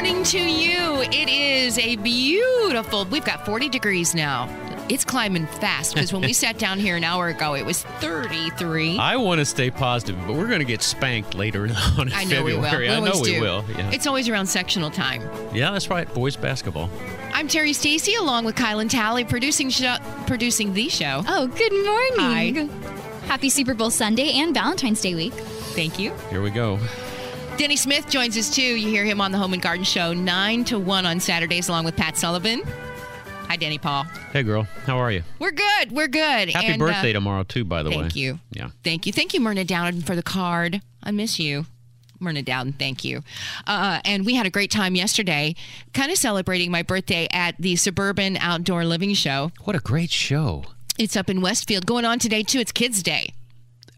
morning 0.00 0.24
to 0.24 0.38
you. 0.38 1.02
It 1.12 1.28
is 1.28 1.78
a 1.78 1.96
beautiful, 1.96 3.04
we've 3.04 3.22
got 3.22 3.44
40 3.44 3.68
degrees 3.68 4.14
now. 4.14 4.48
It's 4.88 5.04
climbing 5.04 5.44
fast 5.46 5.92
because 5.92 6.10
when 6.10 6.22
we 6.22 6.32
sat 6.42 6.56
down 6.56 6.78
here 6.78 6.96
an 6.96 7.04
hour 7.04 7.28
ago, 7.28 7.52
it 7.54 7.66
was 7.66 7.82
33. 7.82 8.96
I 8.98 9.16
want 9.16 9.40
to 9.40 9.44
stay 9.44 9.70
positive, 9.70 10.16
but 10.26 10.36
we're 10.36 10.46
going 10.46 10.60
to 10.60 10.64
get 10.64 10.80
spanked 10.80 11.34
later 11.34 11.64
on 11.98 12.08
in 12.08 12.14
I 12.14 12.24
know 12.24 12.42
we 12.42 12.52
February. 12.52 12.88
will. 12.88 12.94
I 12.94 13.10
know 13.10 13.20
we 13.20 13.32
do. 13.34 13.40
will. 13.42 13.64
Yeah. 13.76 13.90
It's 13.90 14.06
always 14.06 14.26
around 14.30 14.46
sectional 14.46 14.90
time. 14.90 15.20
yeah, 15.54 15.70
that's 15.70 15.90
right. 15.90 16.12
Boys 16.14 16.34
basketball. 16.34 16.88
I'm 17.34 17.46
Terri 17.46 17.74
Stacy, 17.74 18.14
along 18.14 18.46
with 18.46 18.54
Kylan 18.54 18.88
Talley, 18.88 19.24
producing 19.26 19.68
show, 19.68 19.96
producing 20.26 20.72
the 20.72 20.88
show. 20.88 21.22
Oh, 21.28 21.46
good 21.46 21.72
morning. 22.16 22.70
Hi. 22.70 23.26
Happy 23.26 23.50
Super 23.50 23.74
Bowl 23.74 23.90
Sunday 23.90 24.32
and 24.32 24.54
Valentine's 24.54 25.02
Day 25.02 25.14
week. 25.14 25.34
Thank 25.74 25.98
you. 25.98 26.14
Here 26.30 26.40
we 26.40 26.48
go. 26.48 26.78
Denny 27.60 27.76
Smith 27.76 28.08
joins 28.08 28.38
us 28.38 28.48
too. 28.48 28.62
You 28.62 28.88
hear 28.88 29.04
him 29.04 29.20
on 29.20 29.32
the 29.32 29.36
Home 29.36 29.52
and 29.52 29.60
Garden 29.60 29.84
Show, 29.84 30.14
9 30.14 30.64
to 30.64 30.78
1 30.78 31.04
on 31.04 31.20
Saturdays, 31.20 31.68
along 31.68 31.84
with 31.84 31.94
Pat 31.94 32.16
Sullivan. 32.16 32.62
Hi, 33.48 33.56
Denny 33.56 33.76
Paul. 33.76 34.04
Hey, 34.32 34.42
girl. 34.44 34.62
How 34.86 34.96
are 34.96 35.12
you? 35.12 35.22
We're 35.38 35.50
good. 35.50 35.92
We're 35.92 36.08
good. 36.08 36.48
Happy 36.48 36.68
And, 36.68 36.80
uh, 36.80 36.86
birthday 36.86 37.12
tomorrow, 37.12 37.42
too, 37.42 37.66
by 37.66 37.82
the 37.82 37.90
way. 37.90 37.96
Thank 37.96 38.16
you. 38.16 38.40
Yeah. 38.50 38.70
Thank 38.82 39.04
you. 39.04 39.12
Thank 39.12 39.34
you, 39.34 39.40
Myrna 39.40 39.66
Dowden, 39.66 40.00
for 40.00 40.16
the 40.16 40.22
card. 40.22 40.80
I 41.02 41.10
miss 41.10 41.38
you. 41.38 41.66
Myrna 42.18 42.40
Dowden, 42.40 42.72
thank 42.72 43.04
you. 43.04 43.22
Uh, 43.66 44.00
and 44.06 44.24
we 44.24 44.36
had 44.36 44.46
a 44.46 44.50
great 44.50 44.70
time 44.70 44.94
yesterday, 44.94 45.54
kind 45.92 46.10
of 46.10 46.16
celebrating 46.16 46.70
my 46.70 46.82
birthday 46.82 47.28
at 47.30 47.56
the 47.58 47.76
Suburban 47.76 48.38
Outdoor 48.38 48.86
Living 48.86 49.12
Show. 49.12 49.52
What 49.64 49.76
a 49.76 49.80
great 49.80 50.10
show. 50.10 50.64
It's 50.98 51.14
up 51.14 51.28
in 51.28 51.42
Westfield. 51.42 51.84
Going 51.84 52.06
on 52.06 52.18
today, 52.18 52.42
too. 52.42 52.58
It's 52.58 52.72
Kids' 52.72 53.02
Day. 53.02 53.34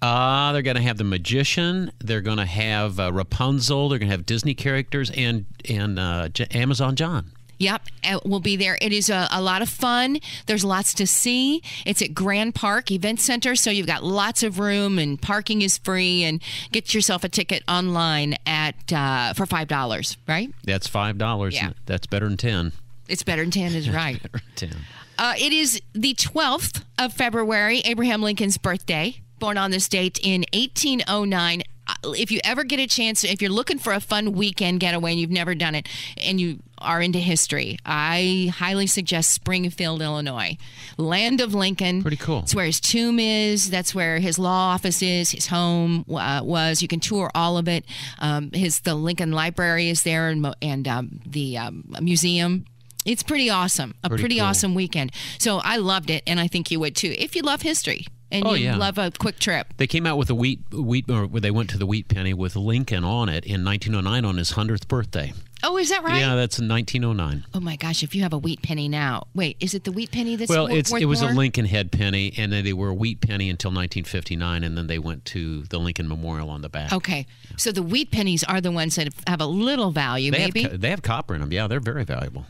Uh, 0.02 0.52
they're 0.52 0.62
going 0.62 0.76
to 0.76 0.82
have 0.82 0.98
the 0.98 1.04
magician. 1.04 1.92
They're 2.00 2.20
going 2.20 2.38
to 2.38 2.44
have 2.44 2.98
uh, 2.98 3.12
Rapunzel. 3.12 3.88
They're 3.88 4.00
going 4.00 4.08
to 4.10 4.16
have 4.16 4.26
Disney 4.26 4.54
characters 4.54 5.10
and 5.12 5.46
and 5.68 5.98
uh, 5.98 6.28
J- 6.28 6.48
Amazon 6.50 6.96
John. 6.96 7.30
Yep, 7.58 7.82
we'll 8.24 8.40
be 8.40 8.56
there. 8.56 8.76
It 8.80 8.92
is 8.92 9.08
a, 9.08 9.28
a 9.30 9.40
lot 9.40 9.62
of 9.62 9.68
fun. 9.68 10.18
There's 10.46 10.64
lots 10.64 10.94
to 10.94 11.06
see. 11.06 11.62
It's 11.86 12.02
at 12.02 12.12
Grand 12.12 12.56
Park 12.56 12.90
Event 12.90 13.20
Center, 13.20 13.54
so 13.54 13.70
you've 13.70 13.86
got 13.86 14.02
lots 14.02 14.42
of 14.42 14.58
room 14.58 14.98
and 14.98 15.22
parking 15.22 15.62
is 15.62 15.78
free. 15.78 16.24
And 16.24 16.42
get 16.72 16.92
yourself 16.92 17.22
a 17.22 17.28
ticket 17.28 17.62
online 17.68 18.34
at 18.44 18.92
uh, 18.92 19.34
for 19.34 19.46
five 19.46 19.68
dollars. 19.68 20.16
Right? 20.26 20.52
That's 20.64 20.88
five 20.88 21.18
dollars. 21.18 21.54
Yeah. 21.54 21.74
That's 21.86 22.08
better 22.08 22.26
than 22.26 22.36
ten. 22.36 22.72
It's 23.08 23.22
better 23.22 23.42
than 23.42 23.52
ten, 23.52 23.74
is 23.76 23.88
right. 24.02 24.20
ten. 24.56 24.74
Uh, 25.18 25.34
it 25.38 25.52
is 25.52 25.80
the 25.92 26.14
12th 26.14 26.82
of 26.98 27.12
February, 27.12 27.80
Abraham 27.84 28.22
Lincoln's 28.22 28.56
birthday, 28.58 29.20
born 29.42 29.58
on 29.58 29.72
this 29.72 29.88
date 29.88 30.20
in 30.22 30.44
1809. 30.54 31.62
Uh, 31.88 31.94
If 32.16 32.30
you 32.30 32.38
ever 32.44 32.62
get 32.62 32.78
a 32.78 32.86
chance, 32.86 33.24
if 33.24 33.42
you're 33.42 33.50
looking 33.50 33.76
for 33.78 33.92
a 33.92 33.98
fun 33.98 34.32
weekend 34.32 34.78
getaway 34.78 35.10
and 35.10 35.20
you've 35.20 35.30
never 35.32 35.52
done 35.56 35.74
it 35.74 35.88
and 36.16 36.40
you 36.40 36.60
are 36.78 37.02
into 37.02 37.18
history, 37.18 37.76
I 37.84 38.52
highly 38.56 38.86
suggest 38.86 39.32
Springfield, 39.32 40.00
Illinois. 40.00 40.56
Land 40.96 41.40
of 41.40 41.54
Lincoln. 41.54 42.02
Pretty 42.02 42.16
cool. 42.18 42.40
It's 42.44 42.54
where 42.54 42.66
his 42.66 42.78
tomb 42.80 43.18
is. 43.18 43.68
That's 43.68 43.92
where 43.96 44.20
his 44.20 44.38
law 44.38 44.74
office 44.74 45.02
is. 45.02 45.32
His 45.32 45.48
home 45.48 46.04
uh, 46.08 46.42
was. 46.44 46.80
You 46.80 46.86
can 46.86 47.00
tour 47.00 47.28
all 47.34 47.58
of 47.58 47.66
it. 47.66 47.84
Um, 48.20 48.52
his 48.52 48.78
the 48.80 48.94
Lincoln 48.94 49.32
Library 49.32 49.88
is 49.88 50.04
there, 50.04 50.28
and, 50.28 50.54
and 50.62 50.86
um, 50.86 51.20
the 51.26 51.58
um, 51.58 51.84
museum. 52.00 52.64
It's 53.04 53.24
pretty 53.24 53.50
awesome. 53.50 53.94
A 54.04 54.08
Pretty 54.08 54.22
pretty, 54.22 54.36
cool. 54.36 54.44
awesome 54.46 54.74
weekend. 54.76 55.10
So 55.40 55.58
I 55.58 55.78
loved 55.78 56.10
it, 56.10 56.22
and 56.28 56.38
I 56.38 56.46
think 56.46 56.70
you 56.70 56.78
would 56.78 56.94
too. 56.94 57.12
If 57.18 57.34
you 57.34 57.42
love 57.42 57.62
history 57.62 58.06
and 58.32 58.44
Oh, 58.46 58.54
you 58.54 58.64
yeah. 58.66 58.76
love 58.76 58.98
a 58.98 59.10
quick 59.16 59.38
trip. 59.38 59.74
They 59.76 59.86
came 59.86 60.06
out 60.06 60.16
with 60.18 60.30
a 60.30 60.34
wheat 60.34 60.60
wheat, 60.72 61.08
or 61.10 61.26
they 61.28 61.50
went 61.50 61.70
to 61.70 61.78
the 61.78 61.86
wheat 61.86 62.08
penny 62.08 62.34
with 62.34 62.56
Lincoln 62.56 63.04
on 63.04 63.28
it 63.28 63.44
in 63.44 63.64
1909 63.64 64.24
on 64.24 64.36
his 64.38 64.52
hundredth 64.52 64.88
birthday. 64.88 65.32
Oh, 65.64 65.76
is 65.78 65.90
that 65.90 66.02
right? 66.02 66.18
Yeah, 66.18 66.34
that's 66.34 66.58
in 66.58 66.66
1909. 66.66 67.44
Oh 67.54 67.60
my 67.60 67.76
gosh! 67.76 68.02
If 68.02 68.16
you 68.16 68.22
have 68.22 68.32
a 68.32 68.38
wheat 68.38 68.62
penny 68.62 68.88
now, 68.88 69.28
wait, 69.32 69.56
is 69.60 69.74
it 69.74 69.84
the 69.84 69.92
wheat 69.92 70.10
penny 70.10 70.34
that's 70.34 70.48
Well, 70.48 70.66
it's 70.66 70.92
it 70.92 71.04
was 71.04 71.22
more? 71.22 71.30
a 71.30 71.34
Lincoln 71.34 71.66
head 71.66 71.92
penny, 71.92 72.32
and 72.36 72.52
then 72.52 72.64
they 72.64 72.72
were 72.72 72.88
a 72.88 72.94
wheat 72.94 73.20
penny 73.20 73.48
until 73.48 73.70
1959, 73.70 74.64
and 74.64 74.76
then 74.76 74.88
they 74.88 74.98
went 74.98 75.24
to 75.26 75.62
the 75.64 75.78
Lincoln 75.78 76.08
Memorial 76.08 76.50
on 76.50 76.62
the 76.62 76.68
back. 76.68 76.92
Okay, 76.92 77.26
so 77.56 77.70
the 77.70 77.82
wheat 77.82 78.10
pennies 78.10 78.42
are 78.42 78.60
the 78.60 78.72
ones 78.72 78.96
that 78.96 79.08
have 79.28 79.40
a 79.40 79.46
little 79.46 79.92
value, 79.92 80.32
They 80.32 80.38
maybe. 80.38 80.62
have 80.64 80.80
they 80.80 80.90
have 80.90 81.02
copper 81.02 81.34
in 81.34 81.40
them. 81.40 81.52
Yeah, 81.52 81.68
they're 81.68 81.78
very 81.78 82.02
valuable. 82.04 82.46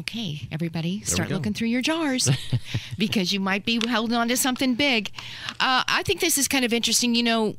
Okay, 0.00 0.48
everybody, 0.50 0.98
we 0.98 1.04
start 1.04 1.30
looking 1.30 1.54
through 1.54 1.68
your 1.68 1.80
jars 1.80 2.28
because 2.98 3.32
you 3.32 3.38
might 3.38 3.64
be 3.64 3.78
holding 3.88 4.16
on 4.16 4.26
to 4.26 4.36
something 4.36 4.74
big. 4.74 5.12
Uh, 5.60 5.84
I 5.86 6.02
think 6.04 6.18
this 6.18 6.36
is 6.36 6.48
kind 6.48 6.64
of 6.64 6.72
interesting. 6.72 7.14
You 7.14 7.22
know, 7.22 7.56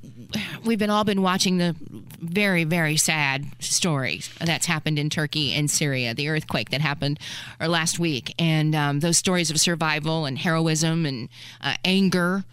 we've 0.66 0.78
been 0.78 0.90
all 0.90 1.06
been 1.06 1.22
watching 1.22 1.60
the 1.60 1.74
very, 2.20 2.66
very 2.66 2.98
sad 2.98 3.46
stories 3.60 4.30
that's 4.44 4.66
happened 4.66 5.00
in 5.00 5.10
Turkey 5.10 5.54
and 5.54 5.72
Syria, 5.72 6.14
the 6.14 6.28
earthquake 6.28 6.72
that 6.72 6.82
happened 6.82 7.22
or 7.62 7.70
last 7.70 8.00
week, 8.00 8.36
and 8.38 8.76
um, 8.76 9.00
those 9.00 9.18
stories 9.18 9.50
of 9.50 9.58
survival 9.58 10.26
and 10.26 10.38
heroism 10.38 11.06
and 11.06 11.30
uh, 11.62 11.76
anger. 11.86 12.44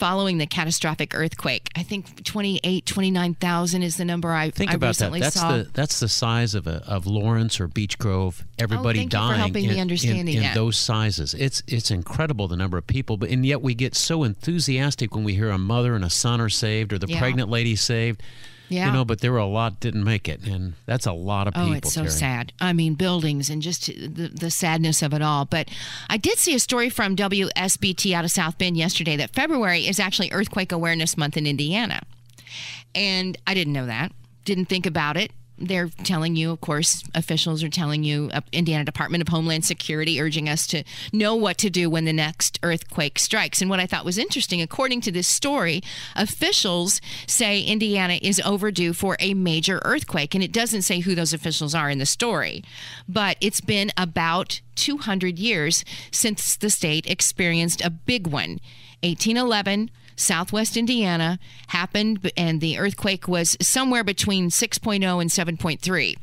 Following 0.00 0.38
the 0.38 0.46
catastrophic 0.46 1.14
earthquake, 1.14 1.68
I 1.76 1.82
think 1.82 2.24
28, 2.24 2.86
29,000 2.86 3.82
is 3.82 3.98
the 3.98 4.06
number 4.06 4.32
I, 4.32 4.48
Think 4.48 4.70
I 4.70 4.74
about 4.74 4.96
that. 4.96 5.12
That's 5.12 5.38
saw. 5.38 5.58
the 5.58 5.68
that's 5.74 6.00
the 6.00 6.08
size 6.08 6.54
of 6.54 6.66
a, 6.66 6.82
of 6.86 7.06
Lawrence 7.06 7.60
or 7.60 7.68
Beech 7.68 7.98
Grove. 7.98 8.42
Everybody 8.58 9.00
Oh, 9.00 9.02
thank 9.02 9.12
you 9.12 9.18
for 9.18 9.26
dying 9.26 9.38
helping 9.40 9.64
in, 9.66 9.90
in, 10.26 10.28
in 10.28 10.54
those 10.54 10.78
sizes. 10.78 11.34
It's 11.34 11.62
it's 11.66 11.90
incredible 11.90 12.48
the 12.48 12.56
number 12.56 12.78
of 12.78 12.86
people, 12.86 13.18
but 13.18 13.28
and 13.28 13.44
yet 13.44 13.60
we 13.60 13.74
get 13.74 13.94
so 13.94 14.24
enthusiastic 14.24 15.14
when 15.14 15.22
we 15.22 15.34
hear 15.34 15.50
a 15.50 15.58
mother 15.58 15.94
and 15.94 16.02
a 16.02 16.10
son 16.10 16.40
are 16.40 16.48
saved 16.48 16.94
or 16.94 16.98
the 16.98 17.06
Yeah. 17.06 17.18
pregnant 17.18 17.50
lady 17.50 17.76
saved. 17.76 18.22
Yeah. 18.70 18.86
You 18.86 18.92
know, 18.92 19.04
but 19.04 19.20
there 19.20 19.32
were 19.32 19.38
a 19.38 19.46
lot 19.46 19.80
didn't 19.80 20.04
make 20.04 20.28
it, 20.28 20.46
and 20.46 20.74
that's 20.86 21.04
a 21.04 21.12
lot 21.12 21.48
of 21.48 21.54
people. 21.54 21.70
Oh, 21.70 21.72
it's 21.72 21.92
so 21.92 22.04
Terri. 22.04 22.10
sad. 22.10 22.52
I 22.60 22.72
mean, 22.72 22.94
buildings 22.94 23.50
and 23.50 23.60
just 23.60 23.86
the, 23.86 24.30
the 24.32 24.50
sadness 24.50 25.02
of 25.02 25.12
it 25.12 25.20
all. 25.20 25.44
But 25.44 25.68
I 26.08 26.16
did 26.16 26.38
see 26.38 26.54
a 26.54 26.60
story 26.60 26.88
from 26.88 27.16
WSBT 27.16 28.12
out 28.14 28.24
of 28.24 28.30
South 28.30 28.58
Bend 28.58 28.76
yesterday 28.76 29.16
that 29.16 29.30
February 29.30 29.88
is 29.88 29.98
actually 29.98 30.30
Earthquake 30.30 30.70
Awareness 30.70 31.16
Month 31.16 31.36
in 31.36 31.46
Indiana. 31.46 32.02
And 32.94 33.36
I 33.44 33.54
didn't 33.54 33.72
know 33.72 33.86
that, 33.86 34.12
didn't 34.44 34.66
think 34.66 34.86
about 34.86 35.16
it. 35.16 35.32
They're 35.60 35.90
telling 36.04 36.36
you, 36.36 36.50
of 36.50 36.60
course, 36.60 37.04
officials 37.14 37.62
are 37.62 37.68
telling 37.68 38.02
you, 38.02 38.30
uh, 38.32 38.40
Indiana 38.50 38.84
Department 38.84 39.20
of 39.20 39.28
Homeland 39.28 39.64
Security 39.64 40.20
urging 40.20 40.48
us 40.48 40.66
to 40.68 40.84
know 41.12 41.34
what 41.34 41.58
to 41.58 41.68
do 41.68 41.90
when 41.90 42.06
the 42.06 42.12
next 42.12 42.58
earthquake 42.62 43.18
strikes. 43.18 43.60
And 43.60 43.68
what 43.68 43.78
I 43.78 43.86
thought 43.86 44.04
was 44.04 44.16
interesting, 44.16 44.62
according 44.62 45.02
to 45.02 45.12
this 45.12 45.28
story, 45.28 45.82
officials 46.16 47.00
say 47.26 47.60
Indiana 47.60 48.18
is 48.22 48.40
overdue 48.44 48.94
for 48.94 49.16
a 49.20 49.34
major 49.34 49.80
earthquake. 49.84 50.34
And 50.34 50.42
it 50.42 50.52
doesn't 50.52 50.82
say 50.82 51.00
who 51.00 51.14
those 51.14 51.34
officials 51.34 51.74
are 51.74 51.90
in 51.90 51.98
the 51.98 52.06
story, 52.06 52.64
but 53.08 53.36
it's 53.40 53.60
been 53.60 53.90
about 53.96 54.60
200 54.76 55.38
years 55.38 55.84
since 56.10 56.56
the 56.56 56.70
state 56.70 57.08
experienced 57.08 57.82
a 57.82 57.90
big 57.90 58.26
one. 58.26 58.60
1811, 59.02 59.90
Southwest 60.20 60.76
Indiana 60.76 61.38
happened, 61.68 62.30
and 62.36 62.60
the 62.60 62.78
earthquake 62.78 63.26
was 63.26 63.56
somewhere 63.60 64.04
between 64.04 64.50
6.0 64.50 65.20
and 65.20 65.58
7.3. 65.58 66.16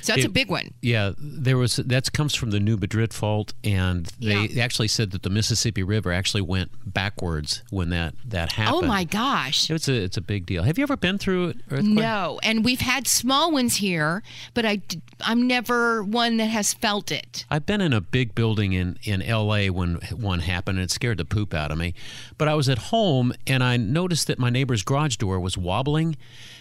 So 0.00 0.12
that's 0.14 0.24
a 0.24 0.28
big 0.28 0.48
one. 0.48 0.72
Yeah, 0.80 1.12
there 1.18 1.58
was 1.58 1.76
that 1.76 2.12
comes 2.12 2.34
from 2.34 2.50
the 2.50 2.60
New 2.60 2.76
Madrid 2.76 3.12
fault, 3.12 3.54
and 3.64 4.06
they 4.18 4.46
Yeah. 4.46 4.62
actually 4.64 4.88
said 4.88 5.10
that 5.10 5.22
the 5.22 5.30
Mississippi 5.30 5.82
River 5.82 6.12
actually 6.12 6.42
went 6.42 6.70
backwards 6.84 7.62
when 7.70 7.90
that 7.90 8.14
that 8.24 8.52
oh 8.52 8.62
happened. 8.62 8.84
Oh 8.84 8.86
my 8.86 9.04
gosh. 9.04 9.70
It's 9.70 9.88
a 9.88 9.94
it's 9.94 10.16
a 10.16 10.20
big 10.20 10.46
deal. 10.46 10.62
Have 10.62 10.78
you 10.78 10.82
ever 10.82 10.96
been 10.96 11.18
through 11.18 11.48
an 11.48 11.62
earthquake? 11.70 11.94
No, 11.94 12.40
and 12.42 12.64
we've 12.64 12.80
had 12.80 13.06
small 13.06 13.52
ones 13.52 13.76
here, 13.76 14.22
but 14.54 14.64
I, 14.64 14.80
am 15.24 15.46
never 15.46 16.02
one 16.02 16.36
that 16.38 16.46
has 16.46 16.72
felt 16.72 17.10
it. 17.12 17.44
I've 17.50 17.66
been 17.66 17.80
in 17.80 17.92
a 17.92 18.00
big 18.00 18.34
building 18.34 18.72
in, 18.72 18.98
in 19.02 19.20
LA 19.26 19.66
when 19.66 19.96
one 20.14 20.40
happened 20.40 20.78
and 20.78 20.84
it 20.84 20.90
scared 20.90 21.18
the 21.18 21.24
poop 21.24 21.52
out 21.54 21.70
of 21.70 21.78
me. 21.78 21.94
But 22.38 22.48
I 22.48 22.54
was 22.54 22.68
at 22.68 22.78
home 22.78 23.32
and 23.46 23.62
I 23.62 23.76
noticed 23.76 24.26
that 24.28 24.38
my 24.38 24.50
neighbor's 24.50 24.82
garage 24.82 25.16
door 25.16 25.40
was 25.40 25.56
wobbling 25.58 26.16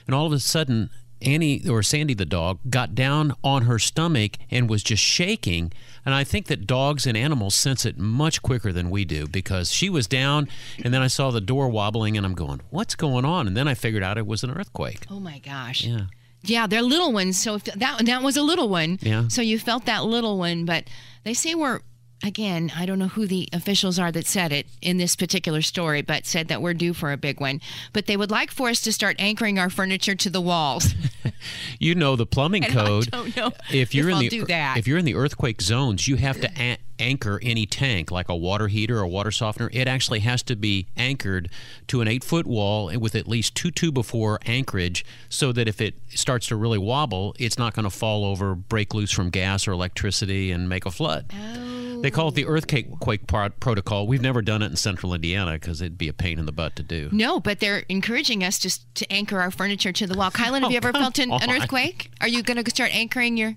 and 0.08 0.16
all 0.16 0.26
of 0.26 0.34
a 0.34 0.40
sudden 0.40 0.90
Annie 1.22 1.68
or 1.68 1.82
Sandy 1.84 2.14
the 2.14 2.26
dog 2.26 2.60
got 2.70 2.96
down 2.96 3.34
on 3.44 3.64
her 3.64 3.80
stomach 3.80 4.34
and 4.52 4.70
was 4.70 4.84
just 4.84 5.02
shaking. 5.04 5.72
And 6.06 6.14
I 6.14 6.24
think 6.24 6.48
that 6.48 6.68
dogs 6.68 7.08
and 7.08 7.18
animals 7.18 7.56
sense 7.56 7.86
it 7.86 7.98
much 7.98 8.42
quicker 8.42 8.72
than 8.72 8.90
we 8.90 9.06
do 9.06 9.28
because 9.28 9.72
she 9.72 9.90
was 9.90 10.08
down 10.08 10.48
and 10.84 10.94
then 10.94 11.02
I 11.02 11.08
saw 11.08 11.32
the 11.32 11.42
door 11.42 11.70
wobbling 11.70 12.16
and 12.18 12.26
I'm 12.26 12.36
going, 12.36 12.62
"What's 12.70 12.96
going 12.96 13.26
on?" 13.26 13.48
And 13.48 13.58
then 13.58 13.68
I 13.68 13.74
figured 13.74 14.04
out 14.04 14.18
it 14.18 14.28
was 14.28 14.44
an 14.44 14.52
earthquake. 14.52 15.06
Oh 15.10 15.20
my 15.20 15.40
gosh. 15.40 15.84
Yeah. 15.84 16.06
Yeah, 16.44 16.68
they're 16.68 16.84
little 16.84 17.12
ones. 17.12 17.42
So 17.42 17.56
if 17.56 17.64
that 17.64 18.06
that 18.06 18.22
was 18.22 18.38
a 18.38 18.44
little 18.44 18.70
one. 18.70 19.00
Yeah. 19.02 19.28
So 19.30 19.42
you 19.42 19.58
felt 19.58 19.86
that 19.86 20.06
little 20.06 20.38
one, 20.38 20.66
but 20.66 20.86
they 21.24 21.34
say 21.34 21.56
we're 21.56 21.82
again, 22.25 22.72
I 22.75 22.86
don't 22.86 23.00
know 23.00 23.07
who 23.07 23.27
the 23.27 23.48
officials 23.54 24.00
are 24.00 24.12
that 24.12 24.25
said 24.25 24.51
it 24.51 24.66
in 24.81 24.98
this 24.98 25.16
particular 25.16 25.62
story, 25.62 26.01
but 26.01 26.25
said 26.25 26.48
that 26.48 26.62
we're 26.62 26.74
due 26.74 26.94
for 26.94 27.12
a 27.12 27.18
big 27.18 27.39
one. 27.39 27.62
But 27.94 28.06
they 28.07 28.18
would 28.18 28.31
like 28.31 28.51
for 28.51 28.69
us 28.69 28.81
to 28.81 28.92
start 28.92 29.16
anchoring 29.19 29.60
our 29.60 29.69
furniture 29.69 30.16
to 30.16 30.30
the 30.30 30.42
walls. 30.42 30.94
You 31.80 31.94
know 31.94 32.16
the 32.16 32.25
plumbing 32.25 32.63
And 32.66 32.74
I 32.80 32.86
code. 32.86 33.12
don't 33.12 33.36
know 33.38 33.51
if 33.72 33.94
you're 33.94 34.10
if 34.10 34.12
in 34.12 34.16
I'll 34.16 34.19
the 34.22 34.30
do 34.30 34.45
that. 34.45 34.77
if 34.77 34.88
you're 34.88 34.98
in 34.98 35.06
the 35.06 35.13
earthquake 35.16 35.62
zones, 35.62 36.07
you 36.07 36.16
have 36.16 36.39
to 36.42 36.50
anchor 37.00 37.40
any 37.42 37.66
tank 37.66 38.12
like 38.12 38.30
a 38.30 38.36
water 38.36 38.68
heater 38.68 39.00
or 39.00 39.08
water 39.08 39.32
softener. 39.32 39.70
It 39.74 39.88
actually 39.88 40.20
has 40.20 40.44
to 40.44 40.56
be 40.56 40.88
anchored 40.96 41.50
to 41.88 42.02
an 42.02 42.08
eight 42.08 42.24
foot 42.24 42.48
wall 42.48 42.92
with 42.98 43.16
at 43.16 43.28
least 43.28 43.56
two 43.56 43.72
two 43.72 43.92
before 43.92 44.40
anchorage 44.46 45.06
so 45.30 45.52
that 45.52 45.68
if 45.68 45.82
it 45.82 45.96
starts 46.10 46.48
to 46.48 46.56
really 46.56 46.78
wobble, 46.78 47.36
it's 47.40 47.58
not 47.58 47.74
going 47.74 47.84
to 47.84 47.90
fall 47.90 48.26
over, 48.26 48.56
break 48.56 48.94
loose 48.94 49.12
from 49.12 49.30
gas 49.30 49.68
or 49.68 49.72
electricity, 49.72 50.52
and 50.52 50.70
make 50.70 50.86
a 50.86 50.92
flood. 50.92 51.32
They 52.02 52.12
call 52.12 52.30
it 52.30 52.36
the 52.36 52.46
oh. 52.46 52.50
earthquake 52.50 53.00
quake 53.00 53.28
pro- 53.28 53.50
protocol. 53.50 54.08
We've 54.08 54.22
never 54.22 54.42
done 54.42 54.62
it 54.62 54.68
in 54.68 54.76
central 54.76 55.14
Indiana 55.14 55.54
because 55.54 55.82
it'd 55.82 55.98
be 55.98 56.08
a 56.08 56.14
pain 56.14 56.40
in 56.40 56.46
the 56.46 56.52
butt 56.52 56.76
to 56.76 56.84
do. 56.84 57.10
No, 57.12 57.40
but 57.40 57.60
they're 57.60 57.84
encouraging 57.90 58.44
us 58.44 58.60
just 58.60 58.94
to 58.96 59.12
anchor 59.12 59.40
our 59.40 59.52
furniture 59.52 59.92
to 59.92 60.08
the 60.08 60.18
wall. 60.18 60.32
Kylan, 60.36 60.62
have 60.62 60.72
you 60.72 60.78
ever 60.78 60.92
oh, 60.94 61.00
felt 61.00 61.20
an, 61.20 61.32
an 61.32 61.50
earthquake? 61.50 62.12
Are 62.22 62.28
you 62.28 62.44
going 62.44 62.64
to 62.64 62.70
start 62.70 62.96
anchoring 62.96 63.38
your 63.38 63.56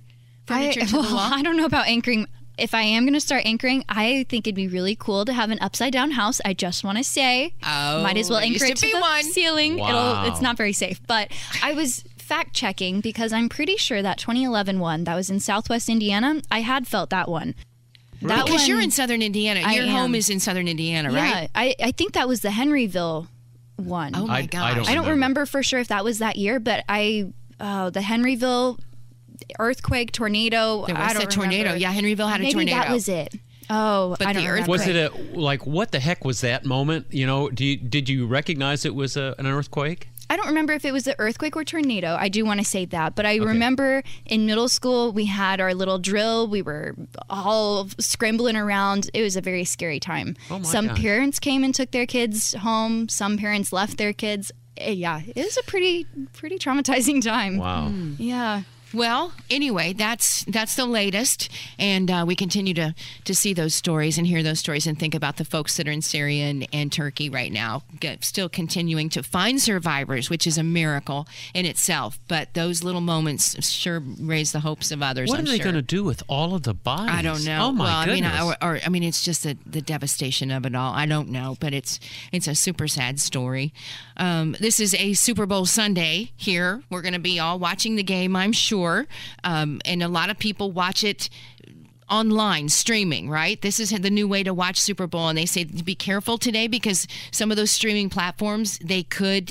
I, 0.48 0.72
furniture 0.72 0.86
to 0.86 0.96
well, 0.96 1.02
the 1.02 1.14
wall? 1.14 1.34
I 1.34 1.42
don't 1.42 1.56
know 1.56 1.66
about 1.66 1.88
anchoring. 1.88 2.26
If 2.58 2.74
I 2.74 2.82
am 2.82 3.04
going 3.04 3.14
to 3.14 3.20
start 3.20 3.44
anchoring, 3.46 3.84
I 3.88 4.26
think 4.28 4.46
it'd 4.46 4.54
be 4.54 4.68
really 4.68 4.96
cool 4.96 5.24
to 5.24 5.32
have 5.32 5.50
an 5.50 5.58
upside 5.60 5.92
down 5.92 6.12
house. 6.12 6.40
I 6.44 6.54
just 6.54 6.84
want 6.84 6.98
to 6.98 7.04
say, 7.04 7.54
Oh, 7.64 8.02
might 8.02 8.16
as 8.16 8.30
well 8.30 8.40
there 8.40 8.48
used 8.48 8.62
anchor 8.64 8.74
to 8.74 8.78
it 8.78 8.80
to 8.80 8.86
be 8.86 8.92
the 8.92 9.00
one. 9.00 9.22
ceiling. 9.22 9.76
Wow. 9.78 10.22
It'll. 10.24 10.32
It's 10.32 10.42
not 10.42 10.56
very 10.56 10.72
safe, 10.72 11.00
but 11.06 11.30
I 11.62 11.72
was 11.72 12.04
fact 12.18 12.54
checking 12.54 13.00
because 13.00 13.32
I'm 13.32 13.48
pretty 13.48 13.76
sure 13.76 14.02
that 14.02 14.18
2011 14.18 14.80
one 14.80 15.04
that 15.04 15.14
was 15.14 15.30
in 15.30 15.40
Southwest 15.40 15.88
Indiana, 15.88 16.42
I 16.50 16.60
had 16.60 16.86
felt 16.86 17.10
that 17.10 17.28
one. 17.28 17.54
That 18.20 18.44
because 18.46 18.60
one, 18.62 18.68
you're 18.68 18.80
in 18.80 18.90
southern 18.90 19.22
Indiana. 19.22 19.60
I 19.64 19.74
Your 19.76 19.84
am. 19.84 19.90
home 19.90 20.14
is 20.16 20.28
in 20.28 20.40
southern 20.40 20.66
Indiana, 20.68 21.12
yeah, 21.12 21.32
right? 21.32 21.50
I, 21.54 21.74
I 21.80 21.92
think 21.92 22.14
that 22.14 22.26
was 22.26 22.40
the 22.40 22.48
Henryville 22.48 23.28
one. 23.76 24.12
Oh 24.16 24.26
my 24.26 24.38
I- 24.38 24.40
I 24.40 24.46
don't 24.74 24.88
I 24.90 24.94
don't 24.94 25.08
remember 25.08 25.46
for 25.46 25.62
sure 25.62 25.78
if 25.78 25.88
that 25.88 26.02
was 26.04 26.18
that 26.18 26.36
year, 26.36 26.58
but 26.58 26.84
I 26.88 27.32
uh, 27.60 27.90
the 27.90 28.00
Henryville 28.00 28.78
earthquake 29.58 30.12
tornado. 30.12 30.84
There 30.86 30.96
I 30.96 31.04
was 31.08 31.12
don't 31.14 31.22
a 31.24 31.26
tornado. 31.26 31.62
remember. 31.74 31.80
Yeah, 31.80 31.92
Henryville 31.94 32.28
had 32.30 32.40
a 32.40 32.44
Maybe 32.44 32.52
tornado. 32.52 32.76
that 32.78 32.90
was 32.92 33.08
it. 33.08 33.34
Oh, 33.70 34.16
But 34.18 34.28
I 34.28 34.32
don't 34.32 34.44
the 34.44 34.50
remember. 34.50 34.70
Was 34.70 34.86
it 34.86 34.96
a 34.96 35.10
like 35.38 35.66
what 35.66 35.92
the 35.92 36.00
heck 36.00 36.24
was 36.24 36.40
that 36.40 36.64
moment? 36.64 37.06
You 37.10 37.26
know, 37.26 37.50
do 37.50 37.64
you, 37.64 37.76
did 37.76 38.08
you 38.08 38.26
recognize 38.26 38.84
it 38.84 38.94
was 38.94 39.16
a, 39.16 39.34
an 39.38 39.46
earthquake? 39.46 40.08
I 40.30 40.36
don't 40.36 40.46
remember 40.48 40.74
if 40.74 40.84
it 40.84 40.92
was 40.92 41.04
the 41.04 41.18
earthquake 41.18 41.56
or 41.56 41.64
tornado. 41.64 42.14
I 42.18 42.28
do 42.28 42.44
want 42.44 42.60
to 42.60 42.64
say 42.66 42.84
that, 42.86 43.14
but 43.14 43.24
I 43.24 43.36
remember 43.36 44.02
in 44.26 44.44
middle 44.44 44.68
school 44.68 45.10
we 45.10 45.24
had 45.24 45.58
our 45.58 45.72
little 45.72 45.98
drill. 45.98 46.46
We 46.48 46.60
were 46.60 46.94
all 47.30 47.88
scrambling 47.98 48.54
around. 48.56 49.10
It 49.14 49.22
was 49.22 49.36
a 49.36 49.40
very 49.40 49.64
scary 49.64 49.98
time. 50.00 50.36
Oh 50.50 50.58
my 50.58 50.64
some 50.64 50.88
gosh. 50.88 50.98
parents 51.00 51.38
came 51.38 51.64
and 51.64 51.74
took 51.74 51.92
their 51.92 52.04
kids 52.06 52.52
home. 52.54 53.08
Some 53.08 53.38
parents 53.38 53.72
left 53.72 53.96
their 53.96 54.12
kids. 54.12 54.52
Eh, 54.76 54.90
Yeah, 54.92 55.22
it 55.26 55.36
was 55.44 55.56
a 55.56 55.62
pretty 55.62 56.06
pretty 56.34 56.58
traumatizing 56.58 57.22
time. 57.24 57.56
Wow. 57.56 57.90
Yeah. 58.18 58.62
Well, 58.94 59.32
anyway, 59.50 59.92
that's 59.92 60.44
that's 60.44 60.74
the 60.74 60.86
latest, 60.86 61.50
and 61.78 62.10
uh, 62.10 62.24
we 62.26 62.34
continue 62.34 62.72
to 62.74 62.94
to 63.24 63.34
see 63.34 63.52
those 63.52 63.74
stories 63.74 64.16
and 64.16 64.26
hear 64.26 64.42
those 64.42 64.58
stories 64.58 64.86
and 64.86 64.98
think 64.98 65.14
about 65.14 65.36
the 65.36 65.44
folks 65.44 65.76
that 65.76 65.86
are 65.86 65.90
in 65.90 66.00
Syria 66.00 66.46
and, 66.46 66.66
and 66.72 66.90
Turkey 66.90 67.28
right 67.28 67.52
now, 67.52 67.82
Get- 68.00 68.24
still 68.24 68.48
continuing 68.48 69.10
to 69.10 69.22
find 69.22 69.60
survivors, 69.60 70.30
which 70.30 70.46
is 70.46 70.56
a 70.56 70.62
miracle 70.62 71.28
in 71.52 71.66
itself. 71.66 72.18
But 72.28 72.54
those 72.54 72.82
little 72.82 73.02
moments 73.02 73.62
sure 73.66 74.00
raise 74.00 74.52
the 74.52 74.60
hopes 74.60 74.90
of 74.90 75.02
others. 75.02 75.28
What 75.28 75.38
I'm 75.38 75.44
are 75.44 75.48
they 75.48 75.56
sure. 75.56 75.64
going 75.64 75.74
to 75.74 75.82
do 75.82 76.02
with 76.02 76.22
all 76.26 76.54
of 76.54 76.62
the 76.62 76.74
bodies? 76.74 77.14
I 77.14 77.22
don't 77.22 77.44
know. 77.44 77.66
Oh 77.66 77.72
my 77.72 77.84
well, 77.84 78.04
goodness. 78.06 78.32
I 78.32 78.44
mean, 78.44 78.56
I, 78.60 78.66
or, 78.66 78.80
I 78.86 78.88
mean, 78.88 79.02
it's 79.02 79.22
just 79.22 79.42
the, 79.42 79.58
the 79.66 79.82
devastation 79.82 80.50
of 80.50 80.64
it 80.64 80.74
all. 80.74 80.94
I 80.94 81.04
don't 81.04 81.28
know, 81.28 81.56
but 81.60 81.74
it's 81.74 82.00
it's 82.32 82.48
a 82.48 82.54
super 82.54 82.88
sad 82.88 83.20
story. 83.20 83.72
Um, 84.16 84.56
this 84.58 84.80
is 84.80 84.94
a 84.94 85.12
Super 85.12 85.46
Bowl 85.46 85.66
Sunday 85.66 86.32
here. 86.36 86.82
We're 86.90 87.02
going 87.02 87.12
to 87.14 87.20
be 87.20 87.38
all 87.38 87.58
watching 87.58 87.96
the 87.96 88.02
game, 88.02 88.34
I'm 88.34 88.52
sure, 88.52 88.77
um, 89.44 89.80
and 89.84 90.02
a 90.02 90.08
lot 90.08 90.30
of 90.30 90.38
people 90.38 90.70
watch 90.72 91.04
it 91.04 91.28
online 92.10 92.68
streaming 92.68 93.28
right? 93.28 93.60
This 93.60 93.78
is 93.78 93.90
the 93.90 94.10
new 94.10 94.26
way 94.26 94.42
to 94.42 94.54
watch 94.54 94.80
super 94.80 95.06
bowl 95.06 95.28
and 95.28 95.36
they 95.36 95.46
say 95.46 95.64
be 95.64 95.94
careful 95.94 96.38
today 96.38 96.66
because 96.66 97.06
some 97.30 97.50
of 97.50 97.56
those 97.56 97.70
streaming 97.70 98.08
platforms 98.08 98.78
they 98.78 99.02
could 99.02 99.50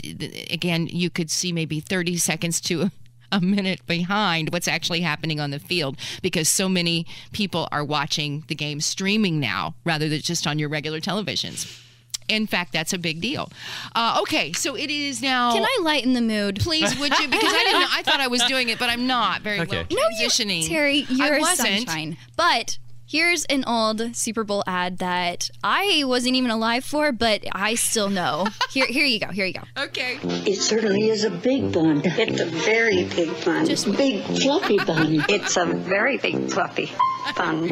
again 0.50 0.88
you 0.88 1.10
could 1.10 1.30
see 1.30 1.52
maybe 1.52 1.80
30 1.80 2.18
seconds 2.18 2.60
to 2.62 2.92
a 3.32 3.42
minute 3.42 3.86
behind 3.86 4.52
what's 4.52 4.68
actually 4.68 5.02
happening 5.02 5.40
on 5.40 5.52
the 5.52 5.60
field 5.60 5.98
because 6.22 6.48
so 6.48 6.70
many 6.70 7.06
people 7.34 7.68
are 7.72 7.84
watching 7.84 8.44
the 8.48 8.56
game 8.56 8.80
streaming 8.80 9.40
now 9.40 9.76
rather 9.84 10.08
than 10.08 10.22
just 10.22 10.48
on 10.48 10.58
your 10.58 10.70
regular 10.70 11.02
televisions 11.02 11.84
in 12.28 12.48
fact 12.48 12.74
that's 12.74 12.94
a 12.94 12.98
big 12.98 13.22
deal 13.22 13.50
uh, 13.96 14.20
okay 14.22 14.52
so 14.54 14.76
it 14.76 14.90
is 14.90 15.22
now 15.22 15.52
Can 15.54 15.64
I 15.64 15.78
lighten 15.82 16.14
the 16.14 16.22
mood? 16.22 16.60
please 16.60 16.98
would 17.00 17.18
you 17.20 17.28
because 17.28 17.54
i 17.54 17.64
didn't 17.64 17.80
know 17.82 17.88
i 17.92 18.04
thought 18.04 18.20
i 18.20 18.28
was 18.28 18.44
doing 18.44 18.70
it 18.70 18.80
but 18.80 18.90
i'm 18.90 19.08
not 19.08 19.42
very 19.42 19.60
Okay. 19.62 19.86
well 19.90 20.10
transitioning 20.12 20.64
Terri, 20.68 21.06
you're 21.10 21.34
I 21.36 21.38
a 21.38 21.42
wasn't. 21.42 21.68
sunshine. 21.88 22.18
But 22.36 22.78
here's 23.06 23.46
an 23.46 23.64
old 23.66 24.16
Super 24.16 24.44
Bowl 24.44 24.64
ad 24.68 24.98
that 24.98 25.50
I 25.64 26.04
wasn't 26.06 26.36
even 26.36 26.52
alive 26.52 26.84
for, 26.84 27.12
but 27.14 27.42
I 27.54 27.76
still 27.76 28.10
know. 28.10 28.48
Here, 28.72 28.86
here 28.86 29.06
you 29.06 29.20
go. 29.20 29.28
Here 29.28 29.46
you 29.46 29.54
go. 29.54 29.62
okay 29.78 30.20
It 30.24 30.58
certainly 30.62 31.10
is 31.10 31.24
a 31.24 31.30
big 31.30 31.72
bun. 31.72 32.02
It's 32.04 32.42
a 32.42 32.46
very 32.46 33.06
big 33.06 33.30
bun. 33.46 33.66
Just 33.66 33.90
big 33.96 34.24
fluffy 34.42 34.78
bun. 34.78 35.24
It's 35.30 35.56
a 35.58 35.66
very 35.66 36.18
big 36.18 36.50
fluffy 36.52 36.92
bun. 37.36 37.70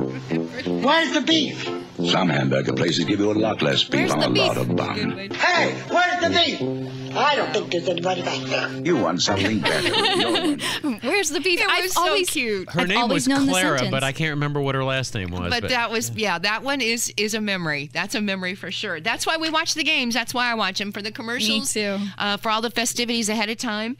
Where's 0.84 1.14
the 1.14 1.22
beef? 1.22 1.70
Some 2.12 2.28
hamburger 2.30 2.74
places 2.74 3.06
give 3.06 3.20
you 3.20 3.32
a 3.32 3.34
lot 3.34 3.62
less 3.62 3.84
beef 3.86 4.02
Where's 4.02 4.12
on 4.12 4.24
a 4.24 4.30
beef? 4.30 4.38
lot 4.44 4.58
of 4.58 4.76
bun. 4.76 5.30
Hey, 5.34 5.74
where's 5.90 6.22
the 6.22 6.30
beef? 6.30 6.92
I 7.18 7.36
don't 7.38 7.54
think 7.54 7.72
there's 7.72 7.88
anybody 7.88 8.22
back 8.24 8.42
there. 8.50 8.70
You 8.86 8.98
want 8.98 9.22
something 9.22 9.62
better. 9.62 9.88
You're- 9.88 11.00
Where's 11.02 11.30
the 11.30 11.40
beef? 11.40 11.62
It 11.62 11.70
I've 11.70 11.84
was 11.84 11.94
so 11.94 12.02
always 12.08 12.30
cute. 12.30 12.70
her 12.72 12.82
I've 12.82 12.88
name 12.90 13.08
was 13.08 13.26
Clara, 13.26 13.88
but 13.90 14.04
I 14.04 14.12
can't 14.12 14.32
remember 14.32 14.60
what 14.60 14.76
her 14.76 14.84
last 14.84 15.16
name 15.16 15.32
was. 15.32 15.50
But 15.50 15.70
that 15.70 15.90
was 15.92 16.10
yeah, 16.16 16.38
that 16.40 16.64
one 16.64 16.82
is 16.82 17.14
is 17.16 17.34
a 17.34 17.40
memory. 17.40 17.90
That's 17.94 18.16
a 18.16 18.22
memory 18.22 18.56
for 18.56 18.70
sure. 18.72 19.00
That's 19.00 19.26
why 19.26 19.38
we 19.38 19.50
watch 19.50 19.76
the 19.76 19.84
games. 19.86 20.14
That's 20.14 20.34
why 20.34 20.52
I 20.52 20.56
watch 20.56 20.78
them 20.80 20.92
for 20.92 21.02
the 21.02 21.12
commercials. 21.12 21.72
too. 21.72 21.98
Uh, 22.18 22.36
for 22.36 22.50
all 22.50 22.62
the 22.62 22.70
festivities 22.72 23.30
ahead 23.30 23.50
of 23.50 23.58
time. 23.58 23.96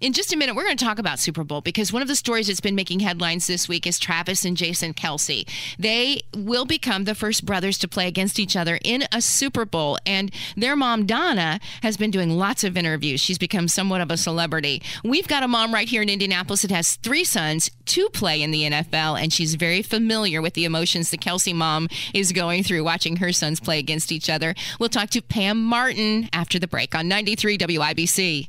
In 0.00 0.12
just 0.12 0.32
a 0.32 0.36
minute, 0.36 0.54
we're 0.54 0.64
going 0.64 0.76
to 0.76 0.84
talk 0.84 0.98
about 0.98 1.18
Super 1.18 1.42
Bowl 1.42 1.62
because 1.62 1.90
one 1.90 2.02
of 2.02 2.08
the 2.08 2.14
stories 2.14 2.48
that's 2.48 2.60
been 2.60 2.74
making 2.74 3.00
headlines 3.00 3.46
this 3.46 3.66
week 3.66 3.86
is 3.86 3.98
Travis 3.98 4.44
and 4.44 4.54
Jason 4.56 4.92
Kelce. 5.00 5.48
They 5.78 6.20
will 6.34 6.64
become 6.64 7.04
the 7.04 7.14
first 7.14 7.46
brothers 7.46 7.78
to 7.78 7.88
play 7.88 8.06
against 8.06 8.38
each 8.38 8.56
other 8.56 8.78
in 8.84 9.04
a 9.12 9.20
Super 9.20 9.64
Bowl, 9.64 9.98
and 10.04 10.30
their 10.56 10.76
mom 10.76 11.06
Donna 11.06 11.60
has 11.82 11.96
been 11.96 12.10
doing 12.10 12.30
lots 12.30 12.64
of 12.64 12.76
interviews. 12.76 13.20
She's 13.20 13.38
become 13.38 13.68
somewhat 13.68 14.00
of 14.00 14.10
a 14.10 14.16
celebrity. 14.16 14.82
We've 15.04 15.28
got 15.28 15.42
a 15.42 15.48
mom 15.48 15.72
right 15.72 15.88
here 15.88 16.02
in 16.02 16.08
Indianapolis 16.08 16.62
that 16.62 16.70
has 16.70 16.96
three 16.96 17.24
sons, 17.24 17.70
two 17.86 18.08
play 18.10 18.42
in 18.42 18.50
the 18.50 18.64
NFL, 18.64 19.20
and 19.20 19.32
she's 19.32 19.54
very 19.54 19.82
familiar 19.82 20.42
with 20.42 20.54
the 20.54 20.64
emotions 20.64 21.10
the 21.10 21.18
Kelce 21.18 21.54
mom 21.54 21.88
is 22.14 22.32
going 22.32 22.62
through 22.62 22.84
watching 22.84 23.16
her 23.16 23.32
sons 23.32 23.60
play 23.60 23.78
against 23.78 24.12
each 24.12 24.28
other. 24.28 24.54
We'll 24.78 24.88
talk 24.88 25.10
to 25.10 25.22
Pam 25.22 25.62
Martin 25.62 26.28
after 26.32 26.58
the 26.58 26.68
break 26.68 26.94
on 26.94 27.08
93 27.08 27.58
WIBC. 27.58 28.48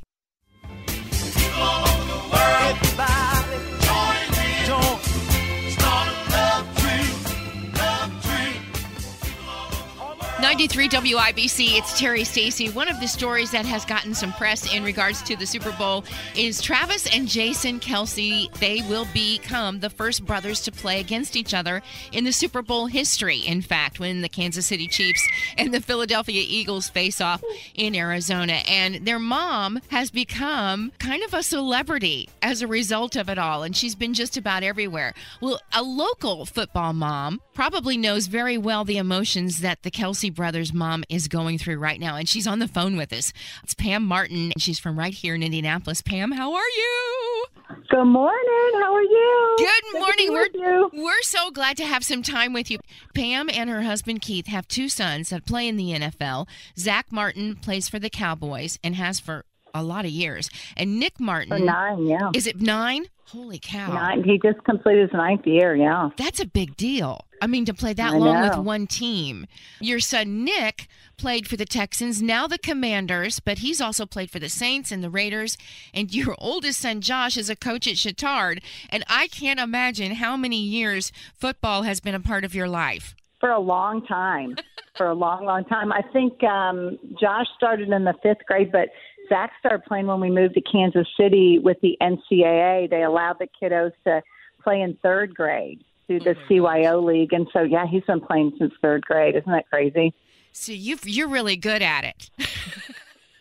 93 10.52 10.88
WIBC, 10.90 11.78
it's 11.78 11.98
Terri 11.98 12.26
Stacy. 12.26 12.68
One 12.68 12.86
of 12.86 13.00
the 13.00 13.08
stories 13.08 13.50
that 13.52 13.64
has 13.64 13.86
gotten 13.86 14.12
some 14.12 14.34
press 14.34 14.70
in 14.70 14.84
regards 14.84 15.22
to 15.22 15.34
the 15.34 15.46
Super 15.46 15.72
Bowl 15.72 16.04
is 16.36 16.60
Travis 16.60 17.08
and 17.10 17.26
Jason 17.26 17.80
Kelce. 17.80 18.52
They 18.58 18.82
will 18.86 19.06
become 19.14 19.80
the 19.80 19.88
first 19.88 20.26
brothers 20.26 20.60
to 20.64 20.70
play 20.70 21.00
against 21.00 21.36
each 21.36 21.54
other 21.54 21.80
in 22.12 22.24
the 22.24 22.32
Super 22.32 22.60
Bowl 22.60 22.84
history. 22.84 23.38
In 23.38 23.62
fact, 23.62 23.98
when 23.98 24.20
the 24.20 24.28
Kansas 24.28 24.66
City 24.66 24.88
Chiefs 24.88 25.26
and 25.56 25.72
the 25.72 25.80
Philadelphia 25.80 26.44
Eagles 26.46 26.86
face 26.86 27.22
off 27.22 27.42
in 27.74 27.96
Arizona. 27.96 28.60
And 28.68 29.06
their 29.06 29.18
mom 29.18 29.80
has 29.88 30.10
become 30.10 30.92
kind 30.98 31.22
of 31.22 31.32
a 31.32 31.42
celebrity 31.42 32.28
as 32.42 32.60
a 32.60 32.66
result 32.66 33.16
of 33.16 33.30
it 33.30 33.38
all. 33.38 33.62
And 33.62 33.74
she's 33.74 33.94
been 33.94 34.12
just 34.12 34.36
about 34.36 34.62
everywhere. 34.62 35.14
Well, 35.40 35.62
a 35.72 35.82
local 35.82 36.44
football 36.44 36.92
mom 36.92 37.40
probably 37.54 37.96
knows 37.96 38.26
very 38.26 38.56
well 38.58 38.84
the 38.84 38.98
emotions 38.98 39.60
that 39.60 39.82
the 39.82 39.90
Kelce 39.90 40.34
brothers' 40.34 40.72
mom 40.72 41.04
is 41.08 41.28
going 41.28 41.58
through 41.58 41.78
right 41.78 42.00
now. 42.00 42.16
And 42.16 42.28
she's 42.28 42.46
on 42.46 42.58
the 42.58 42.68
phone 42.68 42.96
with 42.96 43.12
us. 43.12 43.32
It's 43.62 43.74
Pam 43.74 44.04
Martin, 44.04 44.52
and 44.52 44.62
she's 44.62 44.78
from 44.78 44.98
right 44.98 45.14
here 45.14 45.34
in 45.34 45.42
Indianapolis. 45.42 46.02
Pam, 46.02 46.32
how 46.32 46.54
are 46.54 46.68
you? 46.76 47.44
Good 47.88 48.04
morning. 48.04 48.80
How 48.80 48.94
are 48.94 49.02
you? 49.02 49.56
Good 49.58 50.00
morning. 50.00 50.14
be 50.16 50.30
We're, 50.30 50.48
you. 50.54 50.90
we're 50.92 51.22
so 51.22 51.50
glad 51.50 51.76
to 51.78 51.84
have 51.84 52.04
some 52.04 52.22
time 52.22 52.52
with 52.52 52.70
you. 52.70 52.78
Pam 53.14 53.48
and 53.52 53.70
her 53.70 53.82
husband 53.82 54.20
Keith 54.20 54.46
have 54.46 54.68
two 54.68 54.88
sons 54.88 55.30
that 55.30 55.46
play 55.46 55.68
in 55.68 55.76
the 55.76 55.92
NFL. 55.92 56.48
Zach 56.78 57.06
Martin 57.10 57.56
plays 57.56 57.88
for 57.88 57.98
the 57.98 58.10
Cowboys 58.10 58.78
and 58.84 58.96
has 58.96 59.20
for 59.20 59.44
a 59.74 59.82
lot 59.82 60.04
of 60.04 60.10
years. 60.10 60.50
And 60.76 60.98
Nick 60.98 61.20
Martin. 61.20 61.50
For 61.50 61.58
nine, 61.58 62.06
yeah. 62.06 62.30
Is 62.34 62.46
it 62.46 62.60
nine? 62.60 63.06
Holy 63.32 63.58
cow. 63.58 63.94
Nine. 63.94 64.24
He 64.24 64.38
just 64.44 64.62
completed 64.64 65.08
his 65.08 65.12
ninth 65.14 65.46
year, 65.46 65.74
yeah. 65.74 66.10
That's 66.18 66.38
a 66.38 66.44
big 66.44 66.76
deal. 66.76 67.24
I 67.40 67.46
mean, 67.46 67.64
to 67.64 67.72
play 67.72 67.94
that 67.94 68.12
I 68.12 68.16
long 68.16 68.42
with 68.42 68.58
one 68.58 68.86
team. 68.86 69.46
Your 69.80 70.00
son 70.00 70.44
Nick 70.44 70.86
played 71.16 71.48
for 71.48 71.56
the 71.56 71.64
Texans, 71.64 72.20
now 72.20 72.46
the 72.46 72.58
Commanders, 72.58 73.40
but 73.40 73.58
he's 73.58 73.80
also 73.80 74.04
played 74.04 74.30
for 74.30 74.38
the 74.38 74.50
Saints 74.50 74.92
and 74.92 75.02
the 75.02 75.08
Raiders. 75.08 75.56
And 75.94 76.14
your 76.14 76.34
oldest 76.38 76.80
son 76.80 77.00
Josh 77.00 77.38
is 77.38 77.48
a 77.48 77.56
coach 77.56 77.86
at 77.86 77.94
Chatard. 77.94 78.62
And 78.90 79.02
I 79.08 79.28
can't 79.28 79.58
imagine 79.58 80.16
how 80.16 80.36
many 80.36 80.60
years 80.60 81.10
football 81.34 81.84
has 81.84 82.00
been 82.00 82.14
a 82.14 82.20
part 82.20 82.44
of 82.44 82.54
your 82.54 82.68
life. 82.68 83.14
For 83.40 83.50
a 83.50 83.60
long 83.60 84.04
time. 84.06 84.56
For 84.98 85.06
a 85.06 85.14
long, 85.14 85.46
long 85.46 85.64
time. 85.64 85.90
I 85.90 86.02
think 86.12 86.44
um, 86.44 86.98
Josh 87.18 87.46
started 87.56 87.88
in 87.88 88.04
the 88.04 88.12
fifth 88.22 88.44
grade, 88.46 88.70
but 88.70 88.90
Zach 89.32 89.52
started 89.60 89.84
playing 89.86 90.06
when 90.06 90.20
we 90.20 90.30
moved 90.30 90.54
to 90.54 90.60
Kansas 90.60 91.06
City 91.18 91.58
with 91.58 91.78
the 91.80 91.96
NCAA. 92.02 92.90
They 92.90 93.02
allowed 93.02 93.38
the 93.38 93.48
kiddos 93.60 93.92
to 94.04 94.22
play 94.62 94.82
in 94.82 94.98
third 95.02 95.34
grade 95.34 95.82
through 96.06 96.20
the 96.20 96.36
oh, 96.36 96.48
CYO 96.50 97.02
league. 97.02 97.32
And 97.32 97.46
so, 97.52 97.62
yeah, 97.62 97.86
he's 97.90 98.04
been 98.04 98.20
playing 98.20 98.52
since 98.58 98.74
third 98.82 99.06
grade. 99.06 99.34
Isn't 99.34 99.50
that 99.50 99.68
crazy? 99.70 100.12
So 100.52 100.72
you 100.72 100.98
you're 101.04 101.28
really 101.28 101.56
good 101.56 101.82
at 101.82 102.04
it. 102.04 102.30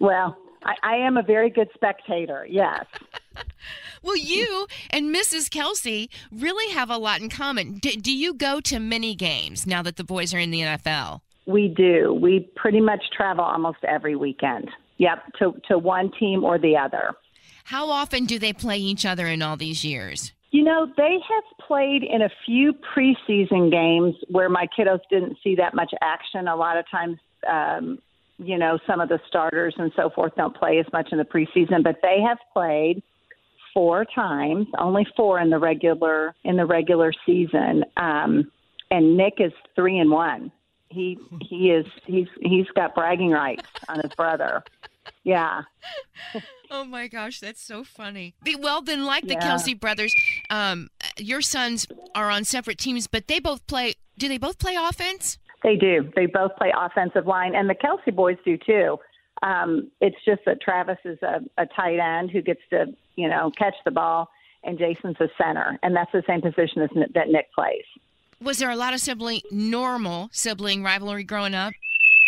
Well, 0.02 0.36
I, 0.64 0.74
I 0.82 0.96
am 0.96 1.16
a 1.16 1.22
very 1.22 1.52
good 1.52 1.70
spectator, 1.76 2.46
yes. 2.50 2.86
Well, 4.04 4.18
you 4.18 4.66
and 4.90 5.16
Mrs. 5.16 5.48
Kelce 5.48 6.10
really 6.32 6.74
have 6.74 6.90
a 6.90 6.98
lot 6.98 7.22
in 7.22 7.30
common. 7.30 7.74
D- 7.76 7.98
do 7.98 8.12
you 8.12 8.34
go 8.34 8.60
to 8.62 8.80
many 8.80 9.14
games 9.14 9.68
now 9.68 9.84
that 9.84 9.98
the 9.98 10.04
boys 10.04 10.34
are 10.34 10.40
in 10.40 10.50
the 10.50 10.62
NFL? 10.62 11.22
We 11.46 11.68
do. 11.68 12.12
We 12.20 12.50
pretty 12.56 12.82
much 12.82 13.04
travel 13.16 13.44
almost 13.44 13.78
every 13.88 14.16
weekend. 14.16 14.72
Yep, 15.01 15.34
to, 15.39 15.55
to 15.67 15.79
one 15.79 16.12
team 16.20 16.43
or 16.43 16.60
the 16.60 16.77
other. 16.77 17.15
How 17.63 17.89
often 17.89 18.25
do 18.25 18.38
they 18.38 18.53
play 18.53 18.77
each 18.77 19.03
other 19.03 19.25
in 19.25 19.41
all 19.41 19.58
these 19.58 19.84
years? 19.84 20.31
You 20.51 20.63
know, 20.63 20.86
they 20.96 21.17
have 21.27 21.65
played 21.65 22.03
in 22.03 22.22
a 22.22 22.29
few 22.46 22.74
preseason 22.74 23.72
games 23.72 24.13
where 24.29 24.48
my 24.48 24.67
kiddos 24.77 25.00
didn't 25.10 25.38
see 25.43 25.55
that 25.55 25.74
much 25.74 25.91
action. 26.01 26.48
A 26.48 26.55
lot 26.55 26.77
of 26.77 26.86
times, 26.91 27.17
um, 27.50 27.98
you 28.38 28.60
know, 28.60 28.77
some 28.86 29.01
of 29.01 29.10
the 29.10 29.20
starters 29.27 29.74
and 29.79 29.91
so 29.96 30.12
forth 30.12 30.36
don't 30.36 30.55
play 30.55 30.77
as 30.77 30.86
much 30.93 31.10
in 31.12 31.17
the 31.17 31.24
preseason, 31.24 31.84
but 31.84 31.96
they 32.03 32.20
have 32.22 32.38
played 32.53 33.01
four 33.74 34.05
times, 34.05 34.67
only 34.77 35.08
four 35.17 35.39
in 35.39 35.50
the 35.50 35.58
regular 35.58 36.36
in 36.43 36.58
the 36.58 36.65
regular 36.65 37.12
season. 37.25 37.86
Um, 37.98 38.51
and 38.91 39.17
Nick 39.17 39.36
is 39.39 39.53
three 39.75 39.98
and 39.98 40.12
one. 40.12 40.51
He 40.89 41.17
he 41.41 41.72
is 41.72 41.88
he's 42.05 42.27
he's 42.41 42.67
got 42.75 42.93
bragging 42.93 43.31
rights 43.31 43.65
on 43.89 44.01
his 44.01 44.13
brother. 44.13 44.62
Yeah. 45.24 45.62
Oh 46.70 46.86
my 46.86 47.08
gosh, 47.08 47.39
that's 47.39 47.62
so 47.62 47.84
funny. 47.84 48.34
Well, 48.60 48.81
then, 48.81 49.05
like 49.05 49.27
the 49.27 49.34
Yeah. 49.34 49.41
Kelce 49.41 49.77
brothers, 49.77 50.15
um, 50.50 50.89
your 51.17 51.41
sons 51.41 51.86
are 52.15 52.29
on 52.29 52.46
separate 52.46 52.77
teams, 52.77 53.08
but 53.08 53.27
they 53.27 53.39
both 53.39 53.65
play. 53.67 53.96
Do 54.17 54.27
they 54.27 54.38
both 54.38 54.58
play 54.58 54.75
offense? 54.75 55.38
They 55.63 55.75
do. 55.75 56.10
They 56.15 56.27
both 56.27 56.55
play 56.55 56.72
offensive 56.75 57.27
line, 57.27 57.55
and 57.55 57.70
the 57.70 57.75
Kelce 57.75 58.15
boys 58.15 58.38
do 58.46 58.58
too. 58.58 58.98
Um, 59.43 59.91
it's 60.00 60.15
just 60.25 60.41
that 60.46 60.62
Travis 60.62 60.98
is 61.03 61.17
a, 61.24 61.39
a 61.58 61.65
tight 61.65 62.00
end 62.00 62.31
who 62.31 62.41
gets 62.41 62.62
to, 62.70 62.86
you 63.15 63.27
know, 63.27 63.51
catch 63.58 63.75
the 63.86 63.91
ball, 63.91 64.29
and 64.63 64.77
Jason's 64.77 65.17
a 65.20 65.27
center, 65.38 65.77
and 65.84 65.96
that's 65.96 66.12
the 66.12 66.24
same 66.27 66.41
position 66.41 66.81
as 66.84 66.89
that 67.13 67.27
Nick 67.29 67.51
plays. 67.53 67.84
Was 68.41 68.60
there 68.60 68.70
a 68.70 68.75
lot 68.75 68.93
of 68.93 69.00
sibling, 69.00 69.41
normal 69.51 70.29
sibling 70.31 70.84
rivalry 70.84 71.24
growing 71.24 71.53
up 71.53 71.74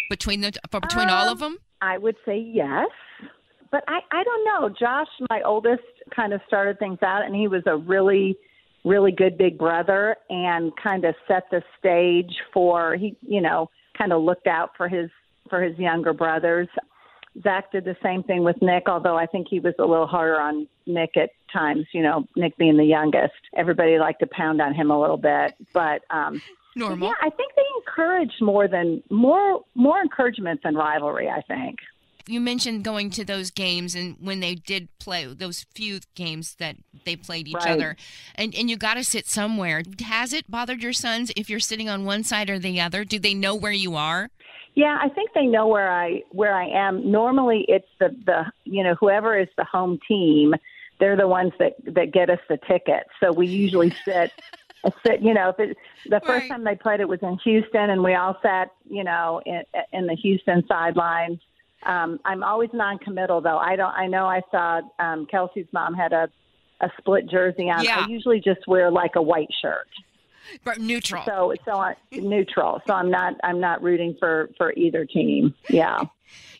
between 0.09 0.41
the 0.41 0.51
between 0.71 1.09
all 1.09 1.29
of 1.29 1.39
them? 1.39 1.57
I 1.83 1.97
would 1.97 2.15
say 2.25 2.39
yes, 2.39 2.87
but 3.69 3.83
I, 3.89 3.99
I 4.11 4.23
don't 4.23 4.45
know. 4.45 4.69
Josh, 4.69 5.07
my 5.29 5.41
oldest, 5.41 5.83
kind 6.15 6.31
of 6.31 6.39
started 6.47 6.79
things 6.79 6.99
out, 7.01 7.25
and 7.25 7.35
he 7.35 7.49
was 7.49 7.63
a 7.65 7.75
really, 7.75 8.37
really 8.85 9.11
good 9.11 9.37
big 9.37 9.57
brother, 9.57 10.15
and 10.29 10.71
kind 10.81 11.03
of 11.03 11.13
set 11.27 11.43
the 11.51 11.61
stage 11.77 12.33
for 12.53 12.95
he, 12.95 13.17
you 13.21 13.41
know, 13.41 13.69
kind 13.97 14.13
of 14.13 14.21
looked 14.21 14.47
out 14.47 14.69
for 14.77 14.87
his 14.87 15.09
for 15.49 15.61
his 15.61 15.77
younger 15.77 16.13
brothers. 16.13 16.69
Zach 17.41 17.69
did 17.73 17.83
the 17.83 17.97
same 18.01 18.23
thing 18.23 18.45
with 18.45 18.55
Nick, 18.61 18.87
although 18.87 19.17
I 19.17 19.25
think 19.25 19.47
he 19.49 19.59
was 19.59 19.73
a 19.77 19.85
little 19.85 20.07
harder 20.07 20.39
on 20.39 20.67
Nick 20.85 21.17
at 21.17 21.31
times. 21.51 21.85
You 21.91 22.03
know, 22.03 22.25
Nick 22.37 22.55
being 22.57 22.77
the 22.77 22.85
youngest, 22.85 23.33
everybody 23.57 23.99
liked 23.99 24.21
to 24.21 24.27
pound 24.27 24.61
on 24.61 24.73
him 24.73 24.89
a 24.89 24.99
little 24.99 25.17
bit, 25.17 25.53
but. 25.73 26.01
um 26.09 26.41
Normal. 26.75 27.09
yeah, 27.09 27.13
I 27.21 27.29
think 27.29 27.51
they 27.55 27.63
encourage 27.77 28.33
more 28.41 28.67
than 28.67 29.03
more 29.09 29.61
more 29.75 30.01
encouragement 30.01 30.61
than 30.63 30.75
rivalry. 30.75 31.29
I 31.29 31.41
think. 31.41 31.79
You 32.25 32.39
mentioned 32.39 32.85
going 32.85 33.09
to 33.11 33.25
those 33.25 33.51
games 33.51 33.95
and 33.95 34.15
when 34.21 34.39
they 34.39 34.55
did 34.55 34.87
play 34.97 35.25
those 35.25 35.65
few 35.75 35.99
games 36.15 36.55
that 36.55 36.77
they 37.03 37.17
played 37.17 37.49
each 37.49 37.55
Right. 37.55 37.67
other, 37.71 37.97
and 38.35 38.55
and 38.55 38.69
you 38.69 38.77
got 38.77 38.93
to 38.93 39.03
sit 39.03 39.27
somewhere. 39.27 39.83
Has 40.05 40.31
it 40.31 40.49
bothered 40.49 40.81
your 40.81 40.93
sons 40.93 41.31
if 41.35 41.49
you're 41.49 41.59
sitting 41.59 41.89
on 41.89 42.05
one 42.05 42.23
side 42.23 42.49
or 42.49 42.59
the 42.59 42.79
other? 42.79 43.03
Do 43.03 43.19
they 43.19 43.33
know 43.33 43.53
where 43.55 43.73
you 43.73 43.95
are? 43.95 44.29
Yeah, 44.75 44.97
I 45.01 45.09
think 45.09 45.31
they 45.35 45.45
know 45.45 45.67
where 45.67 45.91
I 45.91 46.21
where 46.31 46.55
I 46.55 46.67
am. 46.69 47.11
Normally, 47.11 47.65
it's 47.67 47.89
the 47.99 48.15
the 48.25 48.45
you 48.63 48.83
know 48.83 48.95
whoever 48.95 49.37
is 49.37 49.49
the 49.57 49.65
home 49.65 49.99
team, 50.07 50.53
they're 50.99 51.17
the 51.17 51.27
ones 51.27 51.51
that 51.59 51.73
that 51.93 52.11
get 52.13 52.29
us 52.29 52.39
the 52.47 52.57
tickets. 52.67 53.09
So 53.21 53.33
we 53.33 53.47
usually 53.47 53.93
sit. 54.05 54.31
You 55.21 55.33
know, 55.33 55.49
if 55.49 55.59
it, 55.59 55.77
the 56.09 56.19
first 56.25 56.41
Right. 56.41 56.49
time 56.49 56.63
they 56.63 56.75
played 56.75 56.99
it 56.99 57.07
was 57.07 57.19
in 57.21 57.37
Houston, 57.43 57.89
and 57.89 58.03
we 58.03 58.15
all 58.15 58.37
sat, 58.41 58.69
you 58.89 59.03
know, 59.03 59.41
in, 59.45 59.63
in 59.93 60.07
the 60.07 60.15
Houston 60.15 60.63
sidelines. 60.67 61.39
Um, 61.83 62.19
I'm 62.25 62.43
always 62.43 62.69
non-committal, 62.73 63.41
though. 63.41 63.57
I 63.57 63.75
don't. 63.75 63.93
I 63.93 64.07
know 64.07 64.25
I 64.25 64.41
saw 64.51 64.81
um, 64.99 65.25
Kelce's 65.31 65.67
mom 65.71 65.93
had 65.93 66.13
a 66.13 66.29
a 66.81 66.89
split 66.97 67.29
jersey 67.29 67.69
on. 67.69 67.83
Yeah. 67.83 68.03
I 68.05 68.09
usually 68.09 68.41
just 68.41 68.67
wear 68.67 68.91
like 68.91 69.11
a 69.15 69.21
white 69.21 69.49
shirt. 69.61 69.87
But 70.65 70.79
neutral. 70.79 71.23
So 71.25 71.53
so 71.63 71.77
I, 71.77 71.95
neutral. 72.11 72.81
So 72.85 72.93
I'm 72.93 73.09
not 73.09 73.35
I'm 73.43 73.61
not 73.61 73.81
rooting 73.81 74.17
for 74.19 74.49
for 74.57 74.73
either 74.73 75.05
team. 75.05 75.53
Yeah. 75.69 76.03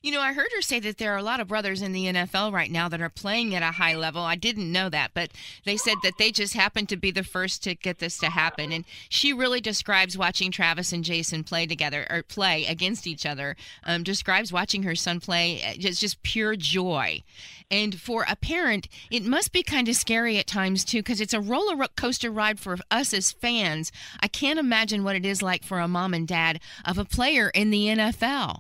You 0.02 0.12
know, 0.12 0.22
I 0.22 0.34
heard 0.34 0.50
her 0.56 0.62
say 0.62 0.80
that 0.80 0.98
there 0.98 1.14
are 1.14 1.18
a 1.18 1.24
lot 1.24 1.40
of 1.40 1.48
brothers 1.48 1.82
in 1.82 1.94
the 1.94 2.06
NFL 2.06 2.52
right 2.52 2.72
now 2.72 2.90
that 2.90 3.02
are 3.02 3.10
playing 3.10 3.56
at 3.56 3.64
a 3.64 3.78
high 3.78 3.96
level. 3.96 4.22
I 4.22 4.36
didn't 4.36 4.72
know 4.72 4.90
that, 4.90 5.12
but 5.14 5.32
they 5.66 5.78
said 5.78 5.98
that 6.04 6.18
they 6.18 6.32
just 6.32 6.54
happened 6.54 6.90
to 6.90 6.98
be 6.98 7.12
the 7.12 7.24
first 7.24 7.64
to 7.64 7.76
get 7.76 8.00
this 8.00 8.18
to 8.20 8.30
happen. 8.30 8.72
And 8.72 8.86
she 9.10 9.34
really 9.34 9.62
describes 9.62 10.18
watching 10.18 10.52
Travis 10.52 10.92
and 10.92 11.04
Jason 11.04 11.44
play 11.44 11.66
together 11.66 12.06
or 12.10 12.24
play 12.24 12.66
against 12.66 13.08
each 13.08 13.26
other. 13.26 13.56
Um, 13.84 14.04
describes 14.04 14.52
watching 14.52 14.84
her 14.84 14.96
son 14.96 15.20
play 15.20 15.62
uh, 15.64 15.74
just 15.78 16.22
pure 16.24 16.56
joy. 16.56 17.24
And 17.72 18.00
for 18.00 18.26
a 18.30 18.36
parent, 18.36 18.88
it 19.10 19.24
must 19.24 19.52
be 19.52 19.64
kind 19.64 19.90
of 19.90 19.96
scary 19.96 20.38
at 20.38 20.48
times 20.48 20.86
too, 20.86 21.00
because 21.00 21.20
it's 21.20 21.34
a 21.34 21.42
roller 21.42 21.88
coaster 21.96 22.30
ride 22.30 22.60
for 22.60 22.78
us 22.92 23.14
as 23.14 23.32
fans. 23.32 23.92
I 24.20 24.28
can't 24.28 24.60
imagine 24.60 25.04
what 25.04 25.16
it 25.16 25.26
is 25.26 25.42
like 25.42 25.64
for 25.64 25.80
a 25.80 25.88
mom 25.88 26.14
and 26.14 26.28
dad 26.28 26.60
of 26.86 26.98
a 26.98 27.06
player 27.06 27.50
in 27.50 27.72
the 27.72 27.88
NFL. 27.88 28.60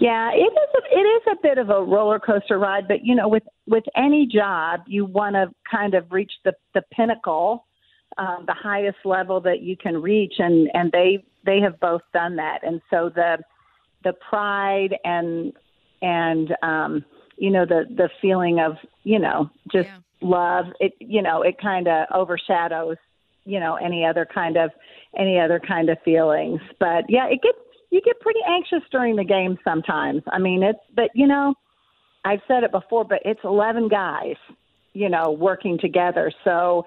Yeah, 0.00 0.30
it 0.32 0.36
is 0.36 0.70
a, 0.74 0.98
it 0.98 1.02
is 1.02 1.22
a 1.32 1.36
bit 1.42 1.58
of 1.58 1.70
a 1.70 1.80
roller 1.82 2.18
coaster 2.18 2.58
ride, 2.58 2.88
but 2.88 3.04
you 3.04 3.14
know, 3.14 3.28
with 3.28 3.44
with 3.66 3.84
any 3.96 4.26
job, 4.26 4.80
you 4.86 5.04
want 5.04 5.34
to 5.34 5.50
kind 5.70 5.94
of 5.94 6.10
reach 6.10 6.32
the 6.44 6.52
the 6.74 6.82
pinnacle, 6.92 7.64
um, 8.18 8.44
the 8.46 8.54
highest 8.54 8.98
level 9.04 9.40
that 9.42 9.62
you 9.62 9.76
can 9.76 10.02
reach, 10.02 10.34
and 10.38 10.68
and 10.74 10.90
they 10.90 11.24
they 11.46 11.60
have 11.60 11.78
both 11.78 12.02
done 12.12 12.36
that, 12.36 12.58
and 12.62 12.80
so 12.90 13.08
the 13.14 13.38
the 14.02 14.14
pride 14.28 14.96
and 15.04 15.52
and 16.02 16.54
um, 16.62 17.04
you 17.36 17.50
know 17.50 17.64
the 17.64 17.84
the 17.96 18.08
feeling 18.20 18.60
of 18.60 18.76
you 19.04 19.18
know 19.18 19.50
just 19.72 19.88
Yeah. 19.88 19.98
love 20.20 20.66
it 20.80 20.92
you 21.00 21.22
know 21.22 21.42
it 21.42 21.56
kind 21.60 21.88
of 21.88 22.06
overshadows 22.14 22.96
you 23.44 23.60
know 23.60 23.74
any 23.76 24.04
other 24.04 24.26
kind 24.26 24.56
of 24.56 24.70
any 25.18 25.38
other 25.38 25.60
kind 25.60 25.90
of 25.90 25.98
feelings 26.04 26.60
but 26.78 27.04
yeah 27.08 27.26
it 27.26 27.42
gets 27.42 27.58
you 27.94 28.00
get 28.04 28.18
pretty 28.20 28.40
anxious 28.46 28.82
during 28.90 29.14
the 29.14 29.24
game 29.24 29.56
sometimes. 29.62 30.22
I 30.30 30.38
mean 30.38 30.62
it's 30.62 30.80
but 30.94 31.10
you 31.14 31.26
know 31.26 31.54
i've 32.24 32.40
said 32.48 32.64
it 32.64 32.72
before 32.72 33.04
but 33.04 33.20
it's 33.24 33.40
11 33.44 33.88
guys 33.88 34.36
you 34.94 35.08
know 35.08 35.30
working 35.30 35.78
together. 35.78 36.32
So 36.42 36.86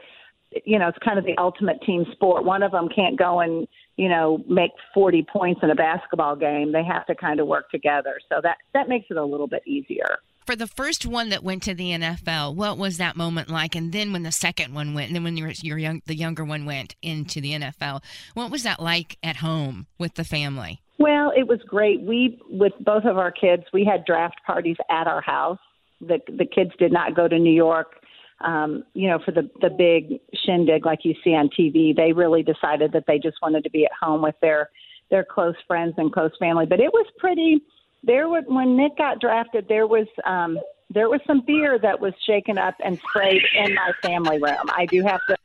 you 0.65 0.79
know 0.79 0.87
it's 0.87 0.97
kind 0.99 1.19
of 1.19 1.25
the 1.25 1.37
ultimate 1.37 1.81
team 1.83 2.05
sport. 2.13 2.43
One 2.43 2.63
of 2.63 2.71
them 2.71 2.89
can't 2.93 3.17
go 3.17 3.39
and 3.41 3.67
you 3.97 4.09
know 4.09 4.43
make 4.49 4.71
40 4.93 5.25
points 5.31 5.61
in 5.61 5.69
a 5.69 5.75
basketball 5.75 6.35
game. 6.35 6.71
They 6.71 6.83
have 6.83 7.05
to 7.05 7.15
kind 7.15 7.39
of 7.39 7.47
work 7.47 7.69
together. 7.69 8.19
So 8.29 8.39
that 8.43 8.57
that 8.73 8.89
makes 8.89 9.05
it 9.11 9.17
a 9.17 9.25
little 9.25 9.47
bit 9.47 9.61
easier. 9.67 10.17
For 10.45 10.55
the 10.55 10.67
first 10.67 11.05
one 11.05 11.27
that 11.29 11.43
went 11.43 11.63
to 11.63 11.73
the 11.73 11.91
NFL, 11.91 12.55
what 12.55 12.77
was 12.77 12.97
that 12.97 13.17
moment 13.17 13.49
like? 13.49 13.75
And 13.75 13.91
then 13.91 14.13
when 14.13 14.23
the 14.23 14.31
second 14.31 14.73
one 14.73 14.93
went, 14.93 15.07
and 15.07 15.15
then 15.15 15.25
when 15.25 15.35
your 15.35 15.51
your 15.61 15.77
young 15.77 16.01
the 16.05 16.15
younger 16.15 16.45
one 16.45 16.65
went 16.65 16.95
into 17.01 17.41
the 17.41 17.51
NFL, 17.51 18.01
what 18.33 18.49
was 18.49 18.63
that 18.63 18.81
like 18.81 19.17
at 19.21 19.37
home 19.37 19.87
with 19.97 20.15
the 20.15 20.23
family? 20.23 20.81
Well, 21.00 21.32
it 21.36 21.48
was 21.48 21.60
great. 21.68 22.01
We, 22.01 22.39
with 22.50 22.74
both 22.80 23.06
of 23.06 23.18
our 23.18 23.32
kids, 23.32 23.63
we 23.72 23.86
had 23.86 24.06
draft 24.06 24.38
parties 24.46 24.77
at 24.89 25.08
our 25.08 25.22
house. 25.22 25.60
The 26.01 26.20
the 26.27 26.46
kids 26.46 26.72
did 26.77 26.92
not 26.92 27.16
go 27.16 27.27
to 27.27 27.39
New 27.39 27.54
York, 27.54 27.96
um, 28.42 28.84
you 28.94 29.10
know, 29.10 29.20
for 29.24 29.32
the 29.32 29.50
the 29.62 29.70
big 29.70 30.20
shindig 30.46 30.86
like 30.86 31.00
you 31.04 31.16
see 31.24 31.32
on 31.32 31.50
TV. 31.50 31.96
They 31.96 32.13
really 32.13 32.44
decided 32.44 32.92
that 32.94 33.06
they 33.08 33.18
just 33.18 33.38
wanted 33.42 33.63
to 33.63 33.70
be 33.70 33.86
at 33.86 33.92
home 34.00 34.22
with 34.22 34.36
their 34.42 34.70
their 35.10 35.24
close 35.24 35.56
friends 35.68 35.96
and 35.98 36.12
close 36.12 36.32
family. 36.39 36.66
But 36.68 36.80
it 36.80 36.92
was 36.92 37.08
pretty. 37.18 37.62
There 38.04 38.27
was 38.27 38.44
when 38.48 38.77
Nick 38.77 38.98
got 38.98 39.20
drafted, 39.20 39.66
there 39.68 39.88
was 39.88 40.08
um, 40.25 40.60
there 40.89 41.10
was 41.10 41.20
some 41.27 41.41
beer 41.46 41.77
that 41.79 42.00
was 42.00 42.13
shaken 42.25 42.58
up 42.58 42.75
and 42.84 42.98
sprayed 43.00 43.41
in 43.56 43.74
my 43.74 43.91
family 44.01 44.41
room. 44.41 44.70
I 44.75 44.86
do 44.86 45.03
have 45.03 45.22
to, 45.27 45.38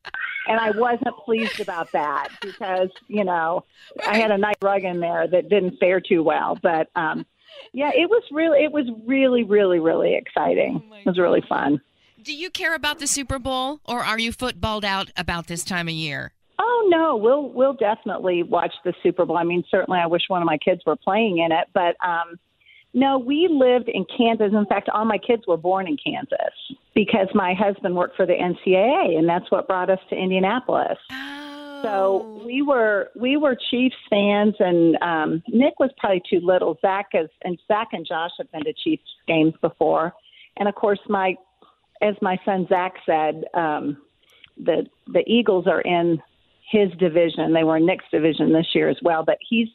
and 0.48 0.60
I 0.60 0.70
wasn't 0.70 1.16
pleased 1.24 1.60
about 1.60 1.90
that 1.92 2.28
because 2.40 2.90
you 3.08 3.24
know 3.24 3.64
I 4.06 4.18
had 4.18 4.30
a 4.30 4.38
nice 4.38 4.54
rug 4.62 4.84
in 4.84 5.00
there 5.00 5.26
that 5.26 5.48
didn't 5.48 5.78
fare 5.78 6.00
too 6.00 6.22
well. 6.22 6.58
But 6.62 6.88
um, 6.94 7.26
yeah, 7.72 7.90
it 7.94 8.08
was 8.08 8.22
really, 8.30 8.64
it 8.64 8.72
was 8.72 8.86
really, 9.06 9.44
really, 9.44 9.78
really 9.78 10.14
exciting. 10.14 10.82
it 10.92 11.06
was 11.06 11.18
really 11.18 11.42
fun. 11.48 11.80
Do 12.22 12.32
you 12.32 12.50
care 12.50 12.74
about 12.74 13.00
the 13.00 13.06
Super 13.06 13.38
Bowl, 13.38 13.80
or 13.84 14.00
are 14.00 14.18
you 14.18 14.30
footballed 14.32 14.84
out 14.84 15.10
about 15.16 15.48
this 15.48 15.64
time 15.64 15.88
of 15.88 15.94
year? 15.94 16.32
Oh 16.58 16.86
no, 16.88 17.16
we'll 17.16 17.48
we'll 17.48 17.72
definitely 17.72 18.44
watch 18.44 18.72
the 18.84 18.94
Super 19.02 19.24
Bowl. 19.24 19.36
I 19.36 19.42
mean, 19.42 19.64
certainly, 19.68 19.98
I 19.98 20.06
wish 20.06 20.22
one 20.28 20.40
of 20.40 20.46
my 20.46 20.58
kids 20.58 20.82
were 20.86 20.94
playing 20.94 21.38
in 21.38 21.50
it, 21.50 21.66
but 21.74 21.96
um, 22.06 22.38
no, 22.94 23.18
we 23.18 23.48
lived 23.50 23.88
in 23.88 24.04
Kansas. 24.16 24.52
In 24.52 24.66
fact, 24.66 24.88
all 24.90 25.04
my 25.04 25.18
kids 25.18 25.46
were 25.46 25.56
born 25.56 25.86
in 25.86 25.96
Kansas 25.96 26.54
because 26.94 27.28
my 27.34 27.54
husband 27.54 27.96
worked 27.96 28.16
for 28.16 28.26
the 28.26 28.34
NCAA, 28.34 29.18
and 29.18 29.28
that's 29.28 29.50
what 29.50 29.66
brought 29.66 29.88
us 29.88 30.00
to 30.10 30.16
Indianapolis. 30.16 30.98
So 31.82 32.40
we 32.44 32.62
were 32.62 33.10
we 33.16 33.36
were 33.36 33.56
Chiefs 33.70 33.96
fans, 34.08 34.54
and 34.60 34.96
um, 35.02 35.42
Nick 35.48 35.80
was 35.80 35.90
probably 35.98 36.22
too 36.28 36.40
little. 36.40 36.78
Zach 36.80 37.08
is, 37.14 37.28
and 37.42 37.58
Zach 37.66 37.88
and 37.92 38.06
Josh 38.06 38.30
have 38.38 38.50
been 38.52 38.64
to 38.64 38.72
Chiefs 38.72 39.02
games 39.26 39.54
before, 39.60 40.12
and 40.58 40.68
of 40.68 40.74
course, 40.74 41.00
my 41.08 41.34
as 42.00 42.14
my 42.20 42.38
son 42.44 42.66
Zach 42.68 42.94
said, 43.04 43.44
um, 43.54 43.96
the 44.56 44.86
the 45.08 45.24
Eagles 45.26 45.66
are 45.66 45.80
in 45.80 46.22
his 46.70 46.90
division. 46.98 47.52
They 47.52 47.64
were 47.64 47.78
in 47.78 47.86
Nick's 47.86 48.04
division 48.12 48.52
this 48.52 48.68
year 48.74 48.88
as 48.88 48.98
well, 49.02 49.24
but 49.24 49.38
he's 49.48 49.68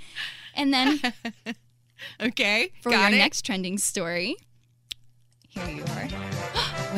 And 0.55 0.73
then 0.73 1.01
Okay, 2.21 2.73
for 2.83 2.95
our 2.95 3.11
next 3.11 3.45
trending 3.45 3.79
story, 3.79 4.37
here 5.49 5.69
you 5.69 5.83
are. 5.83 6.09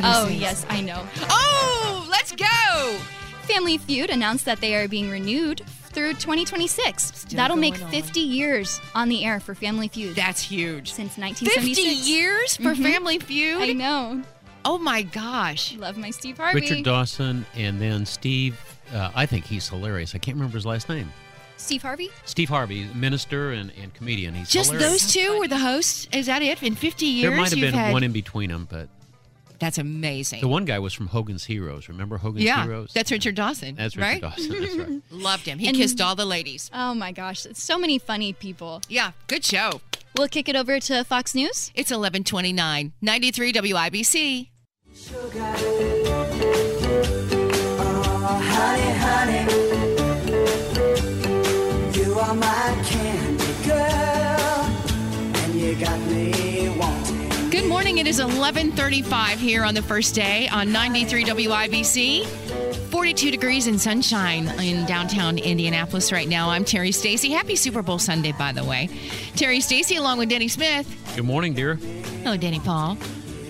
Oh, 0.05 0.25
this? 0.27 0.37
yes, 0.37 0.67
I 0.71 0.81
know. 0.81 1.07
Oh, 1.29 2.07
let's 2.11 2.33
go. 2.33 2.99
Family 3.43 3.77
Feud 3.77 4.09
announced 4.09 4.47
that 4.47 4.63
they 4.63 4.75
are 4.75 4.89
being 4.89 5.11
renewed 5.11 5.61
through 5.93 6.15
2026. 6.15 7.03
Still 7.15 7.37
That'll 7.37 7.57
make 7.57 7.75
going 7.75 7.85
on. 7.87 7.91
50 7.91 8.21
years 8.21 8.81
on 8.95 9.09
the 9.09 9.25
air 9.25 9.41
for 9.41 9.55
Family 9.55 9.89
Feud. 9.89 10.17
That's 10.17 10.43
huge. 10.43 10.93
since 10.93 11.17
1976. 11.19 11.79
50 11.79 12.11
years 12.11 12.57
for 12.57 12.75
Mhm. 12.75 12.83
Family 12.93 13.19
Feud? 13.19 13.63
I 13.63 13.73
know. 13.73 14.23
Oh 14.65 14.79
my 14.79 15.03
gosh. 15.03 15.75
Love 15.77 15.97
my 15.97 16.11
Steve 16.11 16.37
Harvey. 16.39 16.61
Richard 16.61 16.85
Dawson 16.85 17.45
and 17.55 17.81
then 17.81 18.07
Steve. 18.07 18.57
Uh, 18.95 19.11
I 19.15 19.27
think 19.27 19.45
he's 19.45 19.69
hilarious. 19.69 20.15
I 20.15 20.19
can't 20.19 20.37
remember 20.37 20.57
his 20.57 20.67
last 20.67 20.89
name. 20.89 21.13
Steve 21.57 21.83
Harvey? 21.83 22.11
Steve 22.25 22.49
Harvey, 22.49 22.85
minister 22.95 23.53
and, 23.53 23.73
and 23.81 23.95
comedian. 23.95 24.35
He's 24.35 24.49
Just 24.51 24.73
hilarious. 24.73 25.03
those 25.05 25.13
two 25.13 25.39
were 25.39 25.47
the 25.49 25.59
hosts? 25.59 26.09
Is 26.13 26.27
that 26.27 26.43
it? 26.43 26.61
In 26.63 26.75
50 26.75 27.07
years, 27.07 27.31
There 27.31 27.37
might 27.39 27.51
have 27.51 27.59
you've 27.59 27.71
been 27.73 27.79
had... 27.79 27.93
one 27.93 28.03
in 28.03 28.11
between 28.13 28.51
them, 28.51 28.67
but 28.69 28.89
That's 29.63 29.79
amazing. 29.79 30.41
the 30.43 30.49
one 30.49 30.65
guy 30.67 30.79
was 30.79 30.93
from 30.93 31.07
Hogan's 31.07 31.45
Heroes. 31.45 31.89
Remember 31.89 32.19
Hogan's 32.19 32.45
yeah, 32.45 32.65
Heroes? 32.65 32.93
that's 32.93 33.11
Richard 33.11 33.37
Dawson. 33.37 33.77
That's 33.77 33.97
Richard 33.97 34.07
right? 34.07 34.21
Dawson. 34.21 34.61
That's 34.61 34.77
right. 34.77 35.03
Loved 35.11 35.47
him. 35.47 35.59
He 35.59 35.69
And- 35.69 35.77
kissed 35.77 36.01
all 36.01 36.15
the 36.15 36.27
ladies. 36.27 36.71
Oh 36.75 36.93
my 36.95 37.13
gosh, 37.13 37.47
so 37.55 37.79
many 37.79 37.99
funny 37.99 38.33
people. 38.35 38.83
Yeah, 38.89 39.13
good 39.29 39.45
show. 39.45 39.81
We'll 40.17 40.29
kick 40.29 40.49
it 40.51 40.57
over 40.57 40.79
to 40.79 41.05
Fox 41.05 41.35
News. 41.35 41.71
It's 41.75 41.91
1129, 41.91 42.93
93 43.01 43.53
WIBC. 43.55 44.49
It 58.03 58.09
is 58.09 58.19
1135 58.19 59.39
here 59.39 59.63
on 59.63 59.75
the 59.75 59.81
first 59.81 60.13
day 60.13 60.49
on 60.49 60.73
93 60.73 61.25
WIBC. 61.25 62.27
42 62.91 63.31
degrees 63.31 63.69
and 63.69 63.81
sunshine 63.81 64.49
in 64.59 64.85
downtown 64.87 65.39
Indianapolis 65.39 66.11
right 66.11 66.29
now. 66.29 66.51
I'm 66.51 66.65
Terri 66.65 66.93
Stacy. 66.93 67.31
Happy 67.31 67.55
Super 67.55 67.81
Bowl 67.81 68.01
Sunday, 68.01 68.33
by 68.33 68.51
the 68.51 68.65
way. 68.65 68.89
Terri 69.35 69.63
Stacy 69.63 69.95
along 69.95 70.19
with 70.19 70.31
Denny 70.31 70.49
Smith. 70.49 70.85
Good 71.15 71.25
morning, 71.25 71.55
dear. 71.55 71.77
Hello, 71.77 72.37
Denny 72.37 72.59
Paul. 72.59 72.99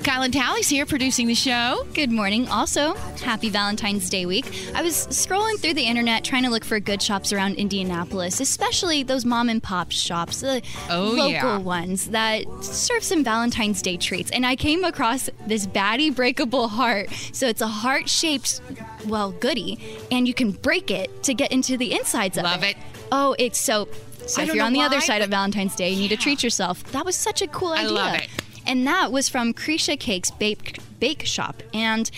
Kylan 0.03 0.33
Talley's 0.33 0.69
here 0.69 0.85
producing 0.85 1.29
the 1.29 1.35
show. 1.35 1.87
Good 1.95 2.11
morning. 2.11 2.49
Also, 2.49 2.95
happy 3.23 3.51
Valentine's 3.51 4.11
Day 4.11 4.27
week. 4.27 4.47
I 4.75 4.83
was 4.83 5.07
scrolling 5.09 5.61
through 5.61 5.75
the 5.75 5.83
internet 5.85 6.25
trying 6.25 6.43
to 6.43 6.51
look 6.51 6.65
for 6.65 6.81
good 6.81 7.01
shops 7.01 7.33
around 7.33 7.55
Indianapolis, 7.55 8.41
especially 8.41 9.05
those 9.05 9.25
mom 9.25 9.49
and 9.49 9.62
pop 9.62 9.93
shops, 9.93 10.41
the 10.41 10.61
Oh, 10.91 11.03
local 11.05 11.31
yeah. 11.31 11.57
ones 11.59 12.09
that 12.11 12.45
serve 12.65 13.05
some 13.05 13.23
Valentine's 13.23 13.81
Day 13.81 13.97
treats. 13.97 14.33
And 14.33 14.45
I 14.45 14.57
came 14.57 14.83
across 14.83 15.31
this 15.47 15.67
Batty 15.67 16.11
Breakable 16.11 16.67
Heart. 16.67 17.11
So 17.33 17.47
it's 17.47 17.61
a 17.61 17.69
heart 17.69 18.09
shaped, 18.09 18.61
well, 19.07 19.31
goodie, 19.31 19.79
and 20.11 20.27
you 20.27 20.35
can 20.35 20.51
break 20.51 20.91
it 20.91 21.23
to 21.23 21.33
get 21.35 21.53
into 21.53 21.77
the 21.77 21.93
insides 21.93 22.37
of 22.38 22.45
it. 22.45 22.49
Love 22.49 22.65
it. 22.65 22.77
Oh, 23.12 23.37
it's 23.38 23.59
so. 23.59 23.87
So 24.27 24.43
I 24.43 24.47
if 24.47 24.55
you're 24.55 24.65
on 24.65 24.73
the 24.73 24.83
other 24.83 25.01
side 25.01 25.23
of 25.23 25.31
Valentine's 25.31 25.77
Day, 25.77 25.91
you 25.91 25.97
need 26.01 26.09
to 26.09 26.17
treat 26.17 26.43
yourself. 26.43 26.83
That 26.93 27.05
was 27.05 27.15
such 27.15 27.41
a 27.41 27.47
cool 27.47 27.73
idea. 27.73 27.88
I 27.88 27.91
love 27.93 28.15
it. 28.17 28.29
And 28.66 28.87
that 28.87 29.12
was 29.12 29.29
from 29.29 29.53
Cretia 29.53 29.98
Cake's 29.98 30.31
Bake, 30.31 30.79
Bake 31.01 31.25
Shop. 31.27 31.62
And 31.75 32.11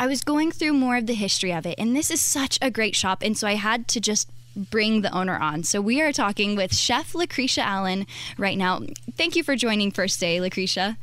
I 0.00 0.06
was 0.06 0.22
going 0.22 0.50
through 0.50 0.72
more 0.74 0.96
of 0.96 1.06
the 1.06 1.14
history 1.14 1.52
of 1.52 1.64
it. 1.66 1.76
And 1.78 1.94
this 1.94 2.10
is 2.10 2.20
such 2.20 2.58
a 2.60 2.70
great 2.70 2.96
shop. 2.96 3.22
And 3.22 3.36
so 3.38 3.46
I 3.46 3.54
had 3.54 3.86
to 3.88 4.00
just 4.00 4.28
bring 4.56 5.02
the 5.02 5.12
owner 5.12 5.38
on. 5.38 5.62
So 5.62 5.80
we 5.80 6.00
are 6.02 6.12
talking 6.12 6.56
with 6.56 6.74
Chef 6.74 7.14
Lucretia 7.14 7.62
Allen 7.62 8.06
right 8.36 8.58
now. 8.58 8.80
Thank 9.16 9.36
you 9.36 9.42
for 9.42 9.56
joining 9.56 9.90
First 9.90 10.20
Day, 10.20 10.40
Lucretia. 10.40 10.98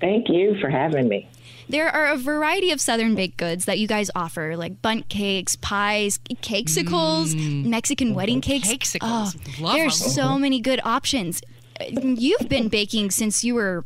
Thank 0.00 0.28
you 0.28 0.56
for 0.60 0.68
having 0.68 1.08
me. 1.08 1.28
There 1.68 1.88
are 1.88 2.06
a 2.08 2.16
variety 2.16 2.70
of 2.72 2.80
Southern 2.80 3.14
baked 3.14 3.36
goods 3.36 3.66
that 3.66 3.78
you 3.78 3.86
guys 3.86 4.10
offer, 4.16 4.56
like 4.56 4.82
Bundt 4.82 5.08
cakes, 5.08 5.54
pies, 5.56 6.18
cakesicles, 6.40 7.34
mm. 7.34 7.66
Mexican 7.66 8.14
wedding 8.14 8.40
cakes. 8.40 8.68
Cakesicles. 8.68 9.36
Oh, 9.36 9.62
Love 9.62 9.74
there's 9.74 10.02
'em. 10.02 10.08
so 10.10 10.38
many 10.38 10.60
good 10.60 10.80
options. 10.84 11.40
you've 11.88 12.48
been 12.48 12.68
baking 12.68 13.10
since 13.10 13.44
you 13.44 13.54
were 13.54 13.84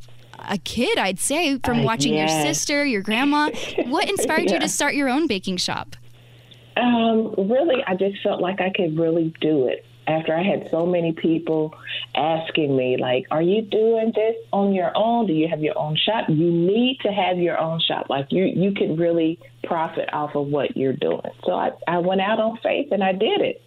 a 0.48 0.58
kid, 0.58 0.98
I'd 0.98 1.18
say, 1.18 1.58
from 1.58 1.80
Uh, 1.80 1.84
watching 1.84 2.14
your 2.14 2.28
sister, 2.28 2.84
your 2.84 3.02
grandma. 3.02 3.50
What 3.86 4.08
inspired 4.14 4.50
you 4.50 4.58
to 4.58 4.68
start 4.68 4.94
your 4.94 5.08
own 5.08 5.26
baking 5.26 5.56
shop? 5.58 5.96
Um, 6.76 7.34
really, 7.38 7.82
I 7.86 7.94
just 7.94 8.22
felt 8.22 8.40
like 8.40 8.60
I 8.60 8.70
could 8.70 8.98
really 8.98 9.32
do 9.40 9.66
it. 9.66 9.84
After 10.08 10.36
I 10.36 10.42
had 10.42 10.68
so 10.70 10.86
many 10.86 11.12
people 11.12 11.74
asking 12.14 12.76
me, 12.76 12.96
like, 12.96 13.26
"Are 13.32 13.42
you 13.42 13.62
doing 13.62 14.12
this 14.14 14.36
on 14.52 14.72
your 14.72 14.92
own? 14.94 15.26
Do 15.26 15.32
you 15.32 15.48
have 15.48 15.60
your 15.60 15.76
own 15.76 15.96
shop? 15.96 16.28
You 16.28 16.50
need 16.50 16.98
to 17.00 17.10
have 17.12 17.38
your 17.38 17.58
own 17.58 17.80
shop. 17.80 18.06
Like, 18.08 18.26
you 18.30 18.44
you 18.44 18.72
can 18.72 18.96
really 18.96 19.40
profit 19.64 20.08
off 20.12 20.36
of 20.36 20.46
what 20.46 20.76
you're 20.76 20.92
doing." 20.92 21.32
So 21.44 21.54
I 21.54 21.72
I 21.88 21.98
went 21.98 22.20
out 22.20 22.38
on 22.38 22.56
faith 22.62 22.92
and 22.92 23.02
I 23.02 23.12
did 23.12 23.40
it. 23.40 23.62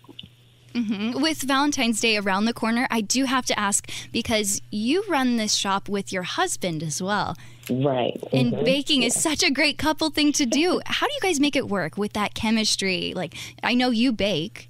Hmm 0.73 1.11
With 1.21 1.41
Valentine's 1.41 1.99
Day 1.99 2.17
around 2.17 2.45
the 2.45 2.53
corner, 2.53 2.87
I 2.91 3.01
do 3.01 3.25
have 3.25 3.45
to 3.47 3.59
ask 3.59 3.89
because 4.11 4.61
you 4.71 5.03
run 5.09 5.37
this 5.37 5.55
shop 5.55 5.89
with 5.89 6.11
your 6.13 6.23
husband 6.23 6.83
as 6.83 7.01
well. 7.01 7.35
Right. 7.69 8.19
And 8.31 8.53
Mhm. 8.53 8.65
baking 8.65 9.03
is 9.03 9.13
such 9.13 9.43
a 9.43 9.51
great 9.51 9.77
couple 9.77 10.09
thing 10.09 10.31
to 10.33 10.45
do. 10.45 10.81
How 10.85 11.07
do 11.07 11.13
you 11.13 11.19
guys 11.21 11.39
make 11.39 11.55
it 11.55 11.67
work 11.67 11.97
with 11.97 12.13
that 12.13 12.33
chemistry? 12.33 13.13
Like, 13.15 13.35
I 13.63 13.73
know 13.73 13.89
you 13.89 14.11
bake. 14.11 14.69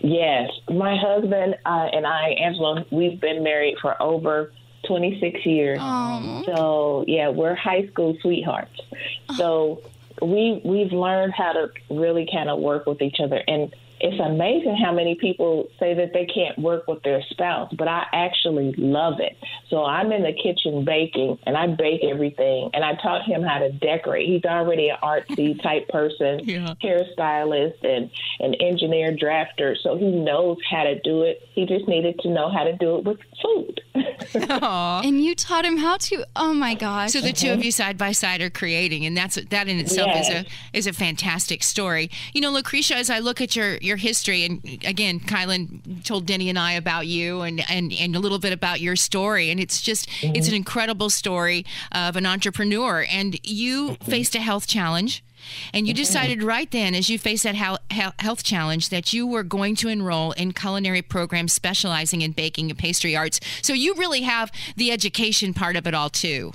Yes, 0.00 0.50
my 0.68 0.96
husband 0.96 1.56
uh, 1.64 1.88
and 1.92 2.06
I, 2.06 2.30
Angela, 2.30 2.84
we've 2.90 3.18
been 3.20 3.42
married 3.42 3.76
for 3.80 4.00
over 4.02 4.52
26 4.86 5.46
years. 5.46 5.80
So 6.44 7.04
yeah, 7.06 7.30
we're 7.30 7.54
high 7.54 7.86
school 7.88 8.14
sweethearts. 8.20 8.78
So 9.36 9.80
we 10.20 10.60
we've 10.62 10.92
learned 10.92 11.32
how 11.32 11.52
to 11.52 11.70
really 11.90 12.28
kind 12.30 12.50
of 12.50 12.58
work 12.60 12.84
with 12.86 13.00
each 13.00 13.16
other, 13.18 13.42
and 13.48 13.74
it's 14.04 14.20
amazing 14.20 14.76
how 14.76 14.92
many 14.92 15.14
people 15.14 15.66
say 15.80 15.94
that 15.94 16.12
they 16.12 16.26
can't 16.26 16.58
work 16.58 16.86
with 16.86 17.02
their 17.04 17.22
spouse, 17.30 17.72
but 17.78 17.88
I 17.88 18.04
actually 18.12 18.74
love 18.76 19.14
it. 19.18 19.34
So 19.70 19.82
I'm 19.82 20.12
in 20.12 20.22
the 20.22 20.34
kitchen 20.34 20.84
baking, 20.84 21.38
and 21.46 21.56
I 21.56 21.68
bake 21.68 22.02
everything, 22.04 22.68
and 22.74 22.84
I 22.84 22.96
taught 22.96 23.22
him 23.24 23.42
how 23.42 23.60
to 23.60 23.72
decorate. 23.72 24.28
He's 24.28 24.44
already 24.44 24.90
an 24.90 24.98
artsy 25.02 25.60
type 25.62 25.88
person, 25.88 26.40
hairstylist, 26.84 27.82
and 27.82 28.10
an 28.40 28.54
engineer 28.60 29.16
drafter, 29.16 29.74
so 29.82 29.96
he 29.96 30.10
knows 30.10 30.58
how 30.70 30.82
to 30.82 31.00
do 31.00 31.22
it. 31.22 31.40
He 31.54 31.64
just 31.64 31.88
needed 31.88 32.18
to 32.20 32.28
know 32.28 32.50
how 32.52 32.64
to 32.64 32.76
do 32.76 32.98
it 32.98 33.04
with 33.04 33.18
food. 33.42 33.80
And 35.04 35.22
you 35.24 35.34
taught 35.34 35.64
him 35.64 35.76
how 35.76 35.96
to. 35.98 36.24
Oh 36.34 36.52
my 36.52 36.74
gosh. 36.74 37.12
So 37.12 37.20
the 37.20 37.32
two 37.32 37.52
of 37.52 37.64
you 37.64 37.70
side 37.70 37.96
by 37.96 38.12
side 38.12 38.40
are 38.40 38.50
creating, 38.50 39.06
and 39.06 39.16
that's 39.16 39.36
that 39.36 39.68
in 39.68 39.78
itself 39.78 40.10
is 40.16 40.28
a 40.28 40.44
is 40.72 40.86
a 40.86 40.92
fantastic 40.92 41.62
story. 41.62 42.10
You 42.32 42.40
know, 42.40 42.50
Lucretia, 42.50 42.96
as 42.96 43.10
I 43.10 43.20
look 43.20 43.40
at 43.40 43.54
your 43.54 43.76
your 43.76 43.93
history, 43.96 44.44
and 44.44 44.62
again, 44.84 45.20
Kylan 45.20 46.04
told 46.04 46.26
Denny 46.26 46.48
and 46.48 46.58
I 46.58 46.72
about 46.72 47.06
you, 47.06 47.42
and 47.42 47.62
and 47.70 47.92
and 47.92 48.16
a 48.16 48.18
little 48.18 48.38
bit 48.38 48.52
about 48.52 48.80
your 48.80 48.96
story, 48.96 49.50
and 49.50 49.60
it's 49.60 49.82
just 49.82 50.08
it's 50.22 50.24
an 50.24 50.42
mm-hmm. 50.42 50.54
incredible 50.56 51.10
story 51.10 51.64
of 51.92 52.16
an 52.16 52.26
entrepreneur, 52.26 53.04
and 53.10 53.38
you 53.46 53.90
mm-hmm. 53.90 54.10
faced 54.10 54.34
a 54.34 54.40
health 54.40 54.66
challenge. 54.66 55.22
And 55.74 55.86
you 55.86 55.92
mm-hmm. 55.92 56.00
decided 56.00 56.42
right 56.42 56.70
then, 56.70 56.94
as 56.94 57.10
you 57.10 57.18
faced 57.18 57.42
that 57.42 57.54
health 58.18 58.42
challenge, 58.44 58.88
that 58.88 59.12
you 59.12 59.26
were 59.26 59.42
going 59.42 59.76
to 59.76 59.88
enroll 59.88 60.32
in 60.32 60.52
culinary 60.52 61.02
programs 61.02 61.52
specializing 61.52 62.22
in 62.22 62.32
baking 62.32 62.70
and 62.70 62.78
pastry 62.78 63.14
arts. 63.14 63.40
So 63.60 63.74
you 63.74 63.94
really 63.94 64.22
have 64.22 64.50
the 64.76 64.90
education 64.90 65.52
part 65.52 65.76
of 65.76 65.86
it 65.86 65.92
all 65.92 66.08
too. 66.08 66.52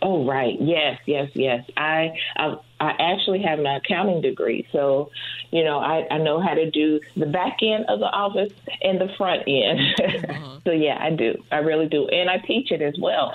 Oh, 0.00 0.24
right. 0.24 0.56
Yes, 0.60 1.00
yes, 1.06 1.28
yes. 1.34 1.64
I 1.76 2.12
I, 2.36 2.54
I 2.80 2.94
actually 2.98 3.42
have 3.42 3.58
an 3.58 3.66
accounting 3.66 4.22
degree, 4.22 4.66
so 4.72 5.10
you 5.50 5.62
know 5.62 5.78
I, 5.78 6.06
I 6.10 6.18
know 6.18 6.40
how 6.40 6.54
to 6.54 6.70
do 6.70 7.00
the 7.16 7.26
back 7.26 7.58
end 7.62 7.84
of 7.88 8.00
the 8.00 8.06
office 8.06 8.52
and 8.82 9.00
the 9.00 9.08
front 9.16 9.42
end. 9.46 9.80
Uh-huh. 10.00 10.58
so 10.64 10.72
yeah, 10.72 10.98
I 11.00 11.10
do. 11.10 11.42
I 11.52 11.58
really 11.58 11.88
do, 11.88 12.08
and 12.08 12.30
I 12.30 12.38
teach 12.38 12.70
it 12.72 12.82
as 12.82 12.94
well. 13.00 13.34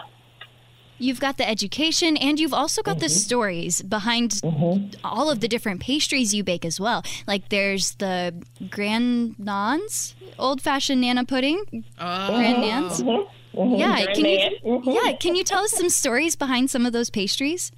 You've 0.97 1.19
got 1.19 1.37
the 1.37 1.47
education 1.47 2.15
and 2.15 2.39
you've 2.39 2.53
also 2.53 2.81
got 2.81 2.99
the 2.99 3.07
mm-hmm. 3.07 3.13
stories 3.13 3.81
behind 3.81 4.31
mm-hmm. 4.31 4.95
all 5.03 5.29
of 5.29 5.41
the 5.41 5.47
different 5.49 5.81
pastries 5.81 6.33
you 6.33 6.41
bake 6.41 6.63
as 6.63 6.79
well. 6.79 7.03
Like 7.27 7.49
there's 7.49 7.95
the 7.95 8.33
Grand 8.69 9.37
Nans, 9.37 10.15
old 10.39 10.61
fashioned 10.61 11.01
Nana 11.01 11.25
pudding. 11.25 11.83
Oh. 11.99 12.27
Grand 12.29 12.63
mm-hmm. 12.63 13.07
Nans. 13.07 13.25
Yeah, 13.57 14.13
can 14.13 14.25
you, 14.25 14.81
yeah, 14.85 15.13
can 15.17 15.35
you 15.35 15.43
tell 15.43 15.63
us 15.63 15.71
some 15.71 15.89
stories 15.89 16.35
behind 16.35 16.69
some 16.69 16.85
of 16.85 16.93
those 16.93 17.09
pastries? 17.09 17.71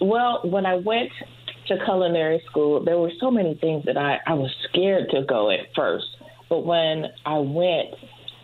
Well, 0.00 0.40
when 0.44 0.66
I 0.66 0.76
went 0.76 1.10
to 1.68 1.84
culinary 1.84 2.42
school, 2.46 2.84
there 2.84 2.98
were 2.98 3.12
so 3.20 3.30
many 3.30 3.54
things 3.54 3.84
that 3.86 3.96
I, 3.96 4.20
I 4.26 4.34
was 4.34 4.54
scared 4.68 5.10
to 5.10 5.22
go 5.22 5.50
at 5.50 5.60
first. 5.74 6.06
But 6.48 6.64
when 6.64 7.06
I 7.24 7.38
went, 7.38 7.94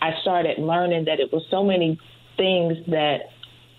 I 0.00 0.12
started 0.22 0.58
learning 0.58 1.04
that 1.04 1.20
it 1.20 1.32
was 1.32 1.44
so 1.50 1.62
many 1.62 1.98
things 2.36 2.78
that 2.88 3.30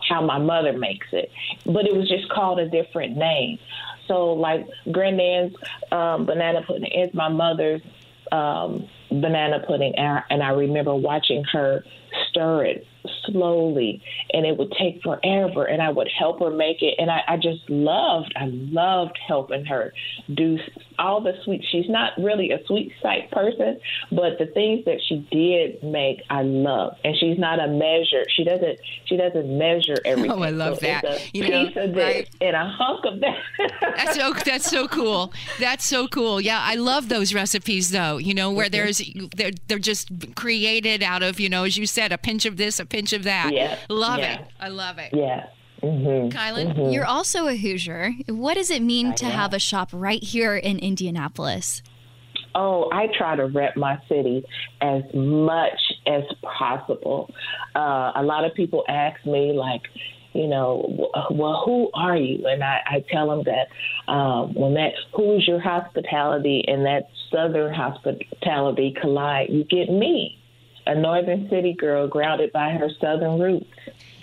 how 0.07 0.25
my 0.25 0.37
mother 0.37 0.73
makes 0.73 1.07
it, 1.11 1.29
but 1.65 1.85
it 1.85 1.95
was 1.95 2.09
just 2.09 2.29
called 2.29 2.59
a 2.59 2.69
different 2.69 3.15
name. 3.17 3.57
So, 4.07 4.33
like 4.33 4.67
Granddad's 4.91 5.55
um, 5.91 6.25
banana 6.25 6.61
pudding 6.67 6.91
is 6.91 7.13
my 7.13 7.29
mother's 7.29 7.81
um, 8.31 8.87
banana 9.09 9.63
pudding, 9.65 9.93
and 9.95 10.17
I, 10.17 10.23
and 10.29 10.43
I 10.43 10.49
remember 10.49 10.93
watching 10.93 11.43
her 11.53 11.83
stir 12.29 12.65
it 12.65 12.87
slowly, 13.25 14.01
and 14.33 14.45
it 14.45 14.57
would 14.57 14.71
take 14.79 15.01
forever, 15.01 15.65
and 15.65 15.81
I 15.81 15.89
would 15.89 16.09
help 16.17 16.39
her 16.39 16.51
make 16.51 16.81
it, 16.81 16.95
and 16.97 17.09
I, 17.09 17.21
I 17.27 17.37
just 17.37 17.69
loved, 17.69 18.33
I 18.35 18.45
loved 18.47 19.17
helping 19.27 19.65
her 19.65 19.93
do 20.33 20.57
all 20.99 21.21
the 21.21 21.33
sweet. 21.43 21.63
She's 21.71 21.89
not 21.89 22.13
really 22.17 22.51
a 22.51 22.59
sweet 22.65 22.91
type 23.01 23.31
person, 23.31 23.79
but 24.11 24.37
the 24.39 24.47
things 24.53 24.85
that 24.85 24.99
she 25.07 25.27
did 25.31 25.83
make, 25.83 26.21
I 26.29 26.43
love, 26.43 26.97
and 27.03 27.15
she's 27.17 27.37
not 27.37 27.59
a 27.59 27.67
measure. 27.67 28.25
She 28.35 28.43
doesn't, 28.43 28.79
she 29.05 29.17
doesn't 29.17 29.57
measure 29.57 29.95
everything. 30.05 30.23
Oh, 30.33 30.41
I 30.41 30.49
love 30.49 30.79
So 30.79 30.87
that. 30.87 31.35
You 31.35 31.47
know, 31.47 31.67
piece 31.67 31.77
of 31.77 31.93
this 31.93 32.03
right. 32.03 32.29
and 32.41 32.55
a 32.55 32.67
hunk 32.67 33.05
of 33.05 33.19
that. 33.19 33.37
That's 33.97 34.15
so 34.15 34.33
that's 34.33 34.69
so 34.69 34.87
cool. 34.87 35.31
That's 35.59 35.85
so 35.85 36.07
cool. 36.07 36.41
Yeah, 36.41 36.59
I 36.59 36.75
love 36.75 37.09
those 37.09 37.33
recipes 37.33 37.91
though. 37.91 38.17
You 38.17 38.33
know 38.33 38.51
where 38.51 38.65
mm-hmm. 38.65 38.71
there's 38.71 39.01
they're 39.35 39.51
they're 39.67 39.79
just 39.79 40.09
created 40.35 41.03
out 41.03 41.21
of 41.21 41.39
you 41.39 41.49
know 41.49 41.65
as 41.65 41.77
you 41.77 41.85
said 41.85 42.11
a 42.11 42.17
pinch 42.17 42.45
of 42.45 42.57
this, 42.57 42.79
a 42.79 42.85
pinch 42.85 43.13
of 43.13 43.23
that. 43.23 43.53
Yeah, 43.53 43.77
love 43.89 44.19
yeah. 44.19 44.41
it. 44.41 44.47
I 44.59 44.69
love 44.69 44.97
it. 44.97 45.13
Yeah. 45.13 45.47
Mm-hmm. 45.83 46.35
Kylan? 46.35 46.93
You're 46.93 47.05
also 47.05 47.47
a 47.47 47.55
Hoosier. 47.55 48.13
What 48.27 48.53
does 48.55 48.71
it 48.71 48.81
mean 48.81 49.13
to 49.15 49.25
have 49.25 49.53
a 49.53 49.59
shop 49.59 49.89
right 49.91 50.23
here 50.23 50.55
in 50.55 50.79
Indianapolis? 50.79 51.83
Oh, 52.55 52.89
I 52.91 53.07
try 53.17 53.35
to 53.35 53.47
rep 53.47 53.75
my 53.75 53.97
city 54.07 54.45
as 54.79 55.03
much 55.13 55.79
as 56.07 56.23
possible. 56.41 57.33
Uh, 57.75 58.11
a 58.15 58.23
lot 58.23 58.45
of 58.45 58.53
people 58.53 58.83
ask 58.87 59.25
me, 59.25 59.53
like, 59.53 59.81
you 60.33 60.47
know, 60.47 61.09
well, 61.31 61.63
who 61.65 61.91
are 61.93 62.15
you? 62.15 62.45
And 62.47 62.63
I, 62.63 62.79
I 62.85 63.05
tell 63.11 63.29
them 63.29 63.43
that 63.45 64.11
um, 64.11 64.53
when 64.53 64.75
that 64.75 64.93
Hoosier 65.13 65.59
hospitality 65.59 66.63
and 66.67 66.85
that 66.85 67.09
southern 67.31 67.73
hospitality 67.73 68.95
collide, 68.99 69.49
you 69.49 69.63
get 69.63 69.89
me, 69.89 70.39
a 70.85 70.95
northern 70.95 71.49
city 71.49 71.73
girl 71.73 72.07
grounded 72.07 72.51
by 72.51 72.71
her 72.71 72.89
southern 72.99 73.39
roots. 73.39 73.67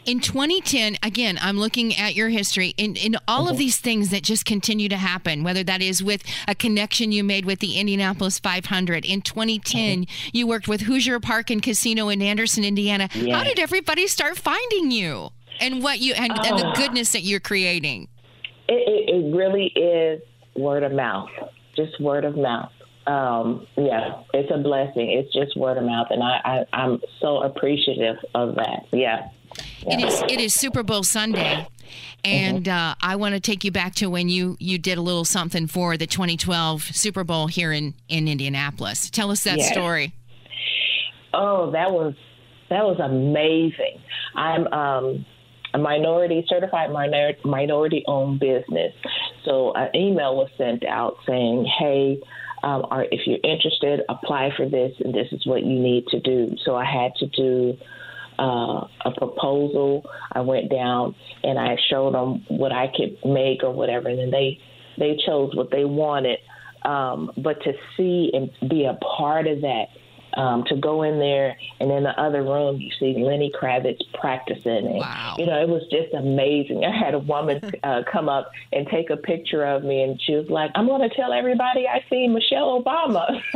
In 0.07 0.21
2010, 0.21 0.97
again, 1.03 1.39
I'm 1.41 1.59
looking 1.59 1.95
at 1.97 2.15
your 2.15 2.31
history 2.31 2.75
in, 2.77 2.97
in 2.97 3.17
all 3.29 3.49
of 3.49 3.59
these 3.59 3.77
things 3.77 4.11
that 4.11 4.23
just 4.23 4.45
continue 4.45 4.89
to 4.89 4.97
happen, 4.97 5.45
whether 5.45 5.63
that 5.65 5.83
is 5.83 6.03
with 6.03 6.23
a 6.49 6.55
connection 6.55 7.13
you 7.13 7.23
made 7.23 7.45
with 7.45 7.59
the 7.59 7.79
Indianapolis 7.79 8.39
500. 8.39 9.05
In 9.05 9.21
2010, 9.21 10.07
you 10.33 10.47
worked 10.47 10.69
with 10.69 10.83
Hoosier 10.83 11.21
Park 11.21 11.51
and 11.51 11.63
Casino 11.63 12.09
in 12.09 12.23
Anderson, 12.23 12.65
Indiana. 12.65 13.09
How 13.13 13.45
did 13.45 13.59
everybody 13.59 14.07
start 14.07 14.39
finding 14.39 14.91
you 14.91 15.31
and 15.61 15.83
what 15.83 15.99
you 16.01 16.15
and, 16.15 16.33
and 16.33 16.59
the 16.59 16.67
Oh. 16.67 16.73
goodness 16.75 17.13
that 17.13 17.23
you're 17.23 17.41
creating? 17.41 18.09
It, 18.69 18.73
it, 18.75 19.15
it 19.15 19.37
really 19.37 19.67
is 19.67 20.23
word 20.57 20.83
of 20.83 20.93
mouth, 20.93 21.29
just 21.77 22.01
word 22.01 22.25
of 22.25 22.37
mouth. 22.37 22.71
Um, 23.07 23.67
yeah, 23.77 24.23
it's 24.33 24.51
a 24.55 24.59
blessing. 24.59 25.11
It's 25.11 25.33
just 25.35 25.57
word 25.57 25.77
of 25.79 25.85
mouth, 25.85 26.07
and 26.11 26.23
I, 26.23 26.41
I, 26.45 26.65
I'm 26.73 27.01
so 27.21 27.43
appreciative 27.43 28.17
of 28.35 28.55
that. 28.55 28.85
Yeah. 28.93 29.29
It 29.87 30.01
is 30.01 30.23
it 30.29 30.41
is 30.41 30.55
Super 30.55 30.83
Bowl 30.83 31.03
Sunday, 31.03 31.67
and 32.25 32.69
uh, 32.69 32.95
I 33.01 33.17
want 33.17 33.35
to 33.35 33.41
take 33.41 33.65
you 33.65 33.71
back 33.71 33.95
to 33.97 34.11
when 34.11 34.29
you 34.29 34.57
you 34.61 34.79
did 34.79 34.99
a 34.99 35.01
little 35.01 35.25
something 35.25 35.67
for 35.67 35.97
the 35.97 36.07
2012 36.07 36.83
Super 36.83 37.25
Bowl 37.25 37.47
here 37.47 37.73
in 37.73 37.95
in 38.09 38.29
Indianapolis. 38.29 39.11
Tell 39.11 39.31
us 39.31 39.45
that 39.45 39.59
Yes. 39.59 39.73
story. 39.73 40.13
Oh, 41.33 41.71
that 41.71 41.91
was 41.93 42.15
that 42.69 42.85
was 42.85 42.99
amazing. 43.01 44.01
I'm 44.35 44.67
um, 44.73 45.27
a 45.75 45.79
minority 45.79 46.45
certified 46.49 46.93
minor, 46.93 47.33
minority 47.45 48.05
owned 48.07 48.41
business, 48.41 48.93
so 49.45 49.73
an 49.75 49.95
email 49.95 50.37
was 50.37 50.51
sent 50.59 50.85
out 50.85 51.17
saying, 51.27 51.65
"Hey, 51.79 52.21
um, 52.63 52.87
are, 52.91 53.07
if 53.11 53.27
you're 53.27 53.39
interested, 53.43 54.03
apply 54.09 54.51
for 54.57 54.69
this, 54.69 54.93
and 55.01 55.15
this 55.15 55.29
is 55.33 55.47
what 55.47 55.63
you 55.63 55.79
need 55.79 56.07
to 56.09 56.21
do." 56.21 56.55
So 56.65 56.77
I 56.77 56.85
had 56.85 57.15
to 57.17 57.27
do. 57.29 57.79
Uh, 58.41 58.87
a 59.05 59.11
proposal. 59.19 60.03
I 60.33 60.41
went 60.41 60.71
down 60.71 61.15
and 61.43 61.59
I 61.59 61.77
showed 61.91 62.15
them 62.15 62.43
what 62.49 62.73
I 62.73 62.87
could 62.87 63.19
make 63.23 63.63
or 63.63 63.71
whatever, 63.71 64.09
and 64.09 64.19
then 64.19 64.31
they 64.31 64.59
they 64.97 65.19
chose 65.27 65.55
what 65.55 65.71
they 65.71 65.85
wanted. 65.85 66.39
Um, 66.83 67.33
but 67.37 67.63
to 67.65 67.73
see 67.97 68.31
and 68.33 68.51
be 68.71 68.87
a 68.87 68.95
part 68.95 69.47
of 69.47 69.61
that 69.61 69.89
um, 70.35 70.65
to 70.65 70.77
go 70.77 71.03
in 71.03 71.19
there, 71.19 71.57
and 71.81 71.91
in 71.91 72.03
the 72.05 72.19
other 72.21 72.43
room 72.43 72.81
you 72.81 72.91
see 72.99 73.23
Lenny 73.23 73.51
Kravitz 73.61 74.01
practicing. 74.15 74.87
And, 74.87 74.99
Wow. 74.99 75.37
You 75.39 75.47
know, 75.47 75.61
it 75.63 75.69
was 75.69 75.83
just 75.91 76.13
amazing. 76.15 76.85
I 76.91 76.97
had 76.97 77.15
a 77.15 77.19
woman 77.19 77.73
uh, 77.83 78.03
come 78.11 78.29
up 78.29 78.51
and 78.73 78.87
take 78.89 79.11
a 79.11 79.17
picture 79.17 79.65
of 79.65 79.83
me, 79.85 80.03
and 80.03 80.21
she 80.23 80.35
was 80.35 80.49
like, 80.51 80.71
"I'm 80.75 80.87
going 80.87 81.09
to 81.09 81.15
tell 81.15 81.33
everybody 81.33 81.87
I 81.89 82.05
see 82.11 82.29
Michelle 82.29 82.83
Obama." 82.83 83.41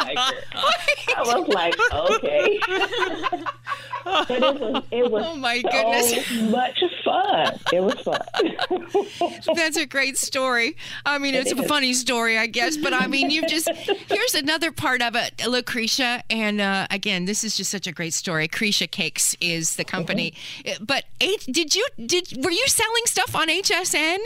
I 0.00 1.22
was 1.24 1.48
like, 1.48 1.74
okay. 1.92 2.58
but 4.04 4.30
it 4.30 4.40
was, 4.40 4.82
it 4.90 5.10
was 5.10 5.24
Oh, 5.26 5.36
my 5.36 5.60
so 5.60 5.68
goodness. 5.70 6.30
much 6.50 6.82
fun. 7.04 7.58
It 7.72 7.80
was 7.82 7.94
fun. 8.00 9.54
That's 9.54 9.76
a 9.76 9.86
great 9.86 10.16
story. 10.16 10.76
I 11.04 11.18
mean, 11.18 11.34
it's 11.34 11.52
a 11.52 11.62
funny 11.64 11.92
story, 11.92 12.38
I 12.38 12.46
guess, 12.46 12.76
but 12.76 12.92
I 12.92 13.06
mean, 13.06 13.30
you've 13.30 13.46
just 13.48 13.68
here's 14.08 14.34
another 14.34 14.57
part 14.72 15.00
of 15.02 15.14
it, 15.16 15.46
Lucretia, 15.46 16.22
and 16.30 16.60
uh, 16.60 16.86
again, 16.90 17.24
this 17.24 17.42
is 17.44 17.56
just 17.56 17.70
such 17.70 17.86
a 17.86 17.92
great 17.92 18.12
story. 18.14 18.46
Cretia 18.48 18.90
Cakes 18.90 19.34
is 19.40 19.76
the 19.76 19.84
company, 19.84 20.34
Uh, 20.66 20.72
but 20.80 21.04
H, 21.20 21.44
did 21.46 21.74
you 21.74 21.86
did 22.04 22.44
were 22.44 22.50
you 22.50 22.64
selling 22.66 23.02
stuff 23.06 23.34
on 23.34 23.48
HSN? 23.48 24.18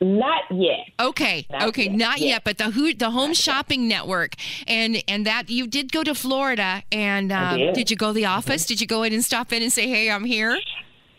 Not 0.00 0.42
yet. 0.50 0.80
Okay, 1.00 1.46
Not 1.50 1.62
okay, 1.68 1.84
yet. 1.84 1.92
not 1.92 2.18
Yeah. 2.20 2.28
yet, 2.28 2.44
but 2.44 2.58
the 2.58 2.64
who 2.72 2.92
the 2.92 3.10
Home 3.10 3.32
Shopping 3.32 3.88
Network, 3.88 4.34
and 4.66 5.02
and 5.08 5.24
that 5.26 5.48
you 5.48 5.66
did 5.66 5.92
go 5.92 6.02
to 6.02 6.14
Florida, 6.14 6.82
and 6.92 7.32
um, 7.32 7.58
did. 7.58 7.74
did 7.74 7.90
you 7.90 7.96
go 7.96 8.08
to 8.08 8.12
the 8.12 8.26
office? 8.26 8.66
Did 8.66 8.80
you 8.80 8.86
go 8.86 9.02
in 9.02 9.12
and 9.14 9.24
stop 9.24 9.52
in 9.52 9.62
and 9.62 9.72
say, 9.72 9.88
"Hey, 9.88 10.10
I'm 10.10 10.24
here"? 10.24 10.58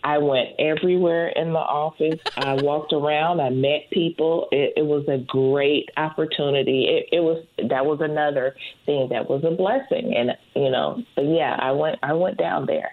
I 0.06 0.20
went 0.20 0.50
everywhere 0.60 1.30
in 1.30 1.52
the 1.52 1.58
office. 1.58 2.20
I 2.38 2.54
walked 2.54 2.94
around. 2.94 3.42
I 3.42 3.50
met 3.50 3.90
people. 3.92 4.48
It, 4.52 4.74
it 4.78 4.86
was 4.86 5.04
a 5.08 5.18
great 5.18 5.90
opportunity. 5.98 6.86
It, 6.86 7.16
it 7.18 7.22
was 7.22 7.44
that 7.58 7.88
was 7.88 8.02
another 8.02 8.56
thing 8.86 9.10
that 9.10 9.28
was 9.28 9.44
a 9.44 9.50
blessing, 9.50 10.14
and 10.16 10.38
you 10.56 10.70
know, 10.70 11.02
but 11.16 11.26
yeah, 11.26 11.58
I 11.60 11.72
went. 11.72 11.98
I 12.04 12.14
went 12.14 12.38
down 12.38 12.68
there. 12.68 12.92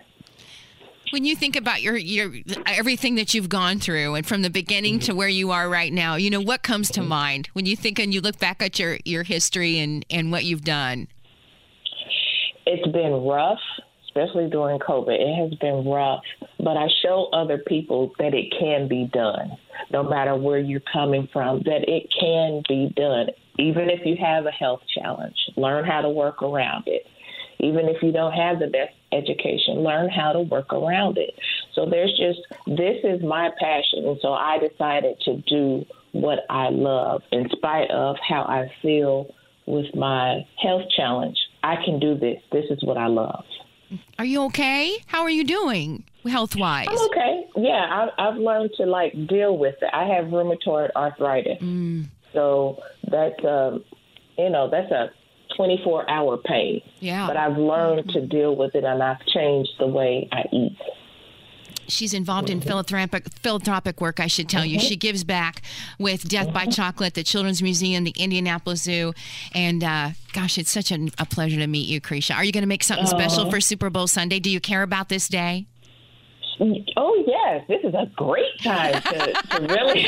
When 1.10 1.26
you 1.26 1.36
think 1.36 1.54
about 1.54 1.82
your 1.82 1.98
your 1.98 2.32
everything 2.66 3.16
that 3.16 3.34
you've 3.34 3.50
gone 3.50 3.78
through, 3.78 4.14
and 4.14 4.26
from 4.26 4.40
the 4.40 4.48
beginning 4.48 4.98
to 5.00 5.14
where 5.14 5.28
you 5.28 5.50
are 5.50 5.68
right 5.68 5.92
now, 5.92 6.14
you 6.16 6.30
know 6.30 6.40
what 6.40 6.62
comes 6.62 6.90
to 6.92 7.02
mind 7.02 7.50
when 7.52 7.66
you 7.66 7.76
think 7.76 7.98
and 7.98 8.14
you 8.14 8.22
look 8.22 8.38
back 8.38 8.62
at 8.62 8.78
your 8.78 8.96
your 9.04 9.22
history 9.22 9.78
and 9.78 10.06
and 10.08 10.32
what 10.32 10.44
you've 10.44 10.64
done. 10.64 11.08
it's 12.64 12.90
been 12.90 13.12
rough, 13.12 13.60
especially 14.14 14.48
during 14.50 14.78
COVID. 14.78 15.18
It 15.18 15.50
has 15.50 15.58
been 15.58 15.88
rough, 15.88 16.22
but 16.58 16.76
I 16.76 16.88
show 17.02 17.28
other 17.32 17.58
people 17.58 18.12
that 18.18 18.34
it 18.34 18.52
can 18.58 18.88
be 18.88 19.08
done, 19.12 19.56
no 19.90 20.02
matter 20.02 20.36
where 20.36 20.58
you're 20.58 20.82
coming 20.92 21.28
from, 21.32 21.60
that 21.64 21.88
it 21.88 22.12
can 22.18 22.62
be 22.68 22.92
done. 22.94 23.28
Even 23.58 23.90
if 23.90 24.04
you 24.04 24.16
have 24.20 24.46
a 24.46 24.50
health 24.50 24.80
challenge, 24.94 25.36
learn 25.56 25.84
how 25.84 26.00
to 26.02 26.08
work 26.08 26.42
around 26.42 26.84
it. 26.86 27.06
Even 27.60 27.88
if 27.88 28.02
you 28.02 28.10
don't 28.10 28.32
have 28.32 28.58
the 28.58 28.66
best 28.66 28.92
education, 29.12 29.84
learn 29.84 30.08
how 30.08 30.32
to 30.32 30.40
work 30.40 30.72
around 30.72 31.16
it. 31.16 31.34
So 31.74 31.86
there's 31.88 32.10
just, 32.18 32.40
this 32.66 32.96
is 33.04 33.22
my 33.22 33.50
passion. 33.60 34.04
And 34.06 34.18
so 34.20 34.32
I 34.32 34.58
decided 34.58 35.20
to 35.26 35.36
do 35.48 35.84
what 36.10 36.40
I 36.50 36.70
love 36.70 37.22
in 37.30 37.48
spite 37.50 37.90
of 37.90 38.16
how 38.26 38.42
I 38.42 38.70
feel 38.82 39.32
with 39.66 39.94
my 39.94 40.44
health 40.60 40.82
challenge. 40.96 41.38
I 41.62 41.76
can 41.84 42.00
do 42.00 42.18
this. 42.18 42.42
This 42.50 42.64
is 42.70 42.82
what 42.82 42.96
I 42.96 43.06
love. 43.06 43.44
Are 44.18 44.24
you 44.24 44.42
okay? 44.44 44.96
How 45.06 45.22
are 45.22 45.30
you 45.30 45.44
doing 45.44 46.04
health 46.24 46.56
wise? 46.56 46.86
I'm 46.88 46.98
okay. 47.10 47.46
Yeah, 47.56 48.08
I, 48.18 48.28
I've 48.28 48.36
learned 48.36 48.70
to 48.76 48.84
like 48.84 49.12
deal 49.28 49.56
with 49.56 49.76
it. 49.82 49.90
I 49.92 50.04
have 50.04 50.26
rheumatoid 50.26 50.90
arthritis, 50.96 51.58
so 52.32 52.78
that's 53.10 53.44
um, 53.44 53.84
you 54.38 54.50
know 54.50 54.70
that's 54.70 54.90
a 54.90 55.10
24 55.56 56.08
hour 56.08 56.38
pain. 56.38 56.80
Yeah. 57.00 57.26
But 57.26 57.36
I've 57.36 57.58
learned 57.58 58.08
to 58.10 58.26
deal 58.26 58.56
with 58.56 58.74
it, 58.74 58.84
and 58.84 59.02
I've 59.02 59.24
changed 59.26 59.72
the 59.78 59.86
way 59.86 60.28
I 60.32 60.44
eat. 60.52 60.78
She's 61.92 62.14
involved 62.14 62.50
in 62.50 62.60
philanthropic 62.60 63.28
philanthropic 63.34 64.00
work. 64.00 64.20
I 64.20 64.26
should 64.26 64.48
tell 64.48 64.64
you, 64.64 64.78
uh-huh. 64.78 64.86
she 64.86 64.96
gives 64.96 65.24
back 65.24 65.62
with 65.98 66.28
Death 66.28 66.52
by 66.52 66.62
uh-huh. 66.62 66.70
Chocolate, 66.70 67.14
the 67.14 67.22
Children's 67.22 67.62
Museum, 67.62 68.04
the 68.04 68.14
Indianapolis 68.16 68.82
Zoo, 68.82 69.12
and 69.54 69.84
uh, 69.84 70.10
gosh, 70.32 70.58
it's 70.58 70.70
such 70.70 70.90
a, 70.90 71.08
a 71.18 71.26
pleasure 71.26 71.58
to 71.58 71.66
meet 71.66 71.88
you, 71.88 72.00
Cretia. 72.00 72.36
Are 72.36 72.44
you 72.44 72.52
going 72.52 72.62
to 72.62 72.68
make 72.68 72.82
something 72.82 73.06
special 73.06 73.46
Aw. 73.46 73.50
for 73.50 73.60
Super 73.60 73.90
Bowl 73.90 74.06
Sunday? 74.06 74.40
Do 74.40 74.50
you 74.50 74.60
care 74.60 74.82
about 74.82 75.08
this 75.08 75.28
day? 75.28 75.66
Oh 76.96 77.24
yes, 77.26 77.64
this 77.68 77.80
is 77.82 77.94
a 77.94 78.06
great 78.14 78.58
time 78.62 78.94
to, 79.02 79.32
to 79.32 79.60
really 79.66 80.04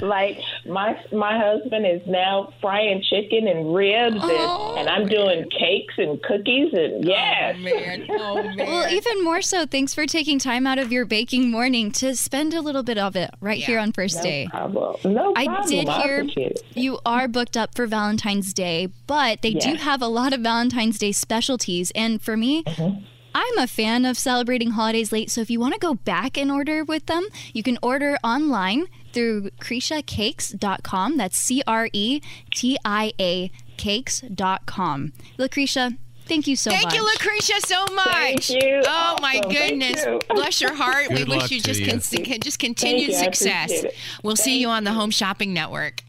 like 0.00 0.38
my 0.66 0.98
my 1.12 1.38
husband 1.38 1.86
is 1.86 2.00
now 2.06 2.52
frying 2.60 3.02
chicken 3.02 3.46
and 3.48 3.74
ribs 3.74 4.16
and, 4.16 4.78
and 4.78 4.88
I'm 4.88 5.06
doing 5.08 5.48
cakes 5.50 5.94
and 5.98 6.22
cookies 6.22 6.72
and 6.72 7.04
yes. 7.04 7.56
man. 7.58 8.06
Oh 8.10 8.42
man. 8.42 8.56
Well, 8.56 8.92
even 8.92 9.22
more 9.24 9.42
so, 9.42 9.66
thanks 9.66 9.94
for 9.94 10.06
taking 10.06 10.38
time 10.38 10.66
out 10.66 10.78
of 10.78 10.90
your 10.92 11.04
baking 11.04 11.50
morning 11.50 11.92
to 11.92 12.16
spend 12.16 12.54
a 12.54 12.60
little 12.60 12.82
bit 12.82 12.98
of 12.98 13.14
it 13.16 13.30
right 13.40 13.58
here 13.62 13.78
on 13.78 13.92
first 13.92 14.16
No 14.16 14.22
day. 14.22 14.48
problem. 14.50 14.96
No 15.12 15.32
problem. 15.32 15.56
I 15.56 15.66
did 15.66 15.88
I 15.88 16.02
hear 16.02 16.52
you 16.74 16.98
are 17.04 17.28
booked 17.28 17.56
up 17.56 17.74
for 17.74 17.86
Valentine's 17.86 18.52
Day, 18.52 18.88
but 19.06 19.42
they 19.42 19.52
do 19.54 19.74
have 19.74 20.02
a 20.02 20.08
lot 20.08 20.32
of 20.32 20.40
Valentine's 20.40 20.98
Day 20.98 21.12
specialties. 21.12 21.90
And 21.94 22.20
for 22.20 22.36
me, 22.36 22.62
Mm-hmm. 22.64 23.04
I'm 23.34 23.58
a 23.58 23.66
fan 23.66 24.04
of 24.04 24.18
celebrating 24.18 24.70
holidays 24.70 25.12
late. 25.12 25.30
So 25.30 25.40
if 25.40 25.50
you 25.50 25.58
want 25.60 25.74
to 25.74 25.80
go 25.80 25.94
back 25.94 26.36
and 26.36 26.50
order 26.50 26.84
with 26.84 27.06
them, 27.06 27.26
you 27.52 27.62
can 27.62 27.78
order 27.82 28.18
online 28.22 28.86
through 29.12 29.50
CretiaCakes.com. 29.60 31.16
That's 31.16 31.36
C 31.36 31.62
R 31.66 31.88
E 31.92 32.20
T 32.54 32.78
I 32.84 33.12
A 33.18 33.50
cakes.com. 33.76 35.12
Lucretia, 35.38 35.92
thank 36.32 36.46
you 36.46 36.56
so 36.56 36.70
Thank 36.70 36.84
much. 36.84 36.92
Thank 36.94 37.02
you, 37.02 37.08
Lucretia, 37.08 37.60
so 37.66 37.84
much. 37.94 38.06
Thank 38.48 38.50
you. 38.50 38.82
Oh 38.86 39.16
my 39.20 39.38
Awesome. 39.38 39.50
Thank 39.52 39.80
goodness! 39.80 40.04
you. 40.04 40.20
Bless 40.34 40.60
your 40.60 40.72
heart. 40.74 41.08
we 41.10 41.24
wish 41.24 41.50
you 41.50 41.60
just 41.60 41.80
you. 41.80 41.86
con- 41.86 42.24
con- 42.24 42.40
just 42.40 42.58
continued 42.58 43.08
you. 43.08 43.14
Success. 43.14 43.84
We'll 44.22 44.36
see 44.36 44.58
you 44.58 44.68
on 44.68 44.84
the 44.84 44.92
Home 44.92 45.10
Shopping 45.10 45.52
Network 45.52 46.02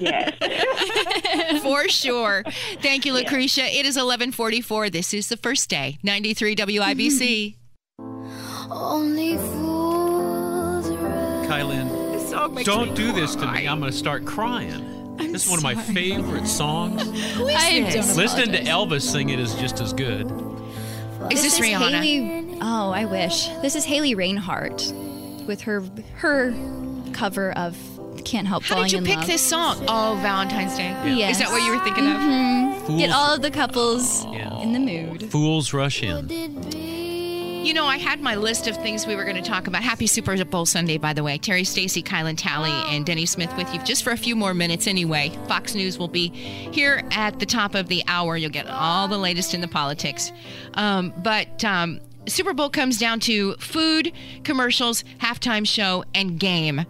Yes. 0.00 1.62
for 1.62 1.88
sure. 1.88 2.42
Thank 2.80 3.04
you, 3.04 3.12
Lucretia. 3.12 3.64
It 3.64 3.86
is 3.86 3.96
11:44. 3.96 4.90
This 4.90 5.14
is 5.14 5.28
the 5.28 5.36
first 5.36 5.68
day. 5.68 5.98
93 6.02 6.56
WIBC. 6.56 7.56
Only 8.70 9.36
fools 9.36 10.86
Kylan, 11.48 12.12
This 12.12 12.30
song 12.30 12.54
makes 12.54 12.66
don't 12.66 12.94
do 12.94 13.12
this 13.12 13.34
to 13.36 13.46
me. 13.50 13.66
I'm 13.66 13.80
going 13.80 13.90
to 13.90 13.96
start 13.96 14.24
crying. 14.24 14.99
This 15.28 15.44
is 15.44 15.50
one 15.50 15.58
of 15.58 15.62
my 15.62 15.74
favorite 15.74 16.46
songs. 16.46 17.02
Who 17.34 17.46
is 17.48 17.56
I 17.56 17.80
this? 17.80 18.16
Listening 18.16 18.52
to 18.52 18.62
Elvis 18.62 19.02
sing 19.02 19.28
it 19.30 19.38
is 19.38 19.54
just 19.56 19.80
as 19.80 19.92
good. 19.92 20.26
Is 21.30 21.42
this, 21.42 21.54
is 21.54 21.60
Rihanna? 21.60 22.00
Haley, 22.02 22.58
oh, 22.62 22.90
I 22.90 23.04
wish. 23.04 23.48
This 23.62 23.76
is 23.76 23.84
Haley 23.84 24.14
Reinhart 24.14 24.92
with 25.46 25.60
her 25.62 25.82
her 26.16 26.52
cover 27.12 27.52
of 27.52 27.76
"Can't 28.24 28.46
Help 28.48 28.62
Falling 28.64 28.64
in 28.64 28.64
Love." 28.64 28.64
How 28.64 28.68
Falling 28.74 28.84
did 28.88 28.92
you 28.92 28.98
in 28.98 29.04
pick 29.04 29.16
Love." 29.18 29.26
this 29.26 29.46
song? 29.46 29.84
Oh, 29.88 30.18
Valentine's 30.22 30.76
Day. 30.76 30.90
Yes. 31.14 31.32
Is 31.36 31.38
that 31.42 31.50
what 31.50 31.62
you 31.62 31.72
were 31.76 31.84
thinking 31.84 32.06
of? 32.06 32.16
Mhm. 32.16 32.86
Fools, 32.86 32.98
Get 33.00 33.10
all 33.10 33.34
of 33.34 33.42
the 33.42 33.50
couples 33.50 34.24
Yeah. 34.32 34.58
in 34.62 34.72
the 34.72 34.78
mood. 34.80 35.30
fools 35.30 35.72
rush 35.74 36.02
in. 36.02 36.26
You 37.62 37.74
know, 37.74 37.84
I 37.84 37.98
had 37.98 38.20
my 38.20 38.36
list 38.36 38.68
of 38.68 38.76
things 38.76 39.06
we 39.06 39.14
were 39.14 39.24
going 39.24 39.36
to 39.36 39.42
talk 39.42 39.66
about. 39.66 39.82
Happy 39.82 40.06
Super 40.06 40.42
Bowl 40.46 40.64
Sunday, 40.64 40.96
by 40.96 41.12
the 41.12 41.22
way. 41.22 41.38
Terri 41.38 41.66
Stacy, 41.66 42.02
Kylan 42.02 42.36
Talley, 42.38 42.72
and 42.86 43.04
Denny 43.04 43.26
Smith 43.26 43.54
with 43.54 43.72
you 43.74 43.80
just 43.84 44.02
for 44.02 44.12
a 44.12 44.16
few 44.16 44.34
more 44.34 44.54
minutes 44.54 44.86
anyway. 44.86 45.30
Fox 45.46 45.74
News 45.74 45.98
will 45.98 46.08
be 46.08 46.30
here 46.30 47.02
at 47.10 47.38
the 47.38 47.44
top 47.44 47.74
of 47.74 47.86
the 47.88 48.02
hour. 48.06 48.38
You'll 48.38 48.50
get 48.50 48.66
all 48.66 49.08
the 49.08 49.18
latest 49.18 49.52
in 49.52 49.60
the 49.60 49.68
politics. 49.68 50.32
Um, 50.72 51.12
but 51.18 51.62
um, 51.62 52.00
Super 52.26 52.54
Bowl 52.54 52.70
comes 52.70 52.98
down 52.98 53.20
to 53.20 53.54
food, 53.56 54.12
commercials, 54.42 55.04
halftime 55.18 55.68
show, 55.68 56.02
and 56.14 56.40
game. 56.40 56.86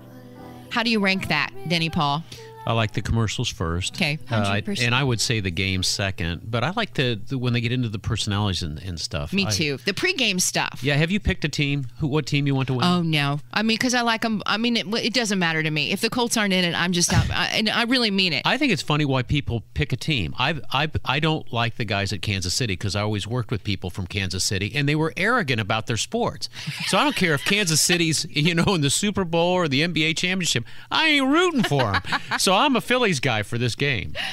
How 0.70 0.84
do 0.84 0.90
you 0.90 1.00
rank 1.00 1.28
that, 1.28 1.50
Denny 1.68 1.90
Paul? 1.90 2.22
I 2.66 2.72
like 2.72 2.92
the 2.92 3.02
commercials 3.02 3.48
first. 3.48 3.94
Okay. 3.96 4.18
Uh, 4.30 4.44
100%. 4.44 4.82
and 4.82 4.94
I 4.94 5.02
would 5.02 5.20
say 5.20 5.40
the 5.40 5.50
game 5.50 5.82
second. 5.82 6.42
But 6.50 6.62
I 6.62 6.70
like 6.70 6.94
the, 6.94 7.20
the 7.26 7.38
when 7.38 7.52
they 7.52 7.60
get 7.60 7.72
into 7.72 7.88
the 7.88 7.98
personalities 7.98 8.62
and, 8.62 8.78
and 8.80 9.00
stuff. 9.00 9.32
Me 9.32 9.46
I- 9.46 9.50
too. 9.50 9.78
The 9.78 9.92
pregame 9.92 10.40
stuff. 10.40 10.80
yeah. 10.82 10.94
Have 10.96 11.10
you 11.10 11.20
picked 11.20 11.44
a 11.44 11.48
team? 11.48 11.86
Who? 11.98 12.06
What 12.08 12.26
team 12.26 12.46
you 12.46 12.54
want 12.54 12.66
to 12.68 12.74
win? 12.74 12.84
Oh 12.84 13.02
no! 13.02 13.40
I 13.52 13.62
mean, 13.62 13.76
because 13.76 13.94
I 13.94 14.02
like 14.02 14.22
them. 14.22 14.42
I 14.46 14.56
mean, 14.56 14.76
it, 14.76 14.86
it 14.94 15.14
doesn't 15.14 15.38
matter 15.38 15.62
to 15.62 15.70
me 15.70 15.92
if 15.92 16.00
the 16.00 16.10
Colts 16.10 16.36
aren't 16.36 16.52
in 16.52 16.64
it. 16.64 16.74
I'm 16.74 16.92
just 16.92 17.12
out, 17.12 17.30
I, 17.30 17.46
and 17.54 17.68
I 17.68 17.84
really 17.84 18.10
mean 18.10 18.32
it. 18.32 18.42
I 18.44 18.58
think 18.58 18.72
it's 18.72 18.82
funny 18.82 19.04
why 19.04 19.22
people 19.22 19.62
pick 19.74 19.92
a 19.92 19.96
team. 19.96 20.34
I 20.38 20.60
I 20.72 20.90
I 21.04 21.20
don't 21.20 21.50
like 21.52 21.76
the 21.76 21.84
guys 21.84 22.12
at 22.12 22.20
Kansas 22.20 22.52
City 22.52 22.74
because 22.74 22.94
I 22.96 23.00
always 23.00 23.26
worked 23.26 23.50
with 23.50 23.64
people 23.64 23.90
from 23.90 24.06
Kansas 24.06 24.44
City 24.44 24.72
and 24.74 24.88
they 24.88 24.94
were 24.96 25.12
arrogant 25.16 25.60
about 25.60 25.86
their 25.86 25.96
sports. 25.96 26.48
So 26.86 26.98
I 26.98 27.04
don't 27.04 27.16
care 27.16 27.34
if 27.34 27.44
Kansas 27.44 27.80
City's 27.80 28.26
you 28.30 28.54
know 28.54 28.74
in 28.74 28.80
the 28.80 28.90
Super 28.90 29.24
Bowl 29.24 29.52
or 29.52 29.68
the 29.68 29.80
NBA 29.82 30.16
championship. 30.16 30.64
I 30.90 31.08
ain't 31.08 31.26
rooting 31.28 31.62
for 31.62 31.92
them. 31.92 32.02
So 32.38 32.49
I'm 32.52 32.76
a 32.76 32.80
Phillies 32.80 33.20
guy 33.20 33.42
for 33.42 33.58
this 33.58 33.74
game. 33.74 34.14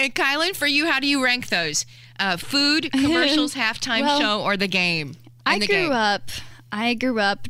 And 0.00 0.14
Kylan, 0.14 0.54
for 0.54 0.68
you, 0.68 0.86
how 0.86 1.00
do 1.00 1.08
you 1.08 1.24
rank 1.24 1.48
those? 1.48 1.84
Uh, 2.20 2.36
food, 2.36 2.88
commercials, 2.92 3.54
halftime 3.54 4.02
Well, 4.02 4.20
show, 4.20 4.42
or 4.42 4.56
the 4.56 4.68
game? 4.68 5.16
I 5.44 5.58
the 5.58 5.66
grew 5.66 5.74
game. 5.88 5.90
up. 5.92 6.30
I 6.70 6.94
grew 6.94 7.18
up 7.18 7.48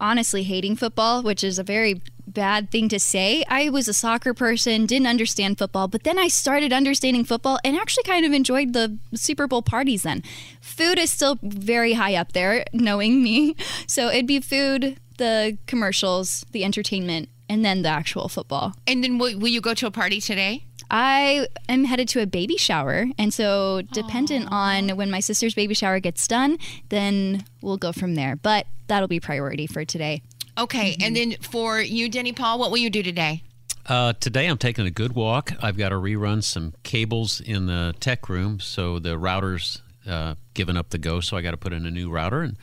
honestly 0.00 0.42
hating 0.42 0.74
football, 0.74 1.22
which 1.22 1.44
is 1.44 1.56
a 1.60 1.62
very 1.62 2.02
bad 2.26 2.72
thing 2.72 2.88
to 2.88 2.98
say. 2.98 3.44
I 3.48 3.68
was 3.70 3.86
a 3.86 3.92
soccer 3.94 4.34
person, 4.34 4.86
didn't 4.86 5.06
understand 5.06 5.56
football, 5.58 5.86
but 5.86 6.02
then 6.02 6.18
I 6.18 6.26
started 6.26 6.72
understanding 6.72 7.24
football 7.24 7.60
and 7.64 7.76
actually 7.76 8.02
kind 8.02 8.26
of 8.26 8.32
enjoyed 8.32 8.72
the 8.72 8.98
Super 9.14 9.46
Bowl 9.46 9.62
parties 9.62 10.02
then. 10.02 10.24
Food 10.60 10.98
is 10.98 11.12
still 11.12 11.38
very 11.44 11.92
high 11.92 12.16
up 12.16 12.32
there, 12.32 12.64
knowing 12.72 13.22
me. 13.22 13.54
So 13.86 14.08
it'd 14.08 14.26
be 14.26 14.40
food, 14.40 14.98
the 15.18 15.58
commercials, 15.68 16.44
the 16.50 16.64
entertainment, 16.64 17.28
and 17.48 17.64
then 17.64 17.82
the 17.82 17.88
actual 17.88 18.28
football. 18.28 18.74
And 18.86 19.02
then 19.02 19.18
will, 19.18 19.38
will 19.38 19.48
you 19.48 19.60
go 19.60 19.74
to 19.74 19.86
a 19.86 19.90
party 19.90 20.20
today? 20.20 20.64
I 20.90 21.48
am 21.68 21.84
headed 21.84 22.08
to 22.10 22.22
a 22.22 22.26
baby 22.26 22.56
shower, 22.56 23.06
and 23.18 23.32
so 23.32 23.82
dependent 23.92 24.48
on 24.50 24.90
when 24.90 25.10
my 25.10 25.20
sister's 25.20 25.54
baby 25.54 25.74
shower 25.74 26.00
gets 26.00 26.26
done, 26.26 26.58
then 26.88 27.44
we'll 27.60 27.76
go 27.76 27.92
from 27.92 28.14
there. 28.14 28.36
But 28.36 28.66
that'll 28.86 29.08
be 29.08 29.20
priority 29.20 29.66
for 29.66 29.84
today. 29.84 30.22
Okay. 30.56 30.96
And 31.00 31.14
then 31.14 31.36
for 31.40 31.80
you, 31.80 32.08
Denny 32.08 32.32
Paul, 32.32 32.58
what 32.58 32.70
will 32.70 32.78
you 32.78 32.90
do 32.90 33.02
today? 33.02 33.42
Uh, 33.86 34.12
today 34.14 34.46
I'm 34.46 34.58
taking 34.58 34.86
a 34.86 34.90
good 34.90 35.14
walk. 35.14 35.52
I've 35.62 35.76
got 35.76 35.90
to 35.90 35.94
rerun 35.94 36.42
some 36.42 36.74
cables 36.82 37.40
in 37.40 37.66
the 37.66 37.94
tech 38.00 38.28
room, 38.28 38.58
so 38.60 38.98
the 38.98 39.18
router's 39.18 39.82
uh, 40.06 40.34
given 40.54 40.76
up 40.76 40.90
the 40.90 40.98
ghost. 40.98 41.28
So 41.28 41.36
I 41.36 41.42
got 41.42 41.52
to 41.52 41.56
put 41.56 41.72
in 41.72 41.86
a 41.86 41.90
new 41.90 42.10
router, 42.10 42.42
and 42.42 42.56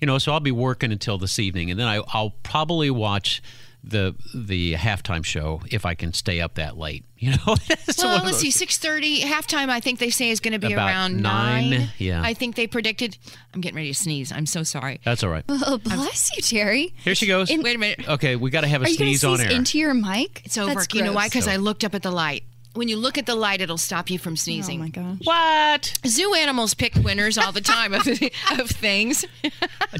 you 0.00 0.06
know, 0.06 0.18
so 0.18 0.32
I'll 0.32 0.40
be 0.40 0.52
working 0.52 0.92
until 0.92 1.18
this 1.18 1.38
evening, 1.38 1.70
and 1.70 1.78
then 1.78 1.88
I, 1.88 2.02
I'll 2.08 2.30
probably 2.42 2.90
watch 2.90 3.42
the 3.84 4.14
the 4.34 4.74
halftime 4.74 5.24
show 5.24 5.62
if 5.70 5.86
I 5.86 5.94
can 5.94 6.12
stay 6.12 6.40
up 6.40 6.54
that 6.54 6.76
late. 6.76 7.04
You 7.20 7.32
know, 7.32 7.56
It's 7.68 8.00
well, 8.04 8.22
let's 8.24 8.38
see. 8.38 8.52
Six 8.52 8.78
thirty 8.78 9.22
halftime. 9.22 9.70
I 9.70 9.80
think 9.80 9.98
they 9.98 10.10
say 10.10 10.30
is 10.30 10.38
going 10.38 10.52
to 10.52 10.64
be 10.64 10.72
About 10.72 10.86
around 10.86 11.20
nine, 11.20 11.70
nine. 11.70 11.88
yeah. 11.98 12.22
I 12.22 12.32
think 12.32 12.54
they 12.54 12.68
predicted. 12.68 13.18
I'm 13.52 13.60
getting 13.60 13.74
ready 13.74 13.88
to 13.88 13.94
sneeze. 13.98 14.30
I'm 14.30 14.46
so 14.46 14.62
sorry. 14.62 15.00
That's 15.04 15.24
all 15.24 15.30
right. 15.30 15.42
Oh, 15.48 15.78
bless 15.78 16.30
you, 16.36 16.42
Terri. 16.44 16.92
Here 17.02 17.16
she 17.16 17.26
goes. 17.26 17.50
In- 17.50 17.62
Wait 17.62 17.74
a 17.74 17.78
minute. 17.80 18.08
Okay, 18.08 18.36
we 18.36 18.50
got 18.50 18.60
to 18.60 18.68
have 18.68 18.82
a 18.82 18.84
Are 18.84 18.88
you 18.88 18.94
sneeze 18.94 19.24
on 19.24 19.38
sneeze 19.38 19.50
air. 19.50 19.56
into 19.56 19.78
your 19.78 19.94
mic? 19.94 20.42
It's 20.44 20.56
over. 20.56 20.74
That's 20.74 20.94
you 20.94 21.02
know 21.02 21.12
why? 21.12 21.22
gross. 21.22 21.30
Because 21.30 21.48
I 21.48 21.56
looked 21.56 21.82
up 21.82 21.92
at 21.96 22.02
the 22.04 22.12
light. 22.12 22.44
When 22.74 22.86
you 22.86 22.96
look 22.96 23.18
at 23.18 23.26
the 23.26 23.34
light, 23.34 23.60
it'll 23.60 23.78
stop 23.78 24.08
you 24.10 24.18
from 24.20 24.36
sneezing. 24.36 24.78
Oh 24.78 24.84
my 24.84 24.88
gosh. 24.90 25.18
What? 25.24 25.98
Zoo 26.06 26.34
animals 26.34 26.74
pick 26.74 26.94
winners 26.94 27.36
all 27.36 27.50
the 27.50 27.60
time 27.60 27.92
of, 27.94 28.06
of 28.60 28.70
things. 28.70 29.24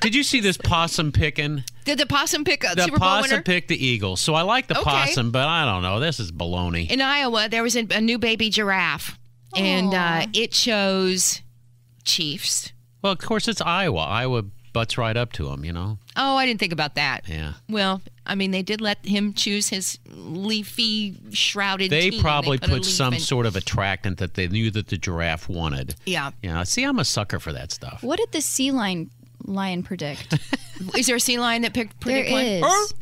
Did 0.00 0.14
you 0.14 0.22
see 0.22 0.38
this 0.38 0.56
possum 0.56 1.10
picking? 1.10 1.64
Did 1.88 1.98
the 1.98 2.06
possum 2.06 2.44
pick 2.44 2.64
a 2.64 2.74
The 2.74 2.82
Super 2.84 2.98
Bowl 2.98 3.08
possum 3.08 3.42
picked 3.42 3.68
the 3.68 3.86
Eagles, 3.86 4.20
so 4.20 4.34
I 4.34 4.42
like 4.42 4.66
the 4.66 4.78
Okay. 4.78 4.90
possum, 4.90 5.30
but 5.30 5.48
I 5.48 5.64
don't 5.64 5.82
know. 5.82 6.00
This 6.00 6.20
is 6.20 6.30
baloney. 6.30 6.90
In 6.90 7.00
Iowa, 7.00 7.48
there 7.48 7.62
was 7.62 7.76
a, 7.76 7.86
a 7.90 8.00
new 8.00 8.18
baby 8.18 8.50
giraffe, 8.50 9.18
and 9.56 9.94
uh, 9.94 10.26
it 10.34 10.52
chose 10.52 11.40
Chiefs. 12.04 12.72
Well, 13.00 13.12
of 13.12 13.18
course 13.20 13.48
it's 13.48 13.60
Iowa. 13.62 14.00
Iowa 14.02 14.42
butts 14.74 14.98
right 14.98 15.16
up 15.16 15.32
to 15.32 15.48
them, 15.48 15.64
you 15.64 15.72
know. 15.72 15.98
Oh, 16.14 16.36
I 16.36 16.44
didn't 16.44 16.60
think 16.60 16.72
about 16.74 16.94
that. 16.96 17.26
Yeah. 17.26 17.54
Well, 17.70 18.02
I 18.26 18.34
mean, 18.34 18.50
they 18.50 18.62
did 18.62 18.80
let 18.82 19.04
him 19.06 19.32
choose 19.32 19.68
his 19.70 19.98
leafy 20.06 21.16
shrouded. 21.32 21.90
They 21.90 22.10
team. 22.10 22.20
probably 22.20 22.58
put, 22.58 22.68
put 22.68 22.84
some 22.84 23.14
in- 23.14 23.20
sort 23.20 23.46
of 23.46 23.56
attractant 23.56 24.18
that 24.18 24.34
they 24.34 24.46
knew 24.48 24.70
that 24.72 24.88
the 24.88 24.98
giraffe 24.98 25.48
wanted. 25.48 25.94
Yeah. 26.04 26.32
Yeah. 26.42 26.62
See, 26.64 26.84
I'm 26.84 26.98
a 26.98 27.04
sucker 27.04 27.38
for 27.38 27.52
that 27.54 27.72
stuff. 27.72 28.02
What 28.02 28.18
did 28.18 28.32
the 28.32 28.42
sea 28.42 28.70
lion 28.72 29.10
lion 29.44 29.82
predict? 29.82 30.38
Is 30.96 31.06
there 31.06 31.16
a 31.16 31.20
sea 31.20 31.38
lion 31.38 31.62
that 31.62 31.74
picked? 31.74 32.00
there 32.04 32.22
predict 32.24 32.32
one? 32.32 32.44
is. 32.44 32.94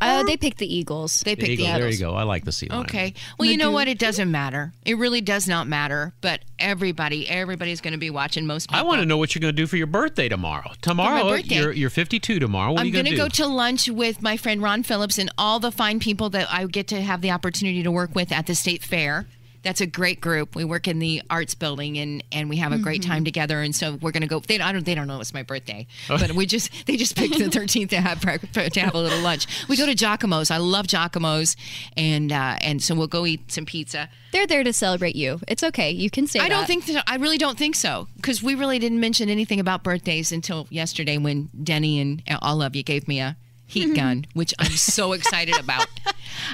Uh, 0.00 0.22
they 0.24 0.36
picked 0.36 0.58
the 0.58 0.74
Eagles. 0.74 1.20
They 1.22 1.34
picked 1.34 1.48
Eagle, 1.48 1.66
the 1.66 1.72
there 1.72 1.88
you 1.90 1.98
go. 1.98 2.14
I 2.14 2.22
like 2.22 2.44
the 2.44 2.52
sea 2.52 2.68
lion. 2.68 2.84
Okay. 2.84 3.14
Well, 3.38 3.48
you 3.48 3.56
know 3.56 3.72
what? 3.72 3.88
It 3.88 3.98
doesn't 3.98 4.30
matter. 4.30 4.72
It 4.84 4.96
really 4.98 5.20
does 5.20 5.48
not 5.48 5.66
matter. 5.66 6.14
But 6.20 6.40
everybody, 6.58 7.28
everybody's 7.28 7.80
going 7.80 7.92
to 7.92 7.98
be 7.98 8.10
watching. 8.10 8.46
Most 8.46 8.68
people. 8.68 8.78
I 8.78 8.82
want 8.84 9.00
to 9.00 9.06
know 9.06 9.16
what 9.16 9.34
you're 9.34 9.40
going 9.40 9.54
to 9.54 9.60
do 9.60 9.66
for 9.66 9.76
your 9.76 9.86
birthday 9.86 10.28
tomorrow. 10.28 10.70
Tomorrow, 10.82 11.28
birthday? 11.28 11.56
you're 11.56 11.72
you're 11.72 11.90
52 11.90 12.38
tomorrow. 12.38 12.72
What 12.72 12.80
I'm 12.80 12.86
you 12.86 12.92
going 12.92 13.06
to 13.06 13.10
to 13.12 13.16
go 13.16 13.28
to 13.28 13.46
lunch 13.46 13.88
with 13.88 14.22
my 14.22 14.36
friend 14.36 14.62
Ron 14.62 14.82
Phillips 14.82 15.18
and 15.18 15.30
all 15.36 15.58
the 15.58 15.72
fine 15.72 15.98
people 15.98 16.30
that 16.30 16.46
I 16.52 16.66
get 16.66 16.88
to 16.88 17.00
have 17.00 17.22
the 17.22 17.32
opportunity 17.32 17.82
to 17.82 17.90
work 17.90 18.14
with 18.14 18.30
at 18.30 18.46
the 18.46 18.54
state 18.54 18.82
fair. 18.84 19.26
That's 19.66 19.80
a 19.80 19.86
great 19.86 20.20
group. 20.20 20.54
We 20.54 20.62
work 20.64 20.86
in 20.86 21.00
the 21.00 21.22
arts 21.28 21.56
building 21.56 21.98
and, 21.98 22.22
and 22.30 22.48
we 22.48 22.56
have 22.58 22.70
a 22.72 22.78
great 22.78 23.00
Mm-hmm. 23.02 23.10
time 23.10 23.24
together. 23.24 23.60
And 23.60 23.74
so 23.74 23.96
we're 24.00 24.12
gonna 24.12 24.28
go. 24.28 24.38
They 24.38 24.60
I 24.60 24.70
don't 24.70 24.86
they 24.86 24.94
don't 24.94 25.08
know 25.08 25.20
it's 25.20 25.34
my 25.34 25.42
birthday, 25.42 25.88
but 26.06 26.30
we 26.32 26.46
just 26.46 26.70
they 26.86 26.96
just 26.96 27.16
picked 27.16 27.36
the 27.36 27.46
13th 27.46 27.90
to 27.90 28.00
have 28.00 28.20
to 28.20 28.80
have 28.80 28.94
a 28.94 28.98
little 28.98 29.18
lunch. 29.20 29.46
We 29.68 29.76
go 29.76 29.86
to 29.86 29.94
Giacomo's. 29.96 30.52
I 30.52 30.58
love 30.58 30.86
Giacomo's, 30.86 31.56
and 31.96 32.30
uh, 32.30 32.56
and 32.60 32.80
so 32.80 32.94
we'll 32.94 33.08
go 33.08 33.26
eat 33.26 33.50
some 33.50 33.66
pizza. 33.66 34.08
They're 34.32 34.46
there 34.46 34.62
to 34.62 34.72
celebrate 34.72 35.16
you. 35.16 35.40
It's 35.48 35.64
okay. 35.64 35.90
You 35.90 36.10
can 36.10 36.26
say 36.28 36.38
I 36.38 36.48
don't 36.48 36.66
think 36.66 36.86
that, 36.86 37.02
I 37.08 37.16
really 37.16 37.38
don't 37.38 37.58
think 37.58 37.74
so 37.74 38.06
because 38.16 38.42
we 38.44 38.54
really 38.54 38.78
didn't 38.78 39.00
mention 39.00 39.28
anything 39.28 39.58
about 39.58 39.82
birthdays 39.82 40.30
until 40.30 40.68
yesterday 40.70 41.18
when 41.18 41.50
Denny 41.62 41.98
and 42.00 42.22
all 42.40 42.62
of 42.62 42.76
you 42.76 42.82
gave 42.84 43.08
me 43.08 43.18
a 43.20 43.36
heat 43.66 43.86
mm-hmm. 43.86 43.94
gun, 43.94 44.26
which 44.34 44.54
I'm 44.58 44.70
so 44.70 45.12
excited 45.12 45.58
about. 45.58 45.86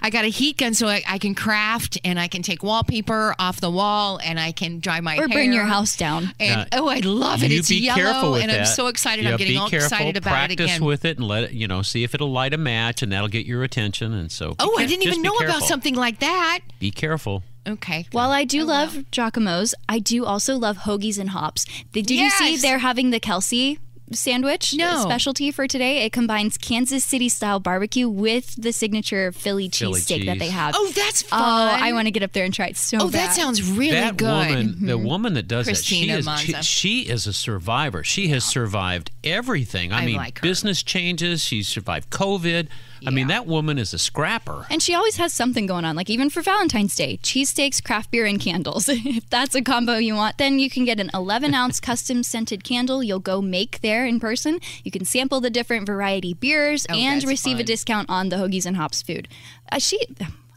I 0.00 0.10
got 0.10 0.24
a 0.24 0.28
heat 0.28 0.58
gun 0.58 0.74
so 0.74 0.88
I, 0.88 1.02
I 1.06 1.18
can 1.18 1.34
craft 1.34 1.98
and 2.04 2.18
I 2.18 2.28
can 2.28 2.42
take 2.42 2.62
wallpaper 2.62 3.34
off 3.38 3.60
the 3.60 3.70
wall 3.70 4.18
and 4.22 4.40
I 4.40 4.52
can 4.52 4.80
dry 4.80 5.00
my 5.00 5.16
or 5.16 5.28
hair. 5.28 5.44
burn 5.44 5.52
your 5.52 5.64
house 5.64 5.96
down. 5.96 6.32
And 6.40 6.68
Now, 6.72 6.84
oh, 6.84 6.88
I 6.88 6.98
love 6.98 7.42
it. 7.42 7.52
It's 7.52 7.68
be 7.68 7.76
yellow, 7.76 8.02
careful 8.02 8.32
with 8.32 8.42
and 8.42 8.50
that. 8.50 8.60
I'm 8.60 8.66
so 8.66 8.86
excited. 8.86 9.24
Yeah, 9.24 9.32
I'm 9.32 9.36
getting 9.36 9.58
all 9.58 9.68
careful. 9.68 9.86
excited 9.86 10.16
about 10.16 10.30
Practice 10.30 10.52
it 10.52 10.54
again. 10.54 10.66
Practice 10.68 10.86
with 10.86 11.04
it 11.04 11.18
and 11.18 11.28
let 11.28 11.44
it, 11.44 11.52
you 11.52 11.68
know, 11.68 11.82
see 11.82 12.04
if 12.04 12.14
it'll 12.14 12.32
light 12.32 12.54
a 12.54 12.58
match, 12.58 13.02
and 13.02 13.12
that'll 13.12 13.28
get 13.28 13.46
your 13.46 13.62
attention. 13.62 14.12
And 14.14 14.32
so, 14.32 14.54
oh, 14.58 14.76
I 14.78 14.86
didn't 14.86 15.02
even 15.02 15.22
be 15.22 15.28
know 15.28 15.36
about 15.36 15.62
something 15.62 15.94
like 15.94 16.20
that. 16.20 16.60
Be 16.78 16.90
careful. 16.90 17.42
Okay. 17.66 18.06
While 18.10 18.30
I 18.30 18.44
do 18.44 18.62
oh, 18.62 18.66
love 18.66 19.04
Giacomo's, 19.12 19.74
I 19.88 19.98
do 19.98 20.24
also 20.24 20.56
love 20.56 20.78
hoagies 20.78 21.18
and 21.18 21.30
hops. 21.30 21.64
Did 21.92 22.10
you 22.10 22.30
see 22.30 22.56
they're 22.56 22.78
having 22.78 23.10
the 23.10 23.20
Kelce 23.20 23.78
sandwich 24.16 24.74
No. 24.74 25.02
specialty 25.02 25.50
for 25.50 25.66
today? 25.66 26.04
It 26.04 26.12
combines 26.12 26.58
Kansas 26.58 27.04
City 27.04 27.28
style 27.28 27.60
barbecue 27.60 28.08
with 28.08 28.54
the 28.60 28.72
signature 28.72 29.32
Philly 29.32 29.52
Philly 29.68 30.00
cheesesteak 30.00 30.26
that 30.26 30.38
they 30.38 30.48
have. 30.48 30.74
Oh, 30.76 30.90
that's 30.94 31.22
fun. 31.22 31.40
Oh, 31.40 31.84
I 31.84 31.92
want 31.92 32.06
to 32.06 32.10
get 32.10 32.22
up 32.22 32.32
there 32.32 32.44
and 32.44 32.52
try 32.54 32.66
it 32.68 32.76
so 32.76 32.98
Oh, 33.00 33.04
bad. 33.06 33.12
that 33.12 33.34
sounds 33.34 33.62
really 33.62 33.92
that 33.92 34.16
good. 34.16 34.26
woman, 34.26 34.86
the 34.86 34.92
mm-hmm. 34.94 35.06
woman 35.06 35.34
that 35.34 35.48
does 35.48 35.66
Christina 35.66 36.18
it, 36.18 36.24
she 36.24 36.52
is 36.52 36.66
she, 36.66 37.02
she 37.02 37.10
is 37.10 37.26
a 37.26 37.32
survivor. 37.32 38.02
She 38.02 38.28
has 38.28 38.44
survived 38.44 39.10
everything. 39.22 39.92
I, 39.92 40.02
I 40.02 40.06
mean, 40.06 40.16
like 40.16 40.38
her. 40.38 40.42
business 40.42 40.82
changes. 40.82 41.44
She's 41.44 41.68
survived 41.68 42.10
COVID. 42.10 42.68
I 43.06 43.10
mean, 43.10 43.28
that 43.28 43.46
woman 43.46 43.78
is 43.78 43.94
a 43.94 43.98
scrapper. 43.98 44.66
And 44.70 44.82
she 44.82 44.94
always 44.94 45.16
has 45.16 45.32
something 45.32 45.66
going 45.66 45.84
on, 45.84 45.96
like 45.96 46.10
even 46.10 46.30
for 46.30 46.42
Valentine's 46.42 46.94
Day 46.94 47.18
cheesesteaks, 47.22 47.82
craft 47.82 48.10
beer, 48.10 48.26
and 48.26 48.40
candles. 48.40 48.88
if 48.90 49.28
that's 49.30 49.54
a 49.54 49.62
combo 49.62 49.96
you 49.96 50.14
want, 50.14 50.38
then 50.38 50.58
you 50.58 50.70
can 50.70 50.84
get 50.84 51.00
an 51.00 51.10
11 51.14 51.54
ounce 51.54 51.80
custom 51.92 52.22
scented 52.22 52.64
candle 52.64 53.02
you'll 53.02 53.18
go 53.18 53.40
make 53.42 53.80
there 53.80 54.06
in 54.06 54.20
person. 54.20 54.58
You 54.84 54.90
can 54.90 55.04
sample 55.04 55.40
the 55.40 55.50
different 55.50 55.86
variety 55.86 56.34
beers 56.34 56.86
Oh, 56.90 56.94
and 56.94 57.22
receive 57.24 57.58
a 57.58 57.64
discount 57.64 58.08
on 58.10 58.28
the 58.28 58.36
Hoagies 58.36 58.66
and 58.66 58.76
Hops 58.76 59.02
food. 59.02 59.28
Uh, 59.70 59.78
she, 59.78 59.98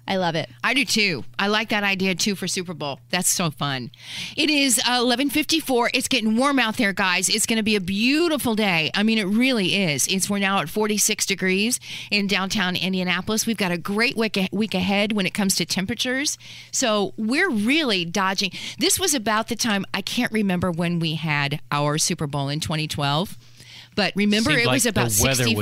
I 0.07 0.17
love 0.17 0.35
it. 0.35 0.49
I 0.63 0.75
do 0.75 0.85
too. 0.85 1.23
I 1.39 1.47
like 1.47 1.69
that 1.69 1.83
idea 1.83 2.13
too 2.13 2.35
for 2.35 2.47
Super 2.47 2.75
Bowl. 2.75 2.99
That's 3.09 3.27
so 3.27 3.49
fun. 3.49 3.89
It 4.37 4.51
is 4.51 4.79
uh, 4.85 5.01
11:54. 5.01 5.89
It's 5.93 6.07
getting 6.07 6.37
warm 6.37 6.59
out 6.59 6.77
there, 6.77 6.93
guys. 6.93 7.27
It's 7.27 7.47
going 7.47 7.57
to 7.57 7.63
be 7.63 7.75
a 7.75 7.81
beautiful 7.81 8.53
day. 8.53 8.91
I 8.93 9.01
mean, 9.01 9.17
it 9.17 9.23
really 9.23 9.75
is. 9.83 10.07
It's 10.07 10.29
we're 10.29 10.39
now 10.39 10.59
at 10.59 10.69
46 10.69 11.25
degrees 11.25 11.79
in 12.11 12.27
downtown 12.27 12.75
Indianapolis. 12.75 13.47
We've 13.47 13.57
got 13.57 13.71
a 13.71 13.77
great 13.77 14.15
week, 14.15 14.37
week 14.51 14.75
ahead 14.75 15.13
when 15.13 15.25
it 15.25 15.33
comes 15.33 15.55
to 15.55 15.65
temperatures. 15.65 16.37
So 16.71 17.13
we're 17.17 17.49
really 17.49 18.05
dodging. 18.05 18.51
This 18.77 18.99
was 18.99 19.15
about 19.15 19.47
the 19.47 19.55
time 19.55 19.85
I 19.93 20.01
can't 20.01 20.31
remember 20.31 20.71
when 20.71 20.99
we 20.99 21.15
had 21.15 21.61
our 21.71 21.97
Super 21.97 22.27
Bowl 22.27 22.49
in 22.49 22.59
2012. 22.59 23.37
But 23.95 24.13
remember, 24.15 24.51
Seemed 24.51 24.61
it 24.63 24.67
was 24.67 24.85
like 24.85 24.91
about 24.91 25.09
the 25.09 25.23
weather 25.23 25.43
65. 25.45 25.55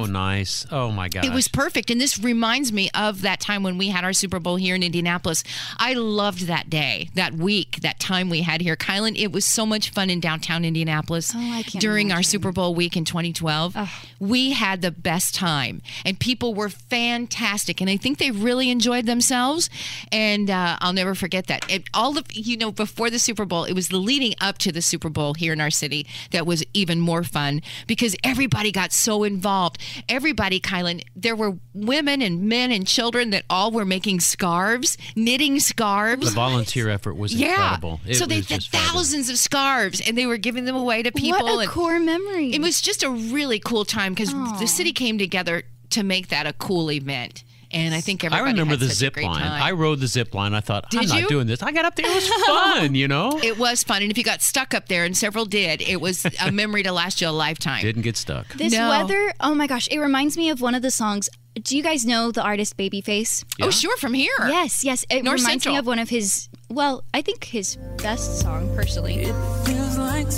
was 0.00 0.06
so 0.06 0.12
nice. 0.12 0.66
Oh 0.70 0.90
my 0.90 1.08
god! 1.08 1.24
It 1.24 1.32
was 1.32 1.48
perfect. 1.48 1.90
And 1.90 2.00
this 2.00 2.18
reminds 2.18 2.72
me 2.72 2.88
of 2.94 3.22
that 3.22 3.40
time 3.40 3.62
when 3.62 3.76
we 3.76 3.88
had 3.88 4.04
our 4.04 4.12
Super 4.12 4.38
Bowl 4.40 4.56
here 4.56 4.74
in 4.74 4.82
Indianapolis. 4.82 5.44
I 5.76 5.92
loved 5.94 6.46
that 6.46 6.70
day, 6.70 7.10
that 7.14 7.34
week, 7.34 7.80
that 7.82 8.00
time 8.00 8.30
we 8.30 8.42
had 8.42 8.60
here. 8.60 8.76
Kylan, 8.76 9.18
it 9.18 9.30
was 9.32 9.44
so 9.44 9.66
much 9.66 9.90
fun 9.90 10.08
in 10.08 10.20
downtown 10.20 10.64
Indianapolis 10.64 11.32
Oh, 11.34 11.38
I 11.38 11.62
can't 11.64 11.82
during 11.82 12.12
our. 12.12 12.22
Super 12.30 12.52
Bowl 12.52 12.74
week 12.74 12.96
in 12.96 13.04
2012. 13.04 13.76
We 14.20 14.52
had 14.52 14.82
the 14.82 14.90
best 14.90 15.34
time, 15.34 15.82
and 16.04 16.18
people 16.18 16.54
were 16.54 16.68
fantastic. 16.68 17.80
And 17.80 17.90
I 17.90 17.96
think 17.96 18.18
they 18.18 18.30
really 18.30 18.70
enjoyed 18.70 19.06
themselves. 19.06 19.68
And 20.12 20.48
uh, 20.48 20.76
I'll 20.80 20.92
never 20.92 21.14
forget 21.14 21.46
that. 21.48 21.70
It, 21.70 21.84
all 21.92 22.16
of, 22.16 22.26
you 22.32 22.56
know, 22.56 22.70
before 22.70 23.10
the 23.10 23.18
Super 23.18 23.44
Bowl, 23.44 23.64
it 23.64 23.72
was 23.72 23.88
the 23.88 23.96
leading 23.96 24.34
up 24.40 24.58
to 24.58 24.70
the 24.72 24.82
Super 24.82 25.08
Bowl 25.08 25.34
here 25.34 25.52
in 25.52 25.60
our 25.60 25.70
city 25.70 26.06
that 26.30 26.46
was 26.46 26.64
even 26.72 27.00
more 27.00 27.24
fun 27.24 27.62
because 27.86 28.16
everybody 28.24 28.72
got 28.72 28.92
so 28.92 29.24
involved. 29.24 29.78
Everybody, 30.08 30.60
Kylan, 30.60 31.02
there 31.14 31.36
were 31.36 31.56
women 31.74 32.22
and 32.22 32.42
men 32.42 32.72
and 32.72 32.86
children 32.86 33.30
that 33.30 33.44
all 33.50 33.70
were 33.70 33.84
making 33.84 34.20
scarves, 34.20 34.96
knitting 35.16 35.60
scarves. 35.60 36.28
the 36.28 36.34
volunteer 36.34 36.88
effort 36.88 37.14
was 37.14 37.34
yeah. 37.34 37.50
incredible. 37.74 38.00
It 38.06 38.14
so 38.16 38.26
they 38.26 38.36
was 38.38 38.48
had 38.48 38.64
fabulous. 38.64 38.92
thousands 38.92 39.30
of 39.30 39.38
scarves 39.38 40.00
and 40.06 40.16
they 40.16 40.26
were 40.26 40.36
giving 40.36 40.64
them 40.64 40.76
away 40.76 41.02
to 41.02 41.12
people. 41.12 41.42
what 41.42 41.56
a 41.56 41.60
and 41.60 41.70
core 41.70 42.00
memory. 42.00 42.52
it 42.52 42.60
was 42.60 42.80
just 42.80 43.02
a 43.02 43.10
really 43.10 43.58
cool 43.58 43.84
time 43.84 44.12
because 44.14 44.32
the 44.32 44.66
city 44.66 44.92
came 44.92 45.18
together 45.18 45.62
to 45.90 46.02
make 46.02 46.28
that 46.28 46.46
a 46.46 46.52
cool 46.54 46.90
event. 46.90 47.44
And 47.72 47.94
I 47.94 48.00
think 48.00 48.24
everybody 48.24 48.42
I 48.48 48.50
remember 48.50 48.72
had 48.72 48.80
the 48.80 48.88
such 48.88 48.96
zip 48.96 49.16
line. 49.16 49.38
time. 49.40 49.62
I 49.62 49.70
rode 49.70 50.00
the 50.00 50.06
zip 50.08 50.34
line. 50.34 50.54
I 50.54 50.60
thought, 50.60 50.86
I'm 50.92 51.02
Did 51.02 51.08
not 51.08 51.28
doing 51.28 51.46
this. 51.46 51.62
I 51.62 51.70
got 51.70 51.84
up 51.84 51.94
there. 51.94 52.06
It 52.06 52.14
was 52.14 52.28
fun, 52.46 52.94
you 52.96 53.06
know. 53.06 53.38
It 53.42 53.58
was 53.58 53.84
fun, 53.84 54.02
and 54.02 54.10
if 54.10 54.18
you 54.18 54.24
got 54.24 54.42
stuck 54.42 54.74
up 54.74 54.88
there, 54.88 55.04
and 55.04 55.16
several 55.16 55.44
did, 55.44 55.80
it 55.82 56.00
was 56.00 56.26
a 56.44 56.50
memory 56.52 56.82
to 56.82 56.90
last 56.92 57.20
you 57.20 57.28
a 57.28 57.30
lifetime. 57.30 57.82
Didn't 57.82 58.02
get 58.02 58.16
stuck. 58.16 58.48
This 58.54 58.72
No. 58.72 58.88
weather, 58.88 59.32
oh 59.40 59.54
my 59.54 59.66
gosh, 59.68 59.86
it 59.90 59.98
reminds 59.98 60.36
me 60.36 60.50
of 60.50 60.60
one 60.60 60.74
of 60.74 60.82
the 60.82 60.90
songs. 60.90 61.28
Do 61.62 61.76
you 61.76 61.82
guys 61.82 62.04
know 62.06 62.30
the 62.32 62.42
artist 62.42 62.76
Babyface? 62.76 63.44
Oh, 63.60 63.70
sure, 63.70 63.96
from 63.98 64.14
here. 64.14 64.32
Yes, 64.40 64.82
yes. 64.84 65.04
It 65.10 65.24
North 65.24 65.40
reminds 65.40 65.64
Central. 65.64 65.74
me 65.74 65.78
of 65.78 65.86
one 65.86 65.98
of 65.98 66.08
his. 66.08 66.48
Well, 66.70 67.04
I 67.12 67.22
think 67.22 67.44
his 67.44 67.76
best 67.98 68.40
song, 68.40 68.72
personally. 68.76 69.16
It 69.16 69.34
Feels 69.66 69.98
like 69.98 70.30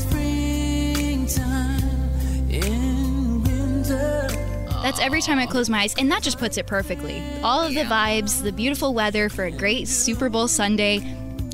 That's 4.82 5.00
every 5.00 5.20
time 5.22 5.38
I 5.38 5.46
close 5.46 5.70
my 5.70 5.82
eyes, 5.82 5.94
and 5.96 6.10
that 6.10 6.22
just 6.22 6.38
puts 6.38 6.56
it 6.58 6.66
perfectly. 6.66 7.22
All 7.42 7.60
of 7.64 7.72
the 7.74 7.82
vibes, 7.82 8.42
the 8.42 8.52
beautiful 8.52 8.94
weather 8.94 9.28
for 9.28 9.44
a 9.44 9.50
great 9.50 9.86
Super 9.88 10.28
Bowl 10.28 10.48
Sunday. 10.48 11.00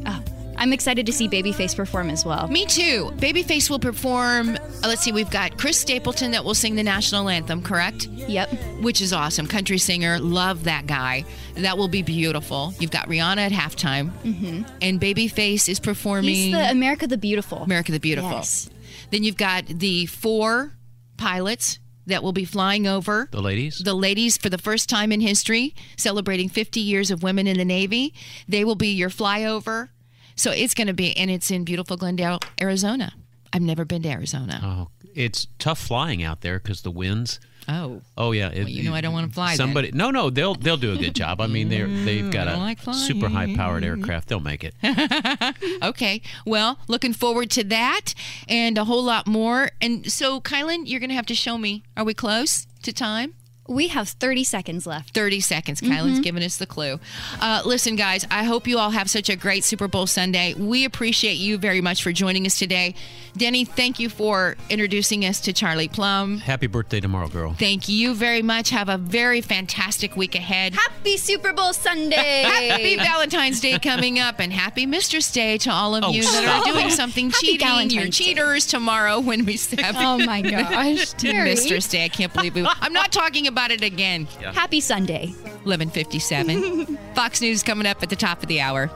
Oh, 0.07 0.23
I'm 0.57 0.73
excited 0.73 1.05
to 1.07 1.13
see 1.13 1.29
Babyface 1.29 1.77
perform 1.77 2.09
as 2.11 2.25
well. 2.25 2.49
Me 2.49 2.65
too. 2.65 3.13
Babyface 3.17 3.69
will 3.69 3.79
perform. 3.79 4.57
uh, 4.57 4.59
let's 4.89 5.03
see, 5.03 5.13
we've 5.13 5.31
got 5.31 5.59
Chris 5.59 5.79
Stapleton 5.79 6.31
that 6.33 6.45
will 6.45 6.55
sing 6.55 6.75
the 6.75 6.83
national 6.83 7.29
anthem, 7.29 7.63
correct? 7.63 8.07
Yep. 8.07 8.49
Which 8.81 9.01
is 9.03 9.13
awesome. 9.13 9.47
Country 9.47 9.79
singer. 9.79 10.19
Love 10.19 10.65
that 10.65 10.87
guy. 10.87 11.25
That 11.55 11.77
will 11.77 11.89
be 11.89 12.03
beautiful. 12.03 12.73
You've 12.81 12.91
got 12.91 13.09
Rihanna 13.09 13.39
at 13.51 13.53
halftime. 13.53 14.11
hmm 14.23 14.63
And 14.81 15.01
Babyface 15.01 15.69
is 15.69 15.79
performing. 15.81 16.35
He's 16.35 16.55
the 16.55 16.71
America 16.71 17.07
the 17.07 17.19
Beautiful. 17.19 17.59
America 17.59 17.93
the 17.93 18.01
Beautiful. 18.01 18.31
Yes. 18.31 18.71
Then 19.11 19.23
you've 19.23 19.37
got 19.37 19.67
the 19.67 20.07
four 20.07 20.73
pilots 21.19 21.79
that 22.09 22.23
will 22.23 22.33
be 22.33 22.45
flying 22.45 22.87
over. 22.87 23.29
The 23.31 23.41
ladies? 23.41 23.79
The 23.79 23.95
ladies, 23.95 24.37
for 24.37 24.49
the 24.49 24.59
first 24.59 24.89
time 24.89 25.13
in 25.13 25.21
history, 25.21 25.75
celebrating 25.97 26.49
50 26.49 26.81
years 26.81 27.11
of 27.11 27.23
women 27.23 27.47
in 27.47 27.57
the 27.57 27.65
Navy. 27.65 28.15
They 28.49 28.65
will 28.65 28.75
be 28.75 28.89
your 28.89 29.11
flyover. 29.11 29.91
So 30.35 30.51
it's 30.51 30.75
going 30.75 30.87
to 30.87 30.93
be, 30.93 31.17
and 31.17 31.31
it's 31.31 31.51
in 31.51 31.65
beautiful 31.65 31.97
Glendale, 31.97 32.41
Arizona. 32.61 33.13
I've 33.53 33.63
never 33.63 33.85
been 33.85 34.03
to 34.03 34.09
Arizona. 34.09 34.61
Oh, 34.63 34.89
it's 35.15 35.49
tough 35.59 35.79
flying 35.79 36.23
out 36.23 36.43
there 36.43 36.59
because 36.59 36.83
the 36.83 36.91
winds. 36.91 37.41
Oh. 37.69 38.01
Oh 38.17 38.33
yeah. 38.33 38.49
It, 38.49 38.61
Well, 38.61 38.69
you 38.69 38.89
know 38.89 38.95
I 38.95 39.01
don't 39.01 39.13
wanna 39.13 39.29
fly 39.29 39.51
then. 39.51 39.57
Somebody. 39.57 39.91
No, 39.93 40.11
no. 40.11 40.31
They'll 40.31 40.55
they'll 40.55 40.77
do 40.77 40.93
a 40.93 40.97
good 40.97 41.15
job. 41.15 41.41
I 41.41 41.47
mean, 41.47 41.69
they're 41.69 41.87
they've 42.05 42.31
got 42.31 42.49
a 42.49 42.57
like 42.57 42.79
super 42.93 43.29
high 43.29 43.55
powered 43.55 43.85
aircraft. 43.85 44.29
They'll 44.29 44.41
make 44.41 44.65
it. 44.65 44.75
okay. 45.83 46.23
Well, 46.47 46.79
looking 46.89 47.13
forward 47.13 47.51
to 47.51 47.65
that 47.65 48.15
and 48.49 48.79
a 48.79 48.85
whole 48.85 49.03
lot 49.03 49.27
more. 49.27 49.71
And 49.81 50.11
so, 50.11 50.41
Kylan, 50.41 50.83
you're 50.87 51.01
going 51.01 51.11
to 51.11 51.17
have 51.17 51.27
to 51.27 51.35
show 51.35 51.59
me. 51.59 51.83
Are 51.97 52.05
we 52.05 52.15
close 52.15 52.67
to 52.83 52.93
time? 52.93 53.35
We 53.69 53.89
have 53.89 54.09
30 54.09 54.45
seconds 54.45 54.87
left. 54.87 55.15
30 55.15 55.41
seconds. 55.41 55.81
Kylan's 55.81 56.21
Mhm. 56.21 56.23
giving 56.23 56.43
us 56.43 56.57
the 56.57 56.67
clue. 56.67 56.99
Uh, 57.41 57.63
listen, 57.65 57.97
guys, 57.97 58.27
I 58.31 58.45
hope 58.45 58.67
you 58.67 58.79
all 58.79 58.91
have 58.91 59.11
such 59.11 59.29
a 59.29 59.37
great 59.37 59.63
Super 59.63 59.87
Bowl 59.89 60.07
Sunday. 60.07 60.55
We 60.55 60.85
appreciate 60.85 61.37
you 61.37 61.59
very 61.59 61.81
much 61.83 62.03
for 62.03 62.11
joining 62.11 62.47
us 62.47 62.59
today. 62.59 62.95
Denny, 63.37 63.65
thank 63.65 64.01
you 64.01 64.09
for 64.09 64.57
introducing 64.71 65.25
us 65.25 65.39
to 65.43 65.53
Charlie 65.53 65.87
Plum. 65.87 66.39
Happy 66.39 66.67
birthday 66.67 66.99
tomorrow, 66.99 67.29
girl. 67.29 67.55
Thank 67.59 67.89
you 67.89 68.15
very 68.15 68.43
much. 68.43 68.71
Have 68.71 68.89
a 68.89 68.97
very 68.97 69.41
fantastic 69.43 70.17
week 70.17 70.35
ahead. 70.35 70.75
Happy 70.75 71.17
Super 71.19 71.53
Bowl 71.53 71.73
Sunday! 71.75 72.17
Happy 72.69 72.97
Valentine's 72.97 73.61
Day 73.61 73.79
coming 73.79 74.19
up, 74.19 74.41
and 74.41 74.53
happy 74.53 74.87
Mistress 74.87 75.31
Day 75.31 75.59
to 75.59 75.71
all 75.71 75.95
of 75.95 76.05
Oh, 76.05 76.11
you 76.11 76.23
that 76.23 76.45
are 76.47 76.65
doing 76.73 76.89
it. 76.89 76.93
something 76.93 77.31
Happy 77.31 77.47
cheating. 77.47 77.61
You're 77.67 77.77
Valentine's 77.77 78.19
Day. 78.19 78.25
cheaters 78.25 78.67
tomorrow 78.67 79.21
when 79.21 79.45
we 79.45 79.53
have. 79.79 79.95
Oh 79.99 80.19
my 80.19 80.41
gosh, 80.41 80.59
Terri. 81.21 81.45
Mistress 81.45 81.87
Day. 81.87 82.05
I 82.05 82.09
can't 82.09 82.33
believe 82.33 82.55
we. 82.55 82.67
I'm 82.81 82.93
not 82.95 83.13
talking 83.13 83.47
about 83.47 83.58
it 83.71 83.83
again. 83.83 84.27
Happy 84.55 84.81
Sunday. 84.81 85.35
11:57. 85.65 86.99
Fox 87.15 87.41
News 87.41 87.63
coming 87.63 87.87
up 87.87 88.03
at 88.03 88.11
the 88.11 88.17
top 88.17 88.43
of 88.43 88.49
the 88.49 88.61
hour. 88.61 88.91